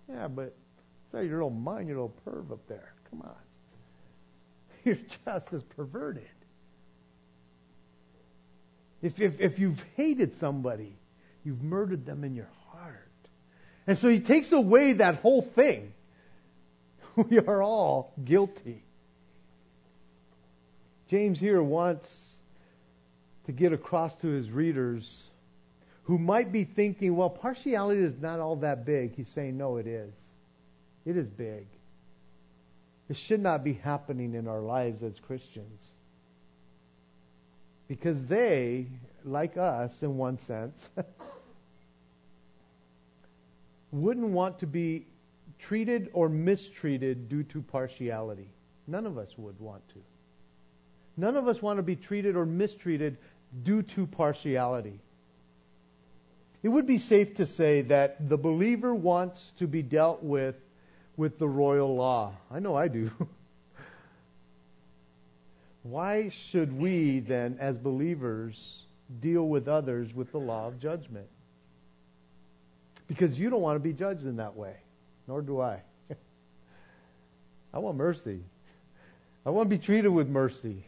yeah, 0.10 0.30
but 0.30 0.56
it's 1.06 1.14
like 1.14 1.26
your 1.26 1.34
little 1.34 1.49
mind, 1.49 1.89
your 1.89 1.97
little 1.97 2.16
perv 2.26 2.51
up 2.51 2.66
there. 2.70 2.93
Come 3.10 3.22
on. 3.24 3.36
You're 4.86 4.95
just 5.26 5.54
as 5.54 5.64
perverted. 5.76 6.24
If, 9.04 9.20
if, 9.20 9.34
if 9.39 9.60
you've 9.60 9.80
hated 9.95 10.39
somebody, 10.39 10.95
you've 11.43 11.62
murdered 11.62 12.06
them 12.06 12.24
in 12.24 12.34
your 12.36 12.49
heart. 12.72 13.10
And 13.86 13.97
so 13.97 14.08
he 14.08 14.22
takes 14.22 14.51
away 14.54 14.93
that 14.93 15.18
whole 15.18 15.47
thing. 15.56 15.93
We 17.16 17.38
are 17.38 17.62
all 17.62 18.12
guilty. 18.26 18.84
James 21.12 21.39
here 21.39 21.62
wants 21.62 22.10
to 23.45 23.51
get 23.51 23.72
across 23.72 24.16
to 24.22 24.28
his 24.30 24.49
readers 24.49 25.08
who 26.06 26.18
might 26.18 26.51
be 26.51 26.64
thinking, 26.64 27.16
well, 27.16 27.30
partiality 27.30 28.01
is 28.01 28.20
not 28.20 28.39
all 28.39 28.56
that 28.58 28.84
big. 28.84 29.14
He's 29.14 29.28
saying, 29.36 29.58
no, 29.58 29.78
it 29.78 29.86
is. 29.86 30.12
It 31.06 31.16
is 31.16 31.28
big. 31.28 31.68
It 33.10 33.18
should 33.28 33.41
not 33.41 33.64
be 33.64 33.74
happening 33.74 34.34
in 34.34 34.47
our 34.47 34.62
lives 34.62 35.04
as 35.04 35.14
Christians. 35.28 35.82
Because 37.88 38.24
they, 38.26 38.88
like 39.24 39.58
us 39.58 39.92
in 40.02 40.18
one 40.18 40.40
sense, 40.40 40.90
wouldn't 43.92 44.30
want 44.30 44.60
to 44.60 44.68
be 44.68 45.08
treated 45.60 46.10
or 46.14 46.30
mistreated 46.30 47.30
due 47.30 47.44
to 47.44 47.62
partiality. 47.62 48.50
None 48.88 49.06
of 49.06 49.18
us 49.18 49.30
would 49.38 49.60
want 49.60 49.88
to. 49.90 50.00
None 51.16 51.38
of 51.38 51.48
us 51.48 51.62
want 51.62 51.78
to 51.78 51.84
be 51.84 51.96
treated 51.96 52.36
or 52.36 52.46
mistreated 52.46 53.18
due 53.64 53.84
to 53.84 54.08
partiality. 54.08 55.00
It 56.64 56.70
would 56.70 56.88
be 56.88 56.98
safe 56.98 57.36
to 57.36 57.46
say 57.46 57.82
that 57.84 58.30
the 58.30 58.38
believer 58.38 58.96
wants 58.96 59.52
to 59.60 59.68
be 59.68 59.84
dealt 59.84 60.24
with 60.24 60.56
with 61.16 61.38
the 61.38 61.48
royal 61.48 61.96
law. 61.96 62.34
I 62.50 62.60
know 62.60 62.76
I 62.76 62.88
do. 62.88 63.12
Why 65.84 66.32
should 66.50 66.78
we 66.78 67.20
then, 67.20 67.58
as 67.60 67.78
believers, 67.78 68.56
deal 69.22 69.48
with 69.48 69.68
others 69.68 70.14
with 70.14 70.32
the 70.32 70.38
law 70.38 70.68
of 70.68 70.80
judgment? 70.80 71.28
Because 73.08 73.38
you 73.38 73.50
don't 73.50 73.62
want 73.62 73.76
to 73.76 73.82
be 73.82 73.92
judged 73.92 74.26
in 74.26 74.38
that 74.38 74.56
way, 74.56 74.76
nor 75.28 75.42
do 75.42 75.60
I. 75.60 75.82
I 77.74 77.80
want 77.80 77.98
mercy. 77.98 78.40
I 79.46 79.50
want 79.50 79.70
to 79.70 79.78
be 79.78 79.84
treated 79.84 80.08
with 80.08 80.30
mercy. 80.30 80.86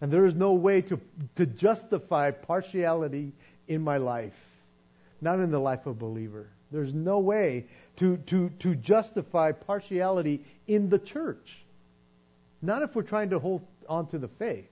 And 0.00 0.10
there 0.10 0.26
is 0.26 0.34
no 0.34 0.54
way 0.54 0.80
to, 0.82 0.98
to 1.36 1.44
justify 1.44 2.30
partiality 2.30 3.32
in 3.68 3.82
my 3.82 3.98
life, 3.98 4.32
not 5.20 5.38
in 5.38 5.50
the 5.50 5.60
life 5.60 5.86
of 5.86 5.96
a 5.96 6.00
believer. 6.00 6.48
There's 6.72 6.94
no 6.94 7.18
way 7.18 7.66
to, 7.98 8.16
to, 8.28 8.50
to 8.60 8.74
justify 8.74 9.52
partiality 9.52 10.44
in 10.66 10.88
the 10.88 10.98
church. 10.98 11.58
Not 12.62 12.82
if 12.82 12.94
we're 12.94 13.02
trying 13.02 13.30
to 13.30 13.38
hold 13.38 13.66
on 13.88 14.06
to 14.08 14.18
the 14.18 14.28
faith. 14.28 14.66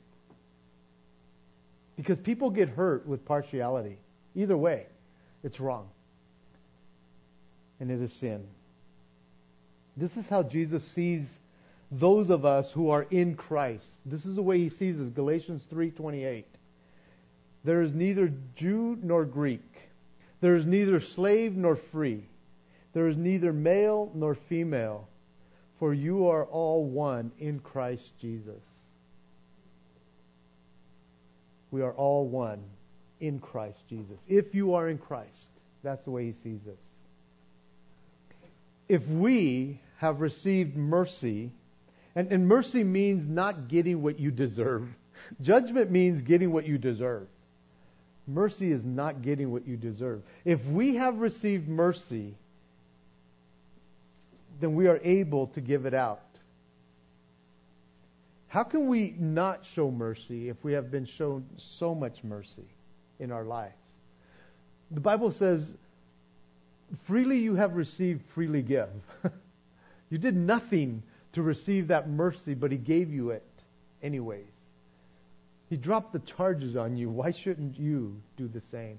Because 1.97 2.19
people 2.19 2.51
get 2.51 2.69
hurt 2.69 3.07
with 3.07 3.25
partiality. 3.25 3.99
Either 4.35 4.57
way, 4.57 4.87
it's 5.43 5.61
wrong. 5.61 5.89
And 7.79 7.91
it 7.91 8.01
is 8.01 8.13
sin. 8.15 8.47
This 9.97 10.17
is 10.17 10.27
how 10.29 10.43
Jesus 10.43 10.85
sees 10.95 11.27
those 11.91 12.31
of 12.31 12.45
us 12.45 12.71
who 12.73 12.91
are 12.91 13.03
in 13.11 13.35
Christ. 13.35 13.85
This 14.07 14.25
is 14.25 14.37
the 14.37 14.43
way 14.43 14.59
he 14.59 14.71
sees 14.71 15.01
us. 15.01 15.11
Galatians 15.11 15.63
3:28. 15.71 16.45
There 17.65 17.83
is 17.83 17.93
neither 17.93 18.33
Jew 18.57 18.99
nor 19.03 19.25
Greek. 19.25 19.61
There 20.41 20.57
is 20.57 20.65
neither 20.65 21.01
slave 21.01 21.57
nor 21.57 21.77
free. 21.77 22.25
There 22.93 23.09
is 23.09 23.17
neither 23.17 23.53
male 23.53 24.11
nor 24.15 24.35
female, 24.35 25.09
for 25.79 25.93
you 25.93 26.29
are 26.29 26.45
all 26.47 26.85
one 26.85 27.33
in 27.39 27.61
Christ 27.61 28.13
Jesus. 28.21 28.63
We 31.71 31.83
are 31.83 31.93
all 31.93 32.27
one 32.27 32.63
in 33.21 33.39
Christ 33.39 33.79
Jesus. 33.89 34.19
If 34.29 34.55
you 34.55 34.75
are 34.75 34.89
in 34.89 34.99
Christ, 34.99 35.29
that's 35.83 36.05
the 36.05 36.11
way 36.11 36.27
he 36.27 36.33
sees 36.33 36.61
us. 36.67 36.79
If 38.89 39.07
we 39.07 39.81
have 39.99 40.21
received 40.21 40.77
mercy, 40.77 41.53
and, 42.15 42.33
and 42.33 42.49
mercy 42.49 42.83
means 42.83 43.29
not 43.29 43.69
getting 43.69 44.03
what 44.03 44.19
you 44.19 44.31
deserve. 44.31 44.89
Judgment 45.43 45.91
means 45.91 46.23
getting 46.23 46.53
what 46.53 46.67
you 46.67 46.79
deserve. 46.79 47.29
Mercy 48.27 48.73
is 48.73 48.85
not 48.85 49.23
getting 49.23 49.51
what 49.51 49.67
you 49.67 49.77
deserve. 49.77 50.23
If 50.45 50.65
we 50.65 50.97
have 50.97 51.19
received 51.19 51.69
mercy, 51.69 52.35
then 54.61 54.75
we 54.75 54.87
are 54.87 54.99
able 55.03 55.49
to 55.49 55.61
give 55.61 55.87
it 55.87 55.95
out. 55.95 56.21
How 58.51 58.65
can 58.65 58.89
we 58.89 59.15
not 59.17 59.61
show 59.77 59.93
mercy 59.93 60.49
if 60.49 60.57
we 60.65 60.73
have 60.73 60.91
been 60.91 61.07
shown 61.07 61.47
so 61.79 61.95
much 61.95 62.25
mercy 62.25 62.67
in 63.21 63.31
our 63.31 63.45
lives? 63.45 63.75
The 64.91 64.99
Bible 64.99 65.31
says, 65.31 65.65
freely 67.07 67.39
you 67.39 67.55
have 67.55 67.75
received, 67.75 68.23
freely 68.35 68.63
give. 68.63 68.89
you 70.11 70.19
did 70.19 70.35
nothing 70.35 71.05
to 71.35 71.43
receive 71.43 71.87
that 71.89 72.11
mercy, 72.11 72.55
but 72.55 72.73
He 72.73 72.77
gave 72.77 73.13
you 73.13 73.31
it 73.31 73.47
anyways. 74.03 74.51
He 75.69 75.77
dropped 75.77 76.13
the 76.13 76.19
charges 76.19 76.75
on 76.75 76.97
you. 76.97 77.09
Why 77.09 77.31
shouldn't 77.31 77.79
you 77.79 78.21
do 78.37 78.49
the 78.49 78.63
same? 78.73 78.99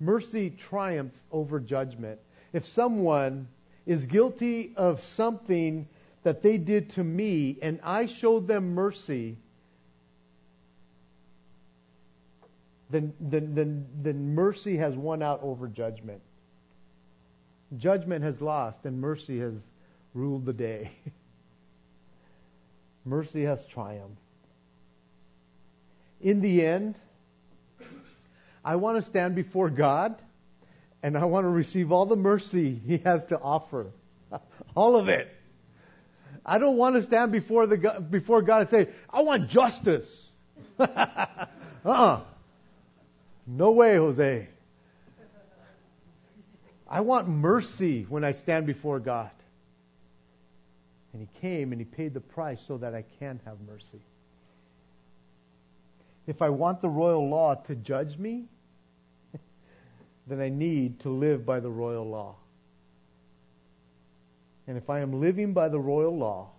Mercy 0.00 0.50
triumphs 0.50 1.20
over 1.30 1.60
judgment. 1.60 2.18
If 2.52 2.66
someone 2.66 3.46
is 3.86 4.06
guilty 4.06 4.72
of 4.76 5.00
something 5.00 5.86
that 6.24 6.42
they 6.42 6.58
did 6.58 6.90
to 6.90 7.04
me 7.04 7.58
and 7.62 7.78
I 7.84 8.06
showed 8.06 8.48
them 8.48 8.74
mercy, 8.74 9.36
then, 12.90 13.12
then, 13.20 13.54
then, 13.54 13.86
then 14.02 14.34
mercy 14.34 14.78
has 14.78 14.94
won 14.94 15.22
out 15.22 15.40
over 15.42 15.68
judgment. 15.68 16.22
Judgment 17.76 18.24
has 18.24 18.40
lost 18.40 18.78
and 18.84 19.00
mercy 19.00 19.38
has 19.38 19.54
ruled 20.14 20.46
the 20.46 20.52
day. 20.52 20.92
mercy 23.04 23.44
has 23.44 23.60
triumphed. 23.72 24.18
In 26.20 26.40
the 26.40 26.64
end, 26.64 26.94
I 28.64 28.76
want 28.76 29.04
to 29.04 29.10
stand 29.10 29.34
before 29.34 29.68
God 29.68 30.14
and 31.02 31.18
I 31.18 31.26
want 31.26 31.44
to 31.44 31.50
receive 31.50 31.92
all 31.92 32.06
the 32.06 32.16
mercy 32.16 32.80
He 32.86 32.96
has 32.98 33.22
to 33.26 33.38
offer. 33.38 33.88
all 34.74 34.96
of 34.96 35.08
it. 35.08 35.28
I 36.44 36.58
don't 36.58 36.76
want 36.76 36.96
to 36.96 37.02
stand 37.02 37.32
before 37.32 37.66
the 37.66 38.06
before 38.10 38.42
God 38.42 38.62
and 38.62 38.70
say, 38.70 38.88
"I 39.10 39.22
want 39.22 39.48
justice." 39.48 40.06
uh-uh. 40.78 42.20
No 43.46 43.72
way, 43.72 43.96
Jose. 43.96 44.48
I 46.88 47.00
want 47.00 47.28
mercy 47.28 48.06
when 48.08 48.24
I 48.24 48.32
stand 48.32 48.66
before 48.66 49.00
God. 49.00 49.30
And 51.12 51.22
He 51.22 51.40
came 51.40 51.72
and 51.72 51.80
He 51.80 51.84
paid 51.84 52.14
the 52.14 52.20
price 52.20 52.60
so 52.66 52.78
that 52.78 52.94
I 52.94 53.04
can 53.18 53.40
have 53.44 53.56
mercy. 53.66 54.02
If 56.26 56.40
I 56.40 56.48
want 56.50 56.80
the 56.82 56.88
royal 56.88 57.28
law 57.28 57.54
to 57.54 57.74
judge 57.74 58.16
me, 58.18 58.46
then 60.26 60.40
I 60.40 60.48
need 60.48 61.00
to 61.00 61.10
live 61.10 61.44
by 61.44 61.60
the 61.60 61.70
royal 61.70 62.08
law. 62.08 62.36
And 64.66 64.76
if 64.76 64.88
I 64.88 65.00
am 65.00 65.20
living 65.20 65.52
by 65.52 65.68
the 65.68 65.78
royal 65.78 66.16
law, 66.16 66.50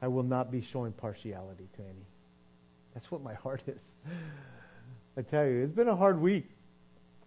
I 0.00 0.08
will 0.08 0.22
not 0.22 0.50
be 0.50 0.62
showing 0.72 0.92
partiality 0.92 1.68
to 1.76 1.82
any. 1.82 2.06
That's 2.94 3.10
what 3.10 3.22
my 3.22 3.34
heart 3.44 3.62
is. 3.66 3.80
I 5.16 5.22
tell 5.22 5.46
you, 5.46 5.64
it's 5.64 5.74
been 5.74 5.88
a 5.88 5.96
hard 5.96 6.20
week 6.20 6.46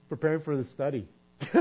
preparing 0.07 0.41
for 0.41 0.55
the 0.55 0.65
study. 0.65 1.07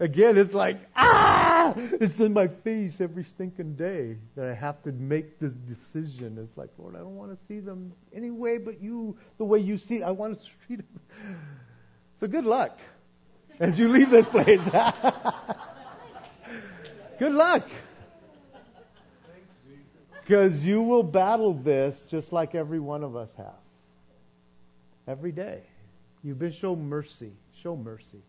Again, 0.00 0.38
it's 0.38 0.54
like, 0.54 0.78
ah! 0.94 1.74
It's 1.76 2.18
in 2.20 2.32
my 2.32 2.48
face 2.48 3.00
every 3.00 3.24
stinking 3.24 3.74
day 3.74 4.16
that 4.36 4.46
I 4.46 4.54
have 4.54 4.82
to 4.84 4.92
make 4.92 5.38
this 5.40 5.52
decision. 5.52 6.38
It's 6.40 6.56
like, 6.56 6.70
Lord, 6.78 6.94
I 6.94 6.98
don't 6.98 7.16
want 7.16 7.32
to 7.32 7.38
see 7.46 7.60
them 7.60 7.92
any 8.14 8.30
way 8.30 8.58
but 8.58 8.80
you, 8.80 9.16
the 9.38 9.44
way 9.44 9.58
you 9.58 9.78
see. 9.78 10.02
I 10.02 10.10
want 10.10 10.38
to 10.38 10.44
treat 10.66 10.76
them. 10.78 11.00
So 12.20 12.26
good 12.26 12.44
luck 12.44 12.78
as 13.58 13.78
you 13.78 13.88
leave 13.88 14.10
this 14.10 14.26
place. 14.26 14.60
good 17.20 17.32
luck. 17.32 17.62
Because 20.22 20.64
you 20.64 20.82
will 20.82 21.02
battle 21.02 21.54
this 21.54 21.96
just 22.10 22.32
like 22.32 22.54
every 22.54 22.80
one 22.80 23.04
of 23.04 23.14
us 23.14 23.28
have. 23.36 23.60
Every 25.06 25.32
day. 25.32 25.62
You've 26.22 26.38
been 26.38 26.52
shown 26.52 26.88
mercy. 26.88 27.32
Show 27.62 27.76
mercy. 27.76 28.22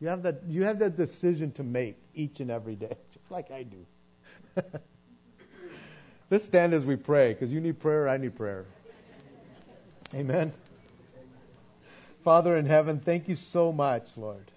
You 0.00 0.08
have 0.08 0.22
that, 0.22 0.42
you 0.48 0.62
have 0.64 0.78
that 0.80 0.96
decision 0.96 1.52
to 1.52 1.62
make 1.62 1.96
each 2.14 2.40
and 2.40 2.50
every 2.50 2.74
day, 2.74 2.96
just 3.12 3.30
like 3.30 3.50
I 3.50 3.64
do. 3.64 4.62
Let's 6.30 6.44
stand 6.44 6.74
as 6.74 6.84
we 6.84 6.96
pray, 6.96 7.34
because 7.34 7.50
you 7.50 7.60
need 7.60 7.78
prayer, 7.78 8.08
I 8.08 8.16
need 8.16 8.36
prayer. 8.36 8.64
Amen. 10.14 10.52
Father 12.24 12.56
in 12.56 12.66
heaven, 12.66 13.00
thank 13.04 13.28
you 13.28 13.36
so 13.36 13.72
much, 13.72 14.04
Lord. 14.16 14.50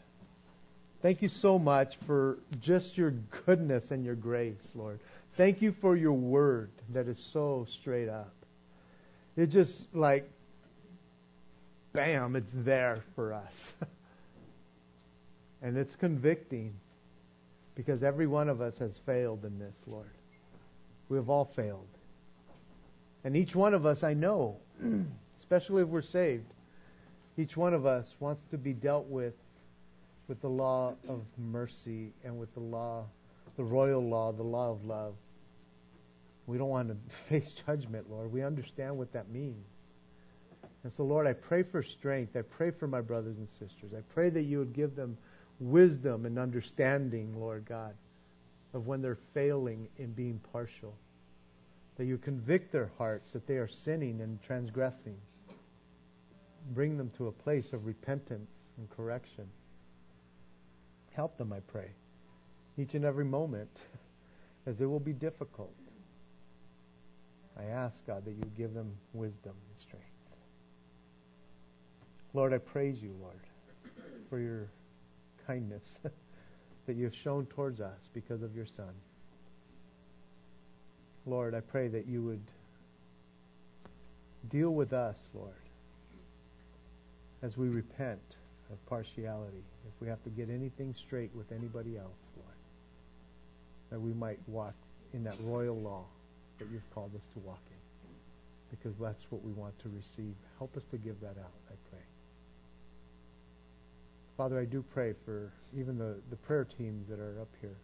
Thank 1.06 1.22
you 1.22 1.30
so 1.30 1.60
much 1.60 1.98
for 2.08 2.40
just 2.62 2.98
your 2.98 3.14
goodness 3.46 3.92
and 3.92 4.04
your 4.04 4.16
grace, 4.16 4.72
Lord. 4.74 5.00
Thank 5.38 5.62
you 5.62 5.76
for 5.80 5.96
your 5.96 6.14
word 6.14 6.72
that 6.96 7.08
is 7.08 7.24
so 7.32 7.68
straight 7.80 8.10
up. 8.10 8.34
It 9.38 9.52
just 9.52 9.72
like, 9.94 10.28
bam, 11.94 12.36
it's 12.36 12.50
there 12.56 13.04
for 13.14 13.34
us. 13.34 13.54
and 15.62 15.78
it's 15.78 15.96
convicting 15.96 16.74
because 17.76 18.02
every 18.02 18.26
one 18.26 18.50
of 18.50 18.60
us 18.60 18.74
has 18.80 18.98
failed 19.06 19.46
in 19.46 19.60
this, 19.60 19.76
Lord. 19.86 20.10
We 21.10 21.18
have 21.18 21.30
all 21.30 21.52
failed. 21.56 21.86
And 23.24 23.38
each 23.38 23.54
one 23.54 23.76
of 23.76 23.86
us, 23.86 24.02
I 24.02 24.16
know, 24.16 24.58
especially 25.40 25.84
if 25.84 25.88
we're 25.88 26.02
saved, 26.02 26.52
each 27.38 27.56
one 27.56 27.76
of 27.76 27.86
us 27.86 28.08
wants 28.20 28.42
to 28.50 28.58
be 28.58 28.74
dealt 28.74 29.06
with 29.06 29.36
with 30.28 30.42
the 30.42 30.50
law 30.50 30.96
of 31.08 31.22
mercy 31.38 32.12
and 32.24 32.38
with 32.40 32.54
the 32.54 32.60
law, 32.60 33.06
the 33.58 33.64
royal 33.64 34.08
law, 34.08 34.32
the 34.32 34.44
law 34.44 34.72
of 34.72 34.84
love. 34.86 35.16
We 36.48 36.58
don't 36.58 36.70
want 36.70 36.90
to 36.90 36.96
face 37.30 37.52
judgment, 37.66 38.10
Lord. 38.10 38.32
We 38.32 38.44
understand 38.44 38.98
what 38.98 39.14
that 39.14 39.30
means. 39.30 39.66
And 40.84 40.94
so, 40.98 41.04
Lord, 41.04 41.26
I 41.26 41.34
pray 41.34 41.64
for 41.64 41.82
strength. 41.82 42.36
I 42.36 42.42
pray 42.44 42.72
for 42.72 42.88
my 42.88 43.02
brothers 43.02 43.38
and 43.38 43.48
sisters. 43.60 43.92
I 43.98 44.02
pray 44.14 44.30
that 44.30 44.44
you 44.44 44.60
would 44.60 44.74
give 44.74 44.96
them 44.96 45.18
wisdom 45.60 46.26
and 46.26 46.38
understanding, 46.38 47.40
Lord 47.40 47.66
God, 47.68 47.96
of 48.74 48.86
when 48.86 49.02
they're 49.02 49.18
failing 49.34 49.88
in 49.98 50.12
being 50.12 50.40
partial. 50.52 50.96
That 51.98 52.06
you 52.06 52.18
convict 52.18 52.72
their 52.72 52.92
hearts 52.98 53.32
that 53.32 53.48
they 53.48 53.56
are 53.56 53.70
sinning 53.70 54.22
and 54.22 54.40
transgressing. 54.44 55.18
Bring 56.74 56.98
them 56.98 57.12
to 57.18 57.28
a 57.28 57.32
place 57.32 57.74
of 57.74 57.86
repentance 57.86 58.50
and 58.78 58.90
correction. 58.90 59.46
Help 61.16 61.38
them, 61.38 61.54
I 61.54 61.62
pray, 61.62 61.92
each 62.78 62.94
and 62.94 63.06
every 63.06 63.24
moment, 63.24 63.70
as 64.66 64.82
it 64.82 64.86
will 64.86 65.00
be 65.00 65.14
difficult. 65.14 65.74
I 67.58 67.66
ask, 67.66 68.06
God, 68.06 68.26
that 68.26 68.34
you 68.34 68.44
give 68.58 68.74
them 68.74 68.92
wisdom 69.14 69.54
and 69.70 69.80
strength. 69.80 70.06
Lord, 72.34 72.54
I 72.54 72.58
praise 72.58 73.02
you, 73.02 73.16
Lord, 73.22 73.40
for 74.30 74.40
your 74.40 74.68
kindness 75.48 75.86
that 76.86 76.98
you 76.98 77.06
have 77.06 77.16
shown 77.16 77.46
towards 77.46 77.80
us 77.80 78.10
because 78.14 78.42
of 78.42 78.54
your 78.54 78.66
Son. 78.66 78.94
Lord, 81.26 81.56
I 81.56 81.62
pray 81.62 81.88
that 81.88 82.08
you 82.08 82.22
would 82.24 82.44
deal 84.50 84.72
with 84.72 84.92
us, 84.92 85.16
Lord, 85.34 85.54
as 87.42 87.56
we 87.56 87.70
repent 87.70 88.36
of 88.72 88.84
partiality. 88.88 89.64
If 89.88 90.02
we 90.02 90.08
have 90.08 90.24
to 90.24 90.30
get 90.30 90.50
anything 90.50 90.96
straight 91.06 91.32
with 91.36 91.52
anybody 91.52 91.98
else, 91.98 92.24
Lord, 92.36 92.58
that 93.92 94.00
we 94.00 94.14
might 94.14 94.40
walk 94.48 94.74
in 95.14 95.24
that 95.24 95.36
royal 95.44 95.80
law 95.80 96.06
that 96.60 96.68
you've 96.72 96.90
called 96.94 97.12
us 97.16 97.22
to 97.34 97.40
walk 97.40 97.62
in. 97.70 98.78
Because 98.78 98.98
that's 99.00 99.24
what 99.30 99.44
we 99.44 99.52
want 99.52 99.78
to 99.80 99.90
receive. 99.90 100.34
Help 100.58 100.76
us 100.76 100.84
to 100.92 100.98
give 100.98 101.20
that 101.22 101.38
out, 101.40 101.54
I 101.70 101.76
pray. 101.90 102.02
Father, 104.38 104.60
I 104.60 104.66
do 104.66 104.84
pray 104.94 105.14
for 105.24 105.52
even 105.78 105.98
the, 105.98 106.16
the 106.30 106.36
prayer 106.36 106.68
teams 106.78 107.08
that 107.10 107.20
are 107.20 107.40
up 107.42 107.50
here. 107.62 107.78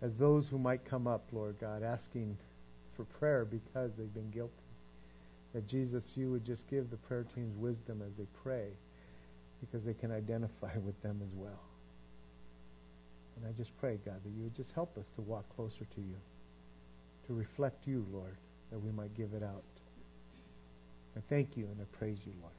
As 0.00 0.12
those 0.18 0.46
who 0.50 0.58
might 0.58 0.88
come 0.88 1.06
up, 1.06 1.24
Lord 1.32 1.56
God, 1.60 1.82
asking 1.82 2.38
for 2.96 3.04
prayer 3.04 3.44
because 3.44 3.90
they've 3.98 4.14
been 4.14 4.30
guilty. 4.30 4.52
That 5.52 5.66
Jesus, 5.68 6.04
you 6.14 6.30
would 6.30 6.46
just 6.46 6.62
give 6.70 6.90
the 6.90 6.96
prayer 6.96 7.26
teams 7.34 7.54
wisdom 7.58 8.00
as 8.06 8.12
they 8.16 8.26
pray 8.42 8.68
because 9.60 9.84
they 9.84 9.94
can 9.94 10.12
identify 10.12 10.76
with 10.84 11.00
them 11.02 11.20
as 11.22 11.34
well. 11.34 11.60
And 13.36 13.46
I 13.46 13.52
just 13.56 13.70
pray, 13.78 13.98
God, 14.04 14.20
that 14.22 14.30
you 14.36 14.42
would 14.42 14.56
just 14.56 14.70
help 14.74 14.96
us 14.98 15.06
to 15.16 15.22
walk 15.22 15.44
closer 15.56 15.84
to 15.94 16.00
you, 16.00 16.16
to 17.26 17.32
reflect 17.32 17.86
you, 17.86 18.04
Lord, 18.12 18.36
that 18.70 18.78
we 18.78 18.90
might 18.90 19.16
give 19.16 19.32
it 19.32 19.42
out. 19.42 19.64
I 21.16 21.20
thank 21.28 21.56
you 21.56 21.64
and 21.64 21.80
I 21.80 21.96
praise 21.96 22.18
you, 22.24 22.32
Lord 22.40 22.52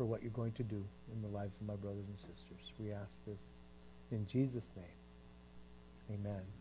for 0.00 0.06
what 0.06 0.22
you're 0.22 0.30
going 0.30 0.52
to 0.52 0.62
do 0.62 0.82
in 1.12 1.20
the 1.20 1.28
lives 1.28 1.54
of 1.60 1.66
my 1.66 1.76
brothers 1.76 2.06
and 2.08 2.16
sisters. 2.20 2.72
We 2.78 2.90
ask 2.90 3.10
this 3.26 3.36
in 4.10 4.26
Jesus' 4.26 4.64
name. 4.74 6.16
Amen. 6.18 6.59